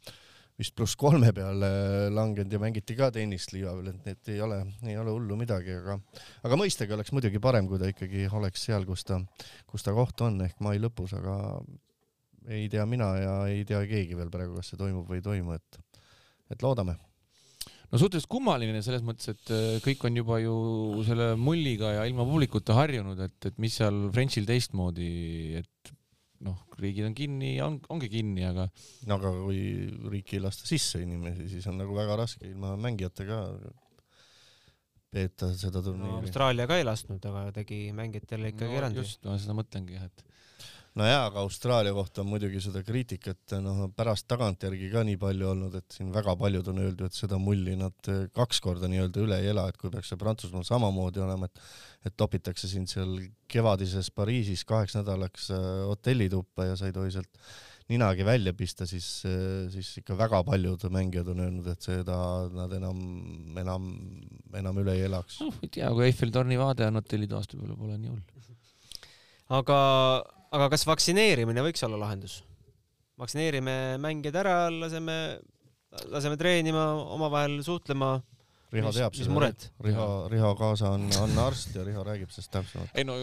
vist 0.58 0.74
pluss 0.76 0.96
kolme 1.00 1.32
peale 1.36 1.68
langenud 2.12 2.52
ja 2.52 2.60
mängiti 2.62 2.96
ka 2.96 3.10
tennist 3.12 3.52
liiva 3.52 3.76
peal, 3.76 3.92
et 3.92 4.08
need 4.08 4.34
ei 4.34 4.40
ole, 4.44 4.58
ei 4.88 4.96
ole 5.00 5.12
hullu 5.12 5.36
midagi, 5.40 5.76
aga, 5.80 5.98
aga 6.48 6.58
mõistagi 6.60 6.96
oleks 6.96 7.12
muidugi 7.12 7.40
parem, 7.44 7.68
kui 7.68 7.80
ta 7.80 7.92
ikkagi 7.92 8.28
oleks 8.32 8.68
seal, 8.68 8.88
kus 8.88 9.04
ta, 9.08 9.20
kus 9.68 9.84
ta 9.84 9.96
koht 9.96 10.24
on 10.24 10.44
ehk 10.46 10.60
mai 10.64 10.78
lõpus, 10.80 11.16
aga 11.18 11.36
ei 12.51 12.68
tea 12.72 12.84
mina 12.88 13.12
ja 13.20 13.38
ei 13.51 13.64
tea 13.68 13.82
keegi 13.88 14.18
veel 14.18 14.30
praegu, 14.32 14.59
kas 14.59 14.72
see 14.72 14.80
toimub 14.80 15.09
või 15.09 15.20
ei 15.20 15.26
toimu, 15.26 15.57
et, 15.59 15.80
et 16.55 16.64
loodame 16.64 16.97
no 17.93 18.01
suhteliselt 18.01 18.30
kummaline 18.32 18.80
selles 18.84 19.05
mõttes, 19.05 19.32
et 19.34 19.53
äh, 19.53 19.78
kõik 19.84 20.07
on 20.09 20.20
juba 20.22 20.38
ju 20.40 20.55
selle 21.07 21.32
mulliga 21.40 21.93
ja 21.99 22.07
ilma 22.09 22.24
publikuta 22.28 22.76
harjunud, 22.78 23.20
et, 23.26 23.38
et 23.51 23.59
mis 23.62 23.76
seal 23.78 24.07
Frenchil 24.14 24.49
teistmoodi, 24.49 25.11
et 25.61 25.93
noh, 26.43 26.59
riigid 26.80 27.07
on 27.07 27.14
kinni 27.16 27.55
ja 27.59 27.68
on, 27.68 27.78
ongi 27.93 28.09
kinni, 28.12 28.47
aga. 28.49 28.66
no 29.07 29.18
aga 29.20 29.32
kui 29.45 29.61
riiki 30.11 30.38
ei 30.38 30.45
lasta 30.47 30.66
sisse 30.66 31.03
inimesi, 31.05 31.47
siis 31.53 31.68
on 31.70 31.78
nagu 31.78 31.95
väga 31.97 32.16
raske 32.24 32.49
ilma 32.49 32.74
mängijatega 32.80 33.45
peeta 35.12 35.53
seda 35.53 35.82
turniiri 35.84 36.09
no,. 36.09 36.20
Austraalia 36.24 36.66
ka 36.70 36.80
ei 36.80 36.88
lasknud, 36.88 37.22
aga 37.28 37.53
tegi 37.61 37.84
mängijatele 37.97 38.55
ikkagi 38.55 38.72
no, 38.72 38.80
erandi. 38.80 39.05
just, 39.05 39.20
ma 39.28 39.36
seda 39.40 39.57
mõtlengi 39.59 39.99
jah, 39.99 40.09
et 40.09 40.32
no 40.99 41.07
jaa, 41.09 41.22
aga 41.28 41.43
Austraalia 41.47 41.95
kohta 41.97 42.20
on 42.22 42.28
muidugi 42.32 42.61
seda 42.61 42.82
kriitikat 42.84 43.55
noh 43.64 43.86
pärast 43.97 44.26
tagantjärgi 44.30 44.90
ka 44.93 45.05
nii 45.09 45.18
palju 45.20 45.49
olnud, 45.55 45.76
et 45.80 45.97
siin 45.97 46.12
väga 46.14 46.34
paljud 46.40 46.68
on 46.72 46.82
öeldud, 46.84 47.09
et 47.09 47.16
seda 47.16 47.38
mulli 47.40 47.76
nad 47.80 48.12
eh, 48.12 48.26
kaks 48.36 48.61
korda 48.64 48.90
nii-öelda 48.93 49.24
üle 49.24 49.40
ei 49.40 49.51
ela, 49.55 49.66
et 49.70 49.80
kui 49.80 49.93
peaks 49.93 50.12
see 50.12 50.20
Prantsusmaal 50.20 50.66
samamoodi 50.68 51.24
olema, 51.24 51.49
et 51.49 51.66
et 52.03 52.16
topitakse 52.18 52.66
sind 52.66 52.90
seal 52.90 53.20
kevadises 53.53 54.09
Pariisis 54.11 54.64
kaheks 54.68 54.97
nädalaks 54.99 55.53
eh, 55.55 55.68
hotellituppa 55.88 56.72
ja 56.72 56.78
sa 56.78 56.90
ei 56.90 56.97
tohi 56.97 57.14
sealt 57.14 57.30
ninagi 57.93 58.24
välja 58.24 58.53
pista, 58.57 58.86
siis, 58.86 59.07
eh, 59.28 59.70
siis 59.72 59.95
ikka 60.03 60.16
väga 60.18 60.43
paljud 60.45 60.84
mängijad 60.93 61.32
on 61.32 61.40
öelnud, 61.47 61.72
et 61.72 61.88
seda 61.88 62.16
nad 62.53 62.72
enam, 62.76 63.01
enam, 63.64 63.88
enam 64.61 64.84
üle 64.84 64.99
ei 64.99 65.09
elaks. 65.09 65.40
noh, 65.40 65.57
ei 65.64 65.72
tea, 65.72 65.88
kui 65.95 66.07
Eiffel 66.11 66.34
torni 66.34 66.61
vaade 66.61 66.86
on 66.88 67.01
hotellitoaste 67.01 67.57
peale, 67.57 67.80
pole 67.80 67.97
nii 67.97 68.12
hull. 68.12 68.55
aga 69.57 69.80
aga 70.53 70.68
kas 70.72 70.86
vaktsineerimine 70.88 71.64
võiks 71.64 71.84
olla 71.86 72.00
lahendus? 72.05 72.40
vaktsineerime 73.22 73.98
mängijad 74.03 74.36
ära, 74.40 74.57
laseme, 74.72 75.14
laseme 76.11 76.38
treenima, 76.40 76.86
omavahel 77.14 77.59
suhtlema. 77.64 78.16
Riho 78.72 78.88
mis, 78.88 78.96
teab 78.96 79.16
seda, 79.18 79.50
Riho, 79.84 80.07
Riho 80.32 80.53
kaasa 80.57 80.94
on, 80.96 81.05
on 81.20 81.36
arst 81.42 81.74
ja 81.76 81.84
Riho 81.84 82.00
räägib 82.09 82.32
sellest 82.32 82.55
täpsemalt. 82.55 82.94
ei 82.96 83.05
no 83.05 83.18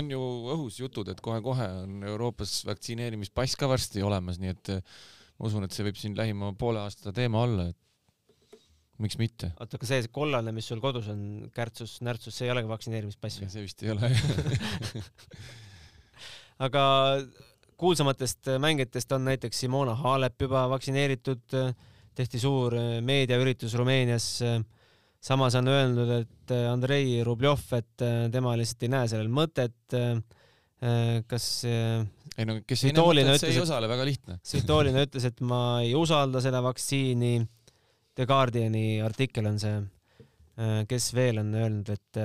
on 0.00 0.08
ju 0.08 0.20
õhus 0.54 0.78
jutud, 0.80 1.10
et 1.12 1.20
kohe-kohe 1.20 1.66
on 1.82 2.06
Euroopas 2.08 2.62
vaktsineerimispass 2.70 3.58
ka 3.60 3.68
varsti 3.68 4.00
olemas, 4.06 4.40
nii 4.40 4.54
et 4.54 4.72
ma 4.78 5.50
usun, 5.50 5.68
et 5.68 5.76
see 5.76 5.84
võib 5.84 6.00
siin 6.00 6.16
lähima 6.16 6.54
poole 6.56 6.80
aasta 6.80 7.12
teema 7.12 7.44
olla, 7.44 7.68
et 7.68 8.64
miks 9.04 9.20
mitte. 9.20 9.52
oota, 9.60 9.76
aga 9.76 9.92
see 9.92 10.08
kollane, 10.08 10.56
mis 10.56 10.72
sul 10.72 10.80
kodus 10.80 11.12
on, 11.12 11.22
kärtsus, 11.52 11.98
närtsus, 12.08 12.40
see 12.40 12.48
ei 12.48 12.56
olegi 12.56 12.72
vaktsineerimispass 12.72 13.42
või? 13.42 13.52
see 13.52 13.68
vist 13.68 13.84
ei 13.84 13.92
ole 13.92 14.08
aga 16.58 16.84
kuulsamatest 17.78 18.50
mängijatest 18.58 19.12
on 19.14 19.24
näiteks 19.28 19.60
Simona 19.60 19.94
Halep 19.94 20.42
juba 20.42 20.64
vaktsineeritud, 20.72 21.44
tehti 22.18 22.40
suur 22.42 22.74
meediaüritus 23.00 23.74
Rumeenias. 23.78 24.28
samas 25.20 25.54
on 25.54 25.68
öeldud, 25.68 26.10
et 26.14 26.54
Andrei 26.70 27.22
Rubljov, 27.24 27.62
et 27.72 28.06
tema 28.32 28.56
lihtsalt 28.58 28.82
ei 28.82 28.88
näe 28.88 29.08
sellel 29.08 29.30
mõtet. 29.30 29.96
kas 31.26 31.46
ei 32.38 32.46
no 32.46 32.60
kes 32.66 32.84
ei 32.84 32.92
näe 32.94 33.04
mõtet, 33.04 33.40
see 33.42 33.54
ei 33.54 33.62
osale, 33.62 33.88
väga 33.90 34.04
lihtne. 34.06 34.40
Svitolina 34.46 35.06
ütles, 35.06 35.24
et 35.26 35.40
ma 35.40 35.80
ei 35.82 35.94
usalda 35.98 36.42
seda 36.42 36.62
vaktsiini. 36.62 37.40
The 38.14 38.26
Guardiani 38.26 39.00
artikkel 39.02 39.46
on 39.46 39.58
see. 39.62 39.80
kes 40.90 41.12
veel 41.14 41.38
on 41.38 41.54
öelnud, 41.54 41.90
et 41.94 42.18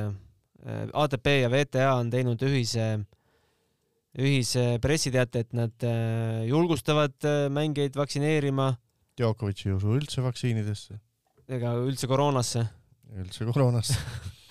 ATP 0.94 1.28
ja 1.44 1.50
WTA 1.54 1.92
on 2.00 2.10
teinud 2.10 2.42
ühise 2.42 2.88
ühise 4.20 4.78
pressiteate, 4.82 5.42
et 5.42 5.56
nad 5.58 5.86
äh, 5.88 6.44
julgustavad 6.50 7.16
äh, 7.26 7.48
mängijaid 7.54 7.98
vaktsineerima. 7.98 8.74
Djokovic 9.18 9.66
ei 9.66 9.74
usu 9.74 9.96
üldse 9.98 10.24
vaktsiinidesse. 10.26 11.00
ega 11.50 11.74
üldse 11.82 12.08
koroonasse. 12.08 12.64
üldse 13.20 13.46
koroonasse 13.46 13.98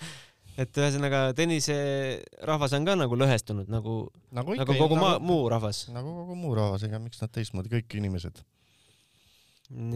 et 0.61 0.77
ühesõnaga 0.77 1.23
tenniserahvas 1.37 2.75
on 2.77 2.85
ka 2.87 2.95
nagu 2.99 3.17
lõhestunud 3.17 3.71
nagu, 3.71 3.95
nagu, 4.35 4.53
ikka, 4.53 4.67
nagu 4.67 4.77
kogu 4.77 4.99
nagu, 4.99 5.23
muu 5.25 5.47
rahvas. 5.51 5.87
nagu 5.95 6.13
kogu 6.19 6.37
muu 6.37 6.53
rahvas, 6.59 6.85
ega 6.87 6.99
miks 7.01 7.23
nad 7.23 7.33
teistmoodi, 7.33 7.71
kõik 7.73 7.97
inimesed. 7.99 8.43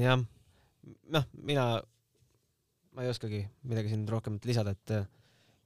jah, 0.02 0.24
noh, 1.14 1.30
mina, 1.38 1.70
ma 2.96 3.06
ei 3.06 3.12
oskagi 3.14 3.44
midagi 3.68 3.94
siin 3.94 4.08
rohkemat 4.10 4.48
lisada, 4.50 4.74
et 4.74 4.98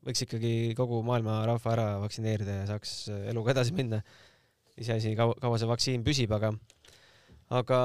võiks 0.06 0.24
ikkagi 0.26 0.54
kogu 0.78 1.02
maailma 1.06 1.42
rahva 1.50 1.74
ära 1.76 1.88
vaktsineerida 2.02 2.62
ja 2.62 2.68
saaks 2.72 2.96
eluga 3.32 3.54
edasi 3.56 3.76
minna. 3.78 4.02
iseasi, 4.82 5.12
kaua, 5.20 5.36
kaua 5.38 5.58
see 5.60 5.68
vaktsiin 5.70 6.04
püsib, 6.06 6.32
aga, 6.32 6.54
aga 7.54 7.80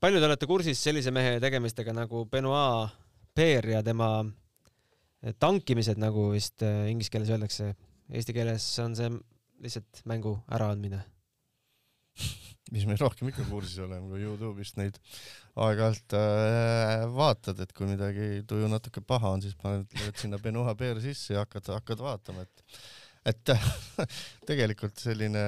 palju 0.00 0.20
te 0.20 0.28
olete 0.28 0.48
kursis 0.48 0.80
sellise 0.80 1.10
mehe 1.12 1.36
tegemistega 1.42 1.92
nagu 1.92 2.24
Benoit 2.30 2.94
Peer 3.34 3.66
ja 3.74 3.82
tema 3.82 4.24
tankimised, 5.38 5.98
nagu 5.98 6.30
vist 6.32 6.62
äh, 6.62 6.88
inglise 6.90 7.10
keeles 7.10 7.30
öeldakse. 7.34 7.72
Eesti 8.08 8.34
keeles 8.34 8.66
on 8.82 8.96
see 8.96 9.10
lihtsalt 9.62 10.02
mängu 10.08 10.38
äraandmine 10.54 11.02
mis 12.74 12.84
me 12.88 12.96
rohkem 13.00 13.30
ikka 13.30 13.46
kursis 13.48 13.80
oleme, 13.84 14.10
kui 14.10 14.22
Youtube'ist 14.22 14.78
neid 14.80 14.98
aeg-ajalt 15.58 16.16
äh, 16.18 17.04
vaatad, 17.14 17.60
et 17.64 17.74
kui 17.76 17.88
midagi 17.90 18.42
tuju 18.48 18.68
natuke 18.70 19.02
paha 19.04 19.34
on, 19.36 19.44
siis 19.44 19.56
paned, 19.58 19.92
sinna 20.20 20.40
Benoit 20.42 20.78
Peer 20.78 21.00
sisse 21.02 21.34
ja 21.36 21.44
hakkad, 21.44 21.70
hakkad 21.78 22.02
vaatama, 22.04 22.44
et, 22.44 22.80
et 23.32 23.54
tegelikult 24.50 25.00
selline, 25.00 25.44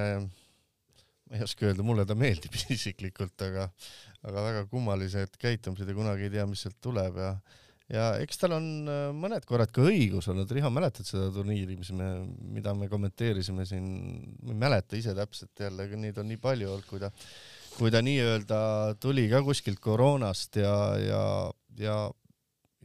ma 1.28 1.38
ei 1.38 1.46
oska 1.46 1.68
öelda, 1.68 1.86
mulle 1.86 2.06
ta 2.08 2.16
meeldib 2.18 2.56
isiklikult, 2.76 3.36
aga, 3.48 3.68
aga 4.24 4.46
väga 4.48 4.66
kummalised 4.72 5.36
käitumised 5.40 5.88
ja 5.88 5.96
kunagi 5.96 6.28
ei 6.28 6.36
tea, 6.38 6.48
mis 6.48 6.64
sealt 6.66 6.80
tuleb 6.82 7.20
ja 7.20 7.34
ja 7.90 8.06
eks 8.22 8.40
tal 8.40 8.54
on 8.56 8.66
äh, 8.90 9.04
mõned 9.16 9.46
korrad 9.48 9.72
ka 9.74 9.84
õigus 9.88 10.28
olnud, 10.30 10.50
Riho, 10.54 10.70
mäletad 10.72 11.08
seda 11.08 11.28
turniiri, 11.34 11.76
mis 11.80 11.90
me, 11.96 12.10
mida 12.54 12.74
me 12.76 12.88
kommenteerisime 12.90 13.66
siin, 13.68 13.86
ma 14.44 14.54
ei 14.54 14.60
mäleta 14.64 14.98
ise 14.98 15.14
täpselt 15.16 15.64
jälle, 15.66 15.88
neid 15.98 16.20
on 16.22 16.30
nii 16.30 16.40
palju 16.42 16.70
olnud, 16.70 16.88
kui 16.88 17.02
ta, 17.02 17.10
kui 17.76 17.92
ta 17.92 18.02
nii-öelda 18.04 18.60
tuli 19.02 19.26
ka 19.32 19.42
kuskilt 19.46 19.82
koroonast 19.82 20.60
ja, 20.62 20.74
ja, 21.02 21.22
ja, 21.80 21.96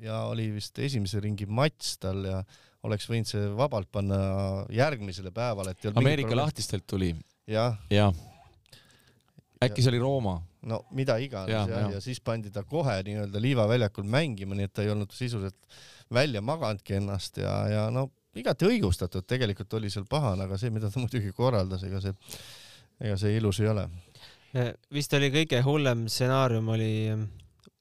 ja 0.01 0.21
oli 0.31 0.49
vist 0.55 0.79
esimese 0.81 1.21
ringi 1.23 1.47
matš 1.49 1.97
tal 2.01 2.25
ja 2.25 2.41
oleks 2.85 3.09
võinud 3.09 3.29
see 3.29 3.49
vabalt 3.57 3.89
panna 3.93 4.17
järgmisele 4.73 5.31
päevale, 5.33 5.73
et 5.73 5.89
Ameerika 5.93 6.37
lahtistelt 6.37 6.85
tuli. 6.89 7.13
jah 7.49 7.77
ja. 7.89 8.09
ja.. 8.09 8.79
äkki 9.65 9.85
see 9.85 9.93
oli 9.93 10.01
Rooma? 10.01 10.39
No 10.65 10.81
mida 10.97 11.17
iganes 11.21 11.53
ja, 11.53 11.63
ja, 11.69 11.81
ja. 11.95 12.01
siis 12.03 12.19
pandi 12.25 12.51
ta 12.53 12.63
kohe 12.67 12.97
nii-öelda 13.05 13.41
liivaväljakul 13.41 14.07
mängima, 14.09 14.57
nii 14.57 14.69
et 14.69 14.73
ta 14.73 14.85
ei 14.85 14.91
olnud 14.93 15.13
sisuliselt 15.13 15.79
välja 16.13 16.41
maganudki 16.45 16.97
ennast 16.99 17.37
ja, 17.41 17.55
ja 17.69 17.83
no 17.93 18.09
igati 18.39 18.67
õigustatud, 18.67 19.25
tegelikult 19.27 19.73
oli 19.77 19.91
seal 19.93 20.07
pahane, 20.09 20.47
aga 20.47 20.59
see, 20.59 20.73
mida 20.73 20.91
ta 20.91 21.01
muidugi 21.03 21.33
korraldas, 21.35 21.85
ega 21.87 22.01
see, 22.03 22.15
ega 23.01 23.17
see 23.19 23.37
ilus 23.39 23.61
ei 23.63 23.71
ole. 23.71 23.87
vist 24.93 25.13
oli 25.17 25.31
kõige 25.33 25.61
hullem 25.65 26.05
stsenaarium 26.07 26.73
oli 26.75 26.93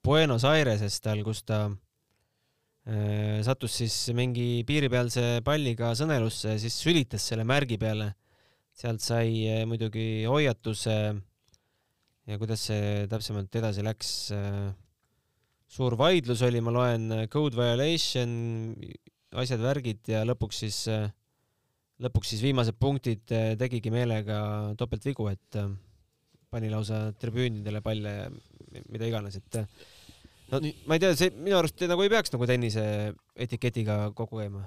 Buenos 0.05 0.45
Aireses 0.45 0.99
tal, 1.01 1.22
kus 1.24 1.45
ta 1.49 1.64
äh, 1.70 3.41
sattus 3.47 3.78
siis 3.80 3.97
mingi 4.16 4.64
piiripealse 4.68 5.41
palliga 5.45 5.95
sõnelusse 5.97 6.53
ja 6.53 6.61
siis 6.61 6.76
sülitas 6.82 7.24
selle 7.30 7.47
märgi 7.49 7.78
peale. 7.80 8.12
sealt 8.74 9.01
sai 9.01 9.47
äh, 9.47 9.62
muidugi 9.70 10.26
hoiatuse 10.26 11.14
ja 12.28 12.38
kuidas 12.40 12.66
see 12.70 13.04
täpsemalt 13.10 13.54
edasi 13.60 13.84
läks 13.84 14.10
äh,, 14.34 14.72
suur 15.74 15.96
vaidlus 15.98 16.42
oli, 16.46 16.60
ma 16.62 16.72
loen, 16.74 17.08
code 17.32 17.58
violation, 17.58 18.30
asjad, 19.34 19.62
värgid 19.64 20.12
ja 20.12 20.22
lõpuks 20.28 20.60
siis, 20.62 20.78
lõpuks 22.04 22.34
siis 22.34 22.44
viimased 22.44 22.78
punktid 22.78 23.34
tegigi 23.58 23.90
meelega 23.90 24.38
topeltvigu, 24.78 25.26
et 25.32 25.58
pani 26.54 26.70
lausa 26.70 27.08
tribüünidele 27.18 27.82
palle 27.82 28.14
ja 28.14 28.30
mida 28.90 29.08
iganes, 29.08 29.40
et 29.40 29.58
no 30.52 30.60
ma 30.86 30.96
ei 30.96 31.02
tea, 31.02 31.16
see 31.18 31.34
minu 31.34 31.58
arust 31.58 31.82
nagu 31.90 32.04
ei 32.04 32.12
peaks 32.12 32.34
nagu 32.34 32.46
tennise 32.46 32.86
etiketiga 33.34 33.98
kokku 34.14 34.38
käima 34.42 34.62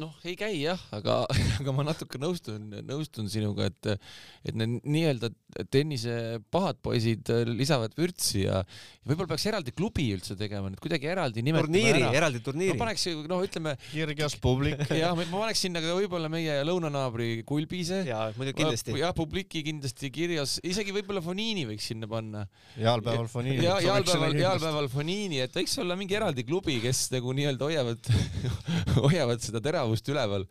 noh, 0.00 0.12
ei 0.24 0.32
käi 0.40 0.54
jah, 0.62 0.80
aga, 0.96 1.18
aga 1.60 1.72
ma 1.76 1.84
natuke 1.84 2.16
nõustun, 2.20 2.70
nõustun 2.88 3.28
sinuga, 3.32 3.68
et, 3.68 4.06
et 4.48 4.56
need 4.56 4.80
nii-öelda 4.88 5.28
tennise 5.72 6.38
pahad 6.52 6.78
poisid 6.84 7.28
lisavad 7.52 7.92
vürtsi 7.98 8.46
ja, 8.46 8.62
ja 8.64 9.10
võib-olla 9.10 9.34
peaks 9.34 9.44
eraldi 9.50 9.74
klubi 9.76 10.06
üldse 10.14 10.36
tegema, 10.38 10.70
nüüd 10.72 10.80
kuidagi 10.80 11.10
eraldi 11.12 11.44
nimetama 11.44 11.68
turniiri, 11.68 12.04
eraldi 12.16 12.40
turniiri. 12.46 12.76
ma 12.76 12.86
paneks, 12.86 13.04
noh, 13.28 13.42
ütleme. 13.44 13.74
kirgas 13.90 14.38
publik. 14.40 14.80
jah, 15.02 15.12
ma 15.18 15.26
paneks 15.28 15.66
sinna 15.66 15.82
ka 15.84 15.98
võib-olla 15.98 16.32
meie 16.32 16.56
lõunanaabri 16.64 17.42
Kulbise. 17.48 18.00
jaa, 18.08 18.30
muidugi 18.38 18.62
kindlasti. 18.62 18.96
jah, 19.02 19.12
publiki 19.16 19.64
kindlasti 19.66 20.12
kirjas, 20.14 20.56
isegi 20.64 20.96
võib-olla 20.96 21.20
Fonini 21.24 21.66
võiks 21.68 21.90
sinna 21.92 22.08
panna. 22.08 22.46
heal 22.78 23.04
päeval 23.04 23.28
Fonini. 23.28 23.60
ja 23.68 23.76
heal 23.76 24.08
päeval, 24.08 24.40
heal 24.40 24.64
päeval 24.64 24.88
Fonini, 24.96 25.44
et 25.44 25.60
võiks 25.60 25.76
olla 25.84 26.00
mingi 26.00 26.16
eraldi 26.16 26.48
klubi, 26.48 26.80
kes 26.80 27.10
nagu 27.12 27.36
nii-öelda 27.36 27.68
hoiavad 27.68 28.12
hoiavad 29.04 29.44
seda 29.44 29.60
teravust 29.82 30.08
üleval. 30.12 30.46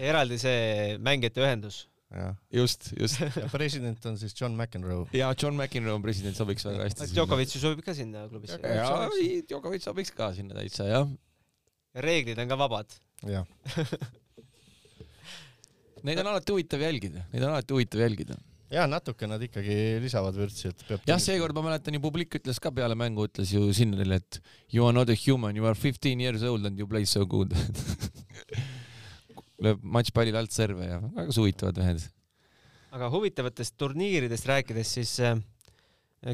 eraldi 0.00 0.38
see 0.40 0.98
mängijate 0.98 1.44
ühendus. 1.44 1.86
just, 2.50 2.92
just. 2.98 3.20
president 3.54 4.06
on 4.06 4.18
siis 4.18 4.34
John 4.34 4.56
McEnroe. 4.56 5.06
ja 5.12 5.32
John 5.38 5.56
McEnroe 5.56 5.94
on 5.94 6.02
president, 6.02 6.36
sobiks 6.36 6.66
väga 6.66 6.88
hästi. 6.88 7.12
Djokovic 7.14 7.54
ju 7.54 7.60
sobib 7.62 7.84
ka 7.86 7.94
sinna 7.94 8.26
klubisse. 8.28 8.58
jaa, 8.58 9.08
Djokovic 9.48 9.84
sobiks 9.86 10.10
ka 10.16 10.32
sinna 10.34 10.56
täitsa, 10.58 10.88
jah. 10.88 11.08
ja 11.94 12.06
reeglid 12.06 12.38
on 12.38 12.50
ka 12.50 12.58
vabad. 12.58 13.00
jah 13.28 13.46
Neid 16.00 16.16
on 16.22 16.30
alati 16.30 16.54
huvitav 16.54 16.80
jälgida, 16.80 17.26
neid 17.28 17.42
on 17.44 17.50
alati 17.52 17.74
huvitav 17.76 18.00
jälgida 18.00 18.38
ja 18.70 18.86
natuke 18.86 19.26
nad 19.26 19.42
ikkagi 19.42 19.98
lisavad 20.02 20.36
vürtsi, 20.38 20.70
et 20.70 20.84
peab. 20.86 21.02
jah, 21.08 21.18
seekord 21.22 21.56
ma 21.58 21.64
mäletan 21.66 21.96
ju 21.96 22.02
publik 22.02 22.36
ütles 22.38 22.60
ka 22.62 22.70
peale 22.74 22.94
mängu, 22.98 23.26
ütles 23.26 23.50
ju 23.54 23.66
Sinnerile, 23.74 24.20
et 24.22 24.38
you 24.72 24.86
are 24.86 24.94
not 24.94 25.10
a 25.10 25.16
human, 25.18 25.58
you 25.58 25.66
are 25.66 25.74
fifteen 25.74 26.22
years 26.22 26.44
old 26.46 26.66
and 26.66 26.78
you 26.78 26.86
play 26.86 27.04
so 27.04 27.26
good 27.26 27.54
lööb 29.64 29.84
matšpallil 29.96 30.38
alt 30.40 30.54
serve 30.54 30.88
ja 30.88 31.00
väga 31.02 31.36
huvitavad 31.36 31.80
mehed. 31.82 32.04
aga 32.90 33.10
huvitavatest 33.12 33.76
turniiridest 33.78 34.48
rääkides, 34.50 34.94
siis 34.98 35.12
äh, 35.22 35.36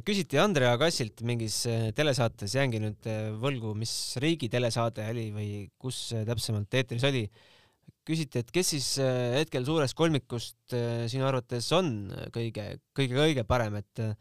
küsiti 0.06 0.40
Andrea 0.40 0.76
Kassilt 0.80 1.20
mingis 1.26 1.64
äh, 1.70 1.90
telesaates, 1.96 2.54
jäängi 2.56 2.80
nüüd 2.82 3.10
äh, 3.10 3.28
võlgu, 3.42 3.74
mis 3.76 3.92
riigi 4.22 4.48
telesaade 4.52 5.04
oli 5.10 5.28
või 5.34 5.50
kus 5.78 6.08
äh, 6.16 6.24
täpsemalt 6.28 6.80
eetris 6.80 7.04
oli 7.08 7.26
küsiti, 8.06 8.42
et 8.42 8.50
kes 8.54 8.72
siis 8.74 8.88
äh, 9.02 9.36
hetkel 9.40 9.66
suurest 9.66 9.96
kolmikust 9.98 10.74
äh, 10.76 11.06
sinu 11.10 11.26
arvates 11.28 11.68
on 11.74 12.10
kõige, 12.34 12.76
kõige, 12.96 13.18
kõige 13.18 13.46
parem, 13.48 13.78
et 13.80 14.02
äh, 14.02 14.14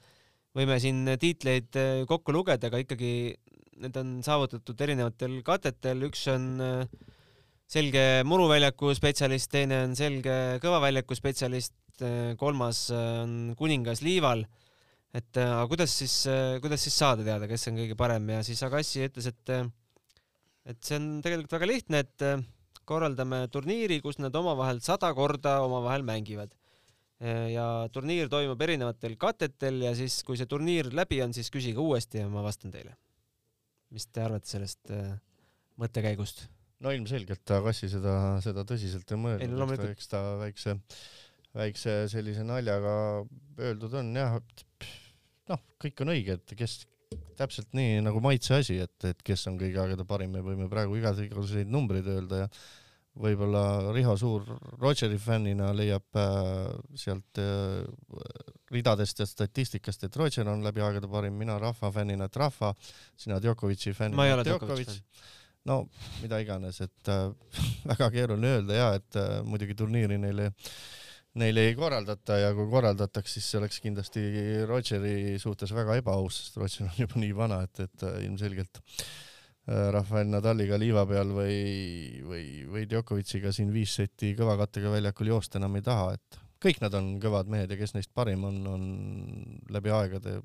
võime 0.56 0.78
siin 0.82 1.04
tiitleid 1.20 1.76
kokku 2.10 2.34
lugeda, 2.34 2.70
aga 2.70 2.80
ikkagi 2.82 3.12
need 3.84 3.98
on 4.00 4.14
saavutatud 4.24 4.80
erinevatel 4.86 5.42
katetel, 5.46 6.06
üks 6.08 6.22
on 6.32 6.46
selge 7.72 8.24
muruväljaku 8.28 8.94
spetsialist, 8.98 9.50
teine 9.52 9.84
on 9.88 9.96
selge 9.98 10.60
kõvaväljaku 10.64 11.18
spetsialist, 11.18 11.74
kolmas 12.38 12.90
on 12.94 13.56
kuningas 13.58 14.04
liival. 14.06 14.46
et 15.16 15.38
aga 15.40 15.64
kuidas 15.72 15.94
siis, 15.96 16.26
kuidas 16.62 16.82
siis 16.84 16.98
saada 16.98 17.24
teada, 17.24 17.48
kes 17.48 17.70
on 17.72 17.78
kõige 17.80 17.96
parem 17.96 18.30
ja 18.30 18.42
siis 18.44 18.62
Agassi 18.68 19.06
ütles, 19.08 19.30
et 19.32 19.54
et 20.66 20.82
see 20.84 20.98
on 20.98 21.22
tegelikult 21.24 21.56
väga 21.56 21.70
lihtne, 21.70 22.02
et 22.04 22.26
korraldame 22.90 23.46
turniiri, 23.54 24.00
kus 24.04 24.20
nad 24.22 24.36
omavahel 24.36 24.82
sada 24.86 25.12
korda 25.18 25.60
omavahel 25.66 26.06
mängivad. 26.06 26.54
ja 27.26 27.88
turniir 27.96 28.28
toimub 28.28 28.60
erinevatel 28.62 29.14
katetel 29.16 29.80
ja 29.86 29.94
siis, 29.96 30.18
kui 30.28 30.36
see 30.36 30.50
turniir 30.52 30.90
läbi 30.92 31.22
on, 31.24 31.32
siis 31.34 31.48
küsige 31.50 31.80
uuesti 31.80 32.20
ja 32.20 32.28
ma 32.30 32.44
vastan 32.44 32.74
teile. 32.74 32.98
mis 33.90 34.08
te 34.08 34.22
arvate 34.22 34.50
sellest 34.50 34.92
äh, 34.92 35.16
mõttekäigust? 35.80 36.50
No 36.86 36.94
ilmselgelt 36.94 37.56
Agassi 37.58 37.90
seda, 37.92 38.16
seda 38.46 38.66
tõsiselt 38.68 39.12
ei 39.12 39.22
mõelnud, 39.22 39.86
eks 39.90 40.12
ta 40.12 40.22
väikse, 40.42 40.78
väikse 41.56 41.98
sellise 42.12 42.46
naljaga 42.46 42.96
öeldud 43.58 43.98
on 44.02 44.14
jah, 44.16 44.38
noh, 45.52 45.66
kõik 45.82 46.06
on 46.06 46.14
õige, 46.16 46.38
et 46.38 46.56
kes 46.58 46.84
täpselt 47.40 47.76
nii 47.76 48.00
nagu 48.06 48.22
maitse 48.24 48.58
asi, 48.60 48.80
et, 48.84 48.96
et 49.08 49.22
kes 49.26 49.48
on 49.50 49.60
kõigi 49.60 49.80
aegade 49.82 50.06
parim, 50.08 50.34
me 50.36 50.44
võime 50.46 50.70
praegu 50.72 50.98
igasuguseid 51.00 51.72
numbreid 51.72 52.08
öelda 52.12 52.46
ja 52.46 52.50
võib-olla 53.16 53.94
Riho 53.96 54.16
Suur 54.20 54.44
Rodgeri 54.82 55.18
fännina 55.22 55.70
leiab 55.76 56.20
äh, 56.20 56.74
sealt 57.00 57.40
äh, 57.40 57.86
ridadest 58.76 59.22
ja 59.24 59.28
statistikast, 59.30 60.04
et 60.04 60.18
Rodger 60.20 60.50
on 60.52 60.66
läbi 60.66 60.84
aegade 60.84 61.08
parim, 61.12 61.38
mina 61.40 61.56
Rahva 61.62 61.94
fännina, 61.96 62.28
et 62.28 62.40
Rahva, 62.42 62.74
sina 63.16 63.40
Djokovic'i 63.40 63.96
fännina. 63.96 64.20
ma 64.20 64.28
ei 64.28 64.36
ole 64.36 64.44
Djokovic 64.48 64.92
fänn 64.92 65.44
no 65.70 65.82
mida 66.22 66.40
iganes, 66.44 66.82
et 66.86 67.12
äh, 67.12 67.32
väga 67.92 68.12
keeruline 68.14 68.60
öelda 68.60 68.78
ja 68.78 68.92
et 69.00 69.20
äh, 69.20 69.42
muidugi 69.48 69.78
turniiri 69.78 70.20
neile 70.22 70.52
neile 71.40 71.66
ei 71.68 71.76
korraldata 71.76 72.38
ja 72.40 72.54
kui 72.56 72.68
korraldataks, 72.72 73.36
siis 73.36 73.50
see 73.50 73.60
oleks 73.60 73.82
kindlasti 73.84 74.24
Rodgeri 74.70 75.36
suhtes 75.42 75.74
väga 75.76 75.98
ebaaus, 76.00 76.40
sest 76.40 76.60
Rodger 76.62 76.88
on 76.88 77.00
juba 77.04 77.22
nii 77.22 77.36
vana, 77.36 77.62
et, 77.68 77.84
et 77.88 78.08
äh, 78.08 78.22
ilmselgelt 78.28 78.80
äh, 78.80 79.90
Rafael 79.96 80.32
Nadaliga 80.32 80.80
liiva 80.80 81.06
peal 81.10 81.34
või, 81.36 81.60
või, 82.24 82.48
või 82.72 82.88
Djokovic'iga 82.92 83.52
siin 83.56 83.74
viis 83.76 83.98
seti 84.00 84.34
kõva 84.38 84.56
kattega 84.64 84.94
väljakul 84.96 85.34
joosta 85.34 85.60
enam 85.60 85.76
ei 85.80 85.86
taha, 85.86 86.16
et 86.16 86.42
kõik 86.66 86.80
nad 86.82 86.96
on 86.98 87.16
kõvad 87.22 87.52
mehed 87.52 87.72
ja 87.72 87.80
kes 87.80 87.98
neist 87.98 88.14
parim 88.16 88.48
on, 88.48 88.62
on 88.72 88.86
läbi 89.76 89.92
aegade 89.94 90.40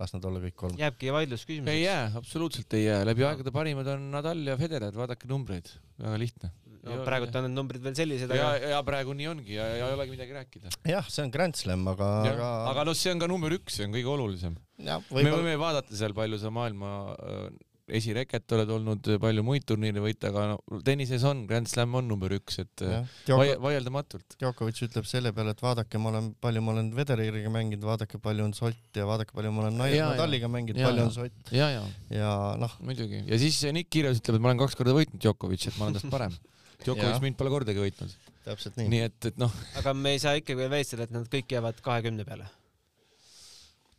las 0.00 0.12
nad 0.12 0.28
olla 0.28 0.42
kõik 0.42 0.56
kolm. 0.60 0.76
jääbki 0.80 1.12
vaidlusküsimuseks. 1.14 1.72
ei 1.72 1.86
jää, 1.86 2.12
absoluutselt 2.20 2.78
ei 2.78 2.84
jää, 2.84 3.00
läbi 3.08 3.24
aegade 3.26 3.52
parimad 3.54 3.88
on 3.94 4.10
Nadal 4.12 4.44
ja 4.46 4.56
Federer, 4.60 4.94
vaadake 4.96 5.28
numbreid, 5.30 5.72
väga 6.02 6.20
lihtne 6.20 6.52
no 6.86 7.04
praegult 7.06 7.36
on 7.38 7.46
need 7.46 7.56
numbrid 7.56 7.84
veel 7.84 7.96
sellised, 7.98 8.30
aga. 8.30 8.48
ja, 8.60 8.72
ja 8.76 8.82
praegu 8.86 9.14
nii 9.16 9.28
ongi 9.30 9.56
ja, 9.56 9.66
ja 9.80 9.88
ei 9.90 9.96
olegi 9.96 10.14
midagi 10.14 10.36
rääkida. 10.36 10.72
jah, 10.92 11.08
see 11.10 11.24
on 11.24 11.32
Grand 11.34 11.58
Slam, 11.58 11.86
aga, 11.92 12.10
aga. 12.30 12.50
aga 12.72 12.84
noh, 12.88 12.96
see 12.98 13.14
on 13.14 13.22
ka 13.22 13.30
number 13.30 13.54
üks, 13.56 13.78
see 13.78 13.88
on 13.88 13.96
kõige 13.96 14.12
olulisem. 14.12 14.58
me 14.78 15.30
võime 15.32 15.56
vaadata 15.60 15.96
seal, 15.98 16.14
palju 16.16 16.38
sa 16.42 16.52
maailma 16.54 16.92
äh, 17.16 17.48
esireket 17.86 18.52
oled 18.56 18.70
olnud, 18.74 19.08
palju 19.22 19.44
muid 19.46 19.66
turniire 19.68 20.02
võita, 20.02 20.32
aga 20.32 20.46
no, 20.52 20.80
tennises 20.86 21.22
on, 21.28 21.44
Grand 21.46 21.70
Slam 21.70 21.94
on 21.98 22.08
number 22.10 22.32
üks, 22.34 22.58
et 22.62 22.82
äh, 22.82 23.04
Djoko, 23.28 23.46
vaieldamatult. 23.62 24.36
Djokovic 24.40 24.80
ütleb 24.88 25.06
selle 25.06 25.30
peale, 25.36 25.54
et 25.54 25.62
vaadake, 25.62 26.00
ma 26.02 26.10
olen, 26.10 26.32
palju 26.42 26.64
ma 26.66 26.74
olen 26.74 26.90
Federeriga 26.96 27.52
mänginud, 27.54 27.86
vaadake, 27.86 28.18
palju 28.22 28.48
on 28.48 28.56
sott 28.58 28.98
ja 28.98 29.06
vaadake, 29.06 29.36
palju 29.36 29.54
ma 29.54 29.66
olen 29.66 29.78
Nadaliga 29.78 30.50
mänginud, 30.50 30.82
palju 30.82 31.06
on 31.06 31.14
sott. 31.14 31.54
ja, 31.54 31.70
ja, 31.76 31.86
ja 32.10 32.34
noh. 32.58 32.74
muidugi, 32.82 33.22
ja 33.28 33.38
siis 33.42 33.62
Nick 33.76 33.92
Kirjas 33.94 34.18
ütleb, 34.18 34.40
et 34.40 34.46
ma 34.46 34.50
olen 34.50 34.64
kaks 34.64 34.78
korda 34.78 34.96
võitnud 34.96 35.22
Djokovic, 35.22 35.70
et 35.70 35.78
ma 35.78 35.88
olen 35.88 36.00
tast 36.00 36.10
parem 36.10 36.34
Djokovic 36.84 37.22
mind 37.22 37.38
pole 37.38 37.52
kordagi 37.52 37.82
võitnud. 37.82 38.12
täpselt 38.46 38.76
nii. 38.78 38.90
nii 38.92 39.04
et, 39.06 39.30
et 39.30 39.38
noh. 39.40 39.52
aga 39.80 39.94
me 39.96 40.16
ei 40.16 40.22
saa 40.22 40.36
ikkagi 40.38 40.58
veel 40.60 40.72
välistada, 40.72 41.06
et 41.06 41.14
nad 41.14 41.26
kõik 41.30 41.54
jäävad 41.54 41.80
kahekümne 41.84 42.26
peale. 42.26 42.48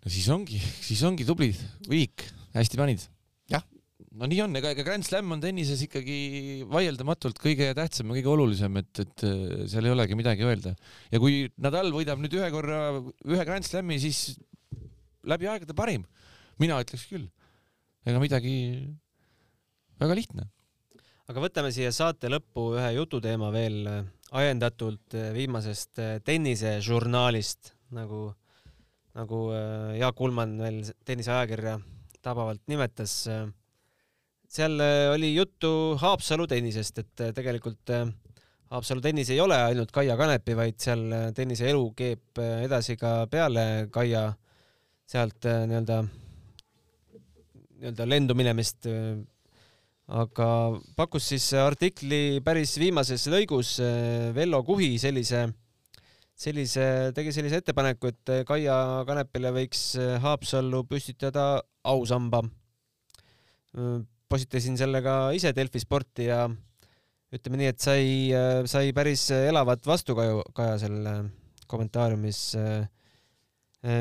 no 0.04 0.12
siis 0.14 0.28
ongi, 0.34 0.60
siis 0.60 1.04
ongi 1.08 1.28
tublid, 1.28 1.60
viik, 1.88 2.28
hästi 2.56 2.80
panid. 2.80 3.08
jah. 3.52 3.66
No 4.18 4.28
nii 4.30 4.40
on, 4.44 4.58
ega, 4.58 4.72
ega 4.74 4.86
Grand 4.86 5.06
Slam 5.06 5.32
on 5.36 5.42
tennises 5.44 5.82
ikkagi 5.86 6.18
vaieldamatult 6.72 7.40
kõige 7.42 7.70
tähtsam 7.78 8.12
ja 8.12 8.18
kõige 8.18 8.32
olulisem, 8.34 8.80
et, 8.82 8.92
et 9.04 9.26
äh, 9.28 9.64
seal 9.70 9.88
ei 9.88 9.94
olegi 9.94 10.18
midagi 10.18 10.46
öelda. 10.48 10.74
ja 11.12 11.22
kui 11.22 11.46
Nadal 11.62 11.92
võidab 11.94 12.22
nüüd 12.24 12.38
ühe 12.40 12.50
korra 12.54 12.82
ühe 12.98 13.48
Grand 13.48 13.68
Slami, 13.68 14.00
siis 14.02 14.40
läbi 15.28 15.50
aegade 15.52 15.76
parim. 15.78 16.06
mina 16.58 16.80
ütleks 16.82 17.06
küll. 17.10 17.28
ega 18.08 18.22
midagi, 18.24 18.56
väga 20.02 20.18
lihtne 20.18 20.48
aga 21.28 21.44
võtame 21.44 21.74
siia 21.76 21.92
saate 21.92 22.32
lõppu 22.32 22.72
ühe 22.80 22.94
jututeema 22.98 23.52
veel 23.54 23.82
äh, 23.92 24.02
ajendatult 24.42 25.14
äh, 25.14 25.30
viimasest 25.36 26.02
tennisežurnaalist, 26.26 27.76
nagu, 27.96 28.32
nagu 29.18 29.44
Jaak 30.00 30.26
Ullmann 30.26 30.58
veel 30.64 30.82
tenniseajakirja 31.06 31.78
tabavalt 32.28 32.64
nimetas. 32.68 33.22
Seal 34.48 34.80
oli 35.14 35.34
juttu 35.36 35.70
Haapsalu 36.00 36.48
tennisest, 36.48 37.04
et 37.04 37.24
tegelikult 37.36 37.92
Haapsalu 38.72 39.02
tennis 39.04 39.30
ei 39.32 39.40
ole 39.40 39.56
ainult 39.70 39.92
Kaia 39.96 40.18
Kanepi, 40.20 40.56
vaid 40.56 40.80
seal 40.82 41.04
tennise 41.36 41.70
elu 41.70 41.84
keeb 41.96 42.42
edasi 42.66 42.98
ka 43.00 43.26
peale 43.32 43.88
Kaia 43.92 44.30
sealt 45.08 45.48
nii-öelda 45.48 46.02
nii-öelda 47.78 48.08
lendu 48.10 48.36
minemist. 48.38 48.88
aga 50.08 50.48
pakkus 50.96 51.26
siis 51.34 51.46
artikli 51.60 52.40
päris 52.44 52.78
viimases 52.80 53.26
lõigus 53.28 53.74
Vello 54.36 54.62
Kuhi 54.64 54.94
sellise, 55.00 55.42
sellise, 56.32 57.12
tegi 57.16 57.34
sellise 57.36 57.60
ettepaneku, 57.60 58.08
et 58.08 58.32
Kaia 58.48 59.04
Kanepile 59.08 59.52
võiks 59.52 59.82
Haapsallu 60.24 60.86
püstitada 60.88 61.62
ausamba. 61.84 62.42
Postitasin 64.30 64.78
selle 64.80 65.02
ka 65.06 65.32
ise 65.36 65.54
Delfi 65.56 65.82
sporti 65.82 66.28
ja 66.28 66.46
ütleme 67.34 67.60
nii, 67.60 67.72
et 67.72 67.84
sai, 67.84 68.04
sai 68.70 68.94
päris 68.96 69.30
elavat 69.36 69.86
vastukaju 69.88 70.44
Kaja 70.56 70.78
selle 70.80 71.16
kommentaariumis. 71.68 72.42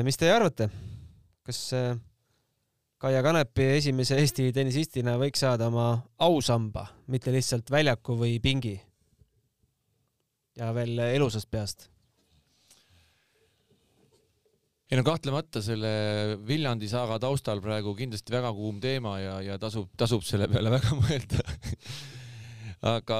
mis 0.03 0.19
teie 0.19 0.31
arvate, 0.31 0.69
kas 1.43 1.59
Kaia 2.97 3.19
Kanepi 3.21 3.65
esimese 3.75 4.15
Eesti 4.17 4.47
tennisistina 4.55 5.17
võiks 5.21 5.43
saada 5.43 5.67
oma 5.69 5.89
ausamba, 6.25 6.87
mitte 7.13 7.29
lihtsalt 7.35 7.69
väljaku 7.71 8.15
või 8.17 8.39
pingi? 8.41 8.73
ja 10.57 10.71
veel 10.73 10.97
elusast 11.05 11.51
peast? 11.51 11.91
Ei 14.87 14.99
no 14.99 15.03
kahtlemata 15.07 15.61
selle 15.63 15.89
Viljandi 16.47 16.87
saaga 16.91 17.17
taustal 17.19 17.59
praegu 17.63 17.91
kindlasti 17.97 18.31
väga 18.31 18.53
kuum 18.55 18.77
teema 18.83 19.17
ja, 19.19 19.39
ja 19.43 19.57
tasub, 19.59 19.89
tasub 19.99 20.23
selle 20.27 20.47
peale 20.51 20.71
väga 20.77 20.95
mõelda. 21.01 21.43
Aga 22.87 23.17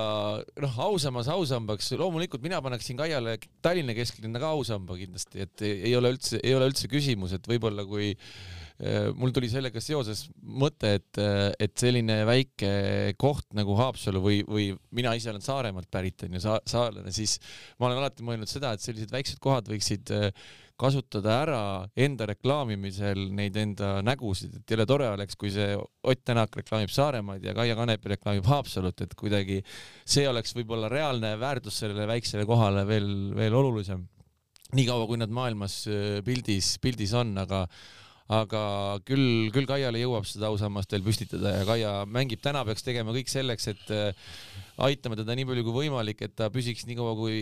noh, 0.62 0.76
ausammas 0.86 1.28
ausambaks, 1.34 1.90
loomulikult 1.98 2.44
mina 2.44 2.60
paneksin 2.62 3.00
Kaiale 3.00 3.40
Tallinna 3.66 3.96
kesklinna 3.98 4.40
ka 4.40 4.52
ausamba 4.54 4.96
kindlasti, 5.00 5.42
et 5.48 5.66
ei 5.66 5.96
ole 5.98 6.14
üldse, 6.14 6.38
ei 6.44 6.54
ole 6.56 6.70
üldse 6.70 6.88
küsimus, 6.92 7.34
et 7.34 7.50
võib-olla 7.50 7.82
kui 7.90 8.12
äh, 8.14 9.10
mul 9.18 9.34
tuli 9.34 9.50
sellega 9.50 9.82
seoses 9.82 10.28
mõte, 10.38 10.94
et, 11.00 11.22
et 11.58 11.74
selline 11.82 12.20
väike 12.30 12.70
koht 13.18 13.50
nagu 13.58 13.74
Haapsalu 13.80 14.22
või, 14.22 14.44
või 14.46 14.70
mina 14.94 15.16
ise 15.18 15.34
olen 15.34 15.44
Saaremaalt 15.44 15.90
pärit 15.92 16.28
onju 16.30 16.44
sa,, 16.44 16.60
saarlane, 16.70 17.12
siis 17.16 17.40
ma 17.80 17.90
olen 17.90 18.04
alati 18.04 18.26
mõelnud 18.28 18.52
seda, 18.52 18.76
et 18.78 18.86
sellised 18.86 19.12
väiksed 19.12 19.42
kohad 19.42 19.74
võiksid 19.74 20.14
äh, 20.14 20.30
kasutada 20.78 21.40
ära 21.42 21.62
enda 21.98 22.28
reklaamimisel 22.30 23.28
neid 23.36 23.56
enda 23.58 23.98
nägusid, 24.06 24.60
et 24.60 24.74
jõle 24.74 24.86
tore 24.90 25.08
oleks, 25.10 25.38
kui 25.40 25.50
see 25.54 25.74
Ott 25.78 26.24
Tänak 26.28 26.54
reklaamib 26.60 26.92
Saaremaad 26.94 27.44
ja 27.44 27.56
Kaia 27.58 27.76
Kanepi 27.78 28.14
reklaamib 28.14 28.46
Haapsalut, 28.48 29.02
et 29.02 29.16
kuidagi 29.18 29.62
see 30.06 30.28
oleks 30.30 30.54
võib-olla 30.58 30.92
reaalne 30.92 31.34
väärtus 31.42 31.82
sellele 31.82 32.08
väiksele 32.10 32.46
kohale 32.46 32.86
veel, 32.88 33.10
veel 33.36 33.58
olulisem. 33.58 34.06
niikaua, 34.76 35.08
kui 35.08 35.18
nad 35.18 35.32
maailmas 35.32 35.86
äh, 35.88 36.20
pildis, 36.26 36.76
pildis 36.84 37.14
on, 37.16 37.34
aga 37.42 37.66
aga 38.28 38.62
küll, 39.08 39.48
küll 39.56 39.68
Kaiale 39.70 40.02
jõuab 40.02 40.26
seda 40.28 40.50
ausammast 40.52 40.92
veel 40.92 41.06
püstitada 41.06 41.54
ja 41.56 41.68
Kaia 41.68 41.92
mängib, 42.12 42.42
täna 42.44 42.64
peaks 42.68 42.84
tegema 42.84 43.14
kõik 43.16 43.32
selleks, 43.32 43.70
et 43.72 43.94
äh, 43.96 44.34
aitame 44.84 45.18
teda 45.20 45.36
nii 45.38 45.48
palju 45.48 45.64
kui 45.68 45.78
võimalik, 45.78 46.22
et 46.26 46.36
ta 46.36 46.50
püsiks 46.54 46.86
nii 46.90 46.98
kaua, 47.00 47.16
kui, 47.20 47.40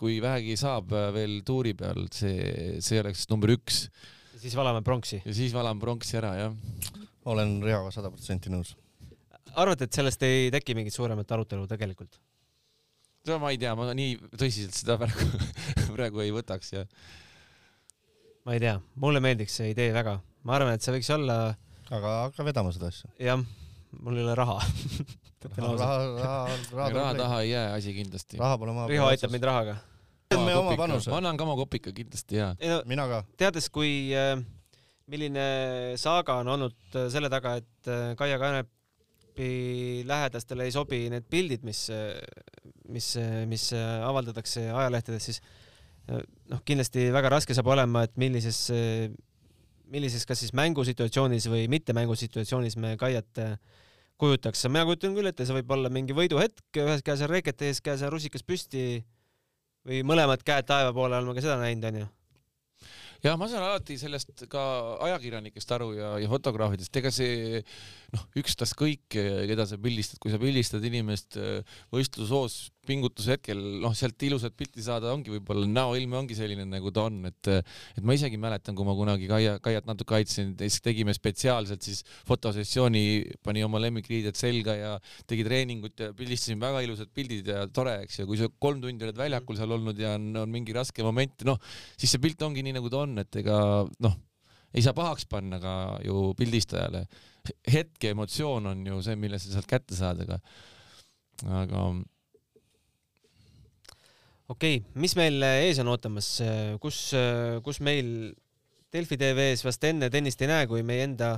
kui 0.00 0.18
vähegi 0.24 0.58
saab 0.60 0.92
äh, 0.92 1.08
veel 1.16 1.38
tuuri 1.46 1.72
peal, 1.78 2.04
see, 2.12 2.76
see 2.84 3.00
oleks 3.00 3.24
number 3.32 3.54
üks. 3.56 3.86
siis 4.36 4.56
valame 4.58 4.84
pronksi. 4.84 5.22
ja 5.24 5.36
siis 5.36 5.56
valame 5.56 5.80
pronksi 5.80 6.20
ära, 6.20 6.34
jah. 6.36 6.56
olen 7.32 7.58
Rihoga 7.64 7.94
sada 7.94 8.12
protsenti 8.12 8.52
nõus. 8.52 8.76
arvate, 9.56 9.88
et 9.88 9.96
sellest 9.96 10.22
ei 10.28 10.50
teki 10.52 10.76
mingit 10.76 10.94
suuremat 10.94 11.32
arutelu 11.32 11.64
tegelikult? 11.70 12.20
seda 13.26 13.40
ma 13.42 13.50
ei 13.50 13.58
tea, 13.58 13.72
ma 13.74 13.88
nii 13.96 14.18
tõsiselt 14.36 14.76
seda 14.76 14.98
praegu 15.00 15.94
praegu 15.96 16.22
ei 16.22 16.34
võtaks 16.34 16.76
ja 16.76 16.84
ma 18.46 18.54
ei 18.54 18.62
tea, 18.62 18.78
mulle 19.02 19.22
meeldiks 19.24 19.58
see 19.58 19.72
idee 19.74 19.90
väga, 19.94 20.20
ma 20.46 20.58
arvan, 20.58 20.76
et 20.78 20.84
see 20.84 20.94
võiks 20.94 21.10
olla. 21.16 21.38
aga 21.90 22.16
hakka 22.26 22.46
vedama 22.46 22.70
seda 22.74 22.92
asja. 22.92 23.10
jah, 23.18 23.42
mul 23.98 24.20
ei 24.20 24.26
ole 24.26 24.36
raha 24.38 24.60
raha, 25.54 25.74
raha, 25.76 25.96
raha, 26.20 26.58
raha, 26.72 26.88
raha 26.94 27.14
taha 27.18 27.40
ei 27.42 27.50
jää 27.50 27.72
asi 27.74 27.94
kindlasti. 27.94 28.38
raha 28.40 28.58
pole 28.58 28.72
maa 28.72 28.86
peal. 28.86 28.94
Riho 28.94 29.08
aitab 29.10 29.34
mind 29.34 29.46
rahaga. 29.50 29.76
teeme 30.30 30.54
oma 30.58 30.76
panuse. 30.78 31.10
ma 31.10 31.20
annan 31.20 31.36
ka 31.36 31.44
oma 31.46 31.56
kopika 31.58 31.92
kindlasti 31.92 32.40
ja. 32.40 32.52
No, 32.60 32.80
mina 32.86 33.06
ka. 33.10 33.22
teades, 33.38 33.68
kui, 33.70 34.14
äh, 34.16 34.38
milline 35.10 35.46
saaga 36.00 36.40
on 36.42 36.54
olnud 36.56 36.96
äh, 36.96 37.10
selle 37.12 37.30
taga, 37.32 37.56
et 37.62 37.90
äh, 37.90 38.14
Kaia 38.18 38.38
Kanepi 38.42 39.50
lähedastele 40.06 40.66
ei 40.66 40.74
sobi 40.74 41.06
need 41.12 41.28
pildid, 41.30 41.66
mis, 41.66 41.86
mis, 42.88 43.12
mis 43.50 43.70
avaldatakse 43.76 44.70
ajalehtedes, 44.70 45.30
siis 45.30 45.42
noh, 46.06 46.60
kindlasti 46.66 47.08
väga 47.14 47.32
raske 47.36 47.56
saab 47.56 47.72
olema, 47.74 48.04
et 48.06 48.14
millises, 48.20 48.60
millises 49.92 50.26
kas 50.28 50.42
siis 50.44 50.54
mängusituatsioonis 50.56 51.48
või 51.52 51.66
mitte 51.72 51.96
mängusituatsioonis 51.96 52.78
me 52.82 52.94
Kaiat 53.00 53.42
kujutaks. 54.16 54.66
mina 54.68 54.84
kujutan 54.88 55.16
küll 55.16 55.30
ette, 55.30 55.46
see 55.46 55.56
võib 55.58 55.72
olla 55.76 55.92
mingi 55.92 56.16
võiduhetk, 56.16 56.80
ühes 56.82 57.04
käes 57.04 57.24
on 57.26 57.32
reket, 57.32 57.58
teises 57.60 57.82
käes 57.84 58.04
on 58.06 58.14
rusikas 58.14 58.46
püsti 58.46 59.02
või 59.86 60.02
mõlemad 60.06 60.42
käed 60.46 60.66
taeva 60.66 60.94
poole 60.96 61.18
oleme 61.18 61.36
ka 61.36 61.44
seda 61.44 61.58
näinud, 61.60 61.90
onju 61.90 62.06
jah, 63.24 63.36
ma 63.38 63.48
saan 63.50 63.64
alati 63.66 63.96
sellest 64.00 64.46
ka 64.52 64.62
ajakirjanikest 65.06 65.72
aru 65.76 65.92
ja, 65.96 66.10
ja 66.22 66.30
fotograafidest, 66.30 66.96
ega 67.00 67.12
see 67.14 67.62
noh, 68.16 68.24
ükstaskõik, 68.40 69.04
keda 69.12 69.68
sa 69.68 69.78
pildistad, 69.80 70.20
kui 70.22 70.32
sa 70.32 70.40
pildistad 70.42 70.84
inimest 70.88 71.38
võistlusoos 71.94 72.66
pingutuse 72.86 73.34
hetkel, 73.34 73.60
noh, 73.82 73.94
sealt 73.96 74.22
ilusat 74.26 74.54
pilti 74.56 74.84
saada 74.84 75.10
ongi 75.12 75.32
võib-olla 75.34 75.66
näoilme 75.68 76.18
ongi 76.20 76.36
selline, 76.38 76.66
nagu 76.68 76.92
ta 76.94 77.06
on, 77.10 77.18
et 77.28 77.50
et 77.50 78.02
ma 78.06 78.14
isegi 78.16 78.38
mäletan, 78.40 78.76
kui 78.78 78.86
ma 78.86 78.94
kunagi 78.98 79.28
Kaia, 79.30 79.56
Kaiat 79.62 79.88
natuke 79.88 80.16
aitasin, 80.18 80.54
siis 80.60 80.78
tegime 80.84 81.14
spetsiaalselt 81.16 81.86
siis 81.86 82.02
fotosessiooni, 82.28 83.02
pani 83.46 83.64
oma 83.66 83.80
lemmikriided 83.82 84.38
selga 84.38 84.76
ja 84.78 84.92
tegi 85.28 85.46
treeningut 85.46 86.06
ja 86.06 86.12
pildistasime 86.16 86.62
väga 86.62 86.84
ilusad 86.86 87.10
pildid 87.16 87.50
ja 87.52 87.66
tore, 87.66 87.98
eks. 88.06 88.20
Ju, 88.22 88.28
kui 88.30 88.40
sa 88.40 88.50
kolm 88.62 88.80
tundi 88.84 89.06
oled 89.06 89.18
väljakul 89.18 89.58
seal 89.58 89.74
olnud 89.78 89.98
ja 90.00 90.14
on, 90.20 90.30
on 90.44 90.52
mingi 90.52 90.76
raske 90.76 91.04
moment, 91.06 91.46
noh, 91.48 91.60
siis 91.96 92.14
see 92.14 92.22
pilt 92.22 92.42
ongi 92.46 92.64
nii, 92.66 92.78
nagu 92.78 92.92
ta 92.92 93.02
on, 93.02 93.18
et 93.22 93.42
ega 93.42 93.58
noh, 94.06 94.16
ei 94.74 94.84
saa 94.84 94.96
pahaks 94.96 95.26
panna 95.30 95.60
ka 95.62 95.74
ju 96.04 96.32
pildistajale. 96.38 97.06
hetke 97.72 98.10
emotsioon 98.10 98.66
on 98.72 98.86
ju 98.86 99.02
see, 99.06 99.16
mille 99.16 99.38
sa 99.38 99.52
sealt 99.52 99.68
kätte 99.70 99.94
saad, 99.94 100.24
aga, 100.24 100.40
aga 101.62 101.82
okei 104.48 104.80
okay,, 104.80 104.80
mis 104.98 105.14
meil 105.18 105.42
ees 105.46 105.78
on 105.82 105.92
ootamas, 105.92 106.30
kus, 106.82 107.12
kus 107.62 107.80
meil 107.80 108.34
Delfi 108.96 109.18
tv-s 109.18 109.64
vast 109.66 109.84
enne 109.84 110.08
tennist 110.10 110.42
ei 110.42 110.50
näe, 110.50 110.66
kui 110.70 110.82
meie 110.86 111.04
enda 111.04 111.36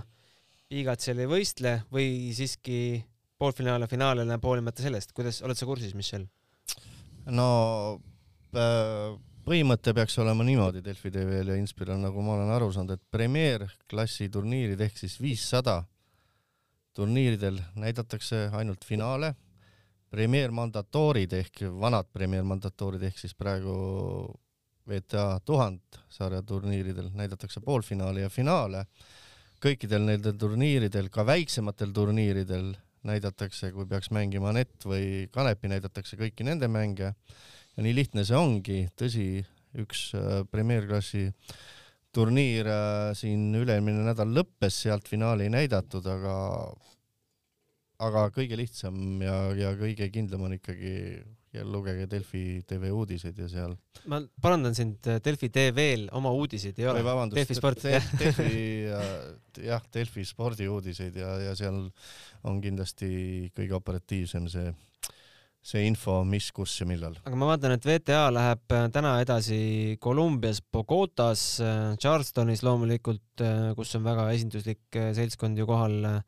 liigad 0.72 1.00
seal 1.02 1.22
ei 1.22 1.28
võistle 1.30 1.78
või 1.92 2.32
siiski 2.36 3.00
poolfinaale, 3.40 3.88
finaale 3.90 4.26
näeb 4.28 4.44
hoolimata 4.44 4.84
sellest, 4.84 5.14
kuidas, 5.16 5.40
oled 5.46 5.58
sa 5.58 5.68
kursis, 5.68 5.94
Michel? 5.96 6.26
no 7.28 7.48
äh, 8.56 9.16
põhimõte 9.48 9.94
peaks 9.96 10.18
olema 10.20 10.44
niimoodi 10.44 10.82
Delfi 10.84 11.10
tv-l 11.12 11.54
ja 11.54 11.56
Inspiral, 11.56 11.96
nagu 12.02 12.20
ma 12.24 12.34
olen 12.36 12.50
aru 12.52 12.68
saanud, 12.74 12.98
et 12.98 13.04
premeerklassi 13.10 14.28
turniirid 14.32 14.80
ehk 14.84 14.98
siis 15.00 15.16
viissada 15.20 15.80
turniiridel 16.98 17.60
näidatakse 17.78 18.48
ainult 18.58 18.84
finaale 18.84 19.32
Premier 20.10 20.52
Mandatoorid 20.52 21.32
ehk 21.36 21.62
vanad 21.80 22.08
Premier 22.12 22.44
Mandatoorid 22.44 23.02
ehk 23.08 23.20
siis 23.20 23.34
praegu 23.36 23.72
WTA 24.88 25.40
tuhand 25.44 26.00
sarja 26.12 26.42
turniiridel 26.42 27.10
näidatakse 27.16 27.60
poolfinaali 27.64 28.24
ja 28.24 28.28
finaale. 28.32 28.84
kõikidel 29.58 30.04
nendel 30.06 30.36
turniiridel, 30.38 31.08
ka 31.10 31.24
väiksematel 31.26 31.90
turniiridel 31.90 32.76
näidatakse, 33.02 33.72
kui 33.72 33.86
peaks 33.90 34.12
mängima 34.14 34.52
Anett 34.52 34.84
või 34.86 35.26
Kanepi, 35.34 35.68
näidatakse 35.68 36.16
kõiki 36.16 36.46
nende 36.46 36.68
mänge. 36.68 37.14
Ja 37.78 37.86
nii 37.86 37.94
lihtne 37.94 38.26
see 38.26 38.38
ongi, 38.38 38.82
tõsi, 38.98 39.28
üks 39.78 40.10
äh, 40.18 40.42
Premier 40.50 40.88
klassi 40.90 41.28
turniir 42.14 42.66
äh, 42.66 43.14
siin 43.18 43.52
üle-eelmine 43.54 44.02
nädal 44.10 44.34
lõppes, 44.34 44.82
sealt 44.82 45.06
finaali 45.10 45.46
ei 45.46 45.54
näidatud, 45.54 46.06
aga 46.10 46.36
aga 48.02 48.28
kõige 48.34 48.58
lihtsam 48.58 49.22
ja, 49.22 49.36
ja 49.58 49.74
kõige 49.78 50.06
kindlam 50.14 50.46
on 50.46 50.54
ikkagi 50.58 50.94
ja 51.54 51.64
lugege 51.64 52.06
Delfi 52.10 52.60
tv 52.68 52.90
uudiseid 52.92 53.38
ja 53.40 53.48
seal. 53.50 53.74
ma 54.10 54.20
parandan 54.42 54.76
sind, 54.76 55.06
Delfi 55.24 55.48
tv-l 55.52 56.08
oma 56.18 56.30
uudiseid 56.36 56.78
ei 56.78 56.90
ole. 56.90 57.02
Delfi 57.32 57.56
sport 57.56 57.80
te,. 57.82 57.96
Delfi 58.20 58.50
jah, 59.70 59.86
Delfi 59.94 60.26
spordiuudiseid 60.28 61.16
ja, 61.18 61.32
ja 61.48 61.54
seal 61.58 61.86
on 62.46 62.60
kindlasti 62.62 63.10
kõige 63.56 63.78
operatiivsem 63.78 64.50
see, 64.52 64.74
see 65.68 65.84
info, 65.84 66.22
mis, 66.24 66.48
kus 66.56 66.78
ja 66.80 66.86
millal. 66.88 67.18
aga 67.24 67.36
ma 67.36 67.50
vaatan, 67.50 67.76
et 67.76 67.84
VTA 67.84 68.26
läheb 68.32 68.76
täna 68.94 69.18
edasi 69.20 69.98
Kolumbias, 70.00 70.62
Bogotas, 70.64 71.44
Charlestonis 72.00 72.64
loomulikult, 72.64 73.44
kus 73.76 73.96
on 73.98 74.06
väga 74.08 74.30
esinduslik 74.32 75.00
seltskond 75.18 75.60
ju 75.60 75.68
kohal 75.68 76.22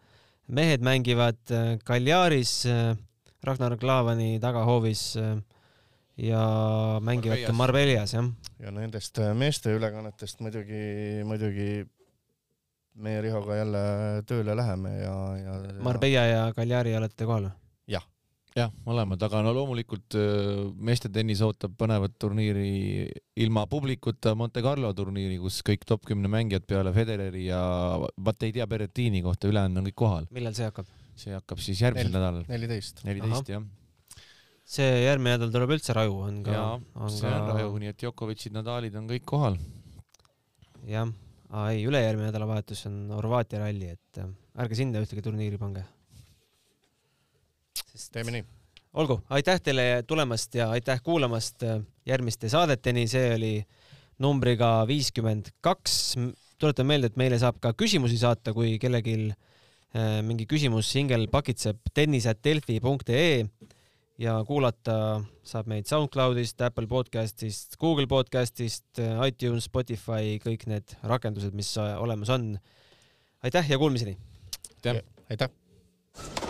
mehed 0.50 0.82
mängivad 0.82 1.38
Kaljaris 1.84 2.66
äh, 2.66 2.90
äh, 2.90 2.96
Ragnar 3.42 3.76
Klavani 3.76 4.40
tagahoovis 4.40 5.16
äh, 5.16 5.36
ja 6.16 6.98
mängivad 7.02 7.46
ka 7.46 7.52
Marbeljas, 7.52 8.14
jah. 8.14 8.26
ja 8.58 8.70
nendest 8.74 9.18
meeste 9.34 9.72
ülekannetest 9.76 10.40
muidugi, 10.40 11.22
muidugi 11.24 11.70
meie 13.00 13.22
Rihoga 13.22 13.56
jälle 13.56 13.82
tööle 14.28 14.56
läheme 14.56 14.96
ja, 14.98 15.16
ja. 15.38 15.56
Marbella 15.82 16.26
ja 16.26 16.42
Cagliari 16.56 16.96
olete 16.98 17.24
kohal 17.24 17.48
või? 17.48 17.59
Jah. 18.56 18.70
mõlemad, 18.86 19.20
aga 19.26 19.42
no 19.44 19.52
loomulikult 19.56 20.16
äh, 20.18 20.62
meeste 20.76 21.10
tennis 21.12 21.42
ootab 21.46 21.74
põnevat 21.80 22.16
turniiri 22.20 23.08
ilma 23.42 23.66
publikuta 23.70 24.34
Monte 24.38 24.62
Carlo 24.64 24.92
turniiri, 24.96 25.38
kus 25.42 25.60
kõik 25.66 25.86
top 25.88 26.06
kümne 26.08 26.30
mängijad 26.32 26.66
peale 26.68 26.94
Federeri 26.96 27.46
ja 27.48 27.60
vaat 28.00 28.48
ei 28.48 28.54
tea 28.56 28.66
Berrettini 28.70 29.22
kohta, 29.26 29.50
ülejäänud 29.50 29.82
on 29.82 29.90
kõik 29.90 30.00
kohal. 30.04 30.28
millal 30.34 30.56
see 30.56 30.68
hakkab? 30.68 30.90
see 31.20 31.36
hakkab 31.36 31.60
siis 31.60 31.80
järgmisel 31.84 32.10
Nel, 32.10 32.18
nädalal. 32.18 32.44
neliteist. 32.48 33.04
neliteist 33.04 33.54
jah. 33.54 33.64
see 34.64 34.92
järgmine 35.06 35.36
nädal 35.36 35.54
tuleb 35.54 35.74
üldse 35.76 35.96
raju, 35.96 36.20
on 36.28 36.44
ka. 36.46 36.60
see 37.08 37.28
on 37.30 37.50
ka... 37.50 37.58
raju, 37.58 37.74
nii 37.82 37.94
et 37.94 38.00
Djokovicid, 38.00 38.56
Nadalid 38.56 38.96
on 39.00 39.10
kõik 39.10 39.26
kohal. 39.28 39.58
jah 40.88 41.10
ei, 41.50 41.82
ülejärgmine 41.86 42.28
nädalavahetus 42.28 42.84
on 42.86 42.98
Horvaatia 43.16 43.62
ralli, 43.64 43.90
et 43.96 44.20
äh, 44.22 44.30
ärge 44.62 44.78
sinna 44.78 45.02
ühtegi 45.02 45.24
turniiri 45.24 45.58
pange. 45.58 45.82
Sest... 48.00 48.14
teeme 48.16 48.32
nii. 48.32 48.44
olgu, 48.96 49.18
aitäh 49.36 49.60
teile 49.60 50.02
tulemast 50.08 50.54
ja 50.56 50.70
aitäh 50.72 51.02
kuulamast 51.04 51.64
järgmiste 52.08 52.48
saadeteni, 52.48 53.04
see 53.10 53.34
oli 53.34 53.54
numbriga 54.24 54.80
viiskümmend 54.88 55.52
kaks. 55.60 56.16
tuletan 56.60 56.88
meelde, 56.88 57.10
et 57.10 57.20
meile 57.20 57.38
saab 57.40 57.60
ka 57.60 57.74
küsimusi 57.76 58.18
saata, 58.20 58.54
kui 58.56 58.78
kellelgi 58.80 59.16
äh, 59.28 60.20
mingi 60.24 60.48
küsimus 60.48 60.94
hingel 60.96 61.28
pakitseb 61.32 61.92
tennis.delfi.ee 61.94 63.44
ja 64.20 64.34
kuulata 64.48 64.96
saab 65.44 65.68
meid 65.72 65.88
SoundCloudist, 65.88 66.60
Apple 66.64 66.88
podcastist, 66.88 67.76
Google 67.80 68.08
podcastist, 68.08 69.00
iTunes, 69.26 69.68
Spotify, 69.68 70.36
kõik 70.40 70.68
need 70.72 70.96
rakendused, 71.04 71.56
mis 71.56 71.72
olemas 71.80 72.32
on. 72.32 72.54
aitäh 73.44 73.70
ja 73.70 73.80
kuulmiseni! 73.80 74.16
aitäh! 74.84 75.04
aitäh! 75.30 76.49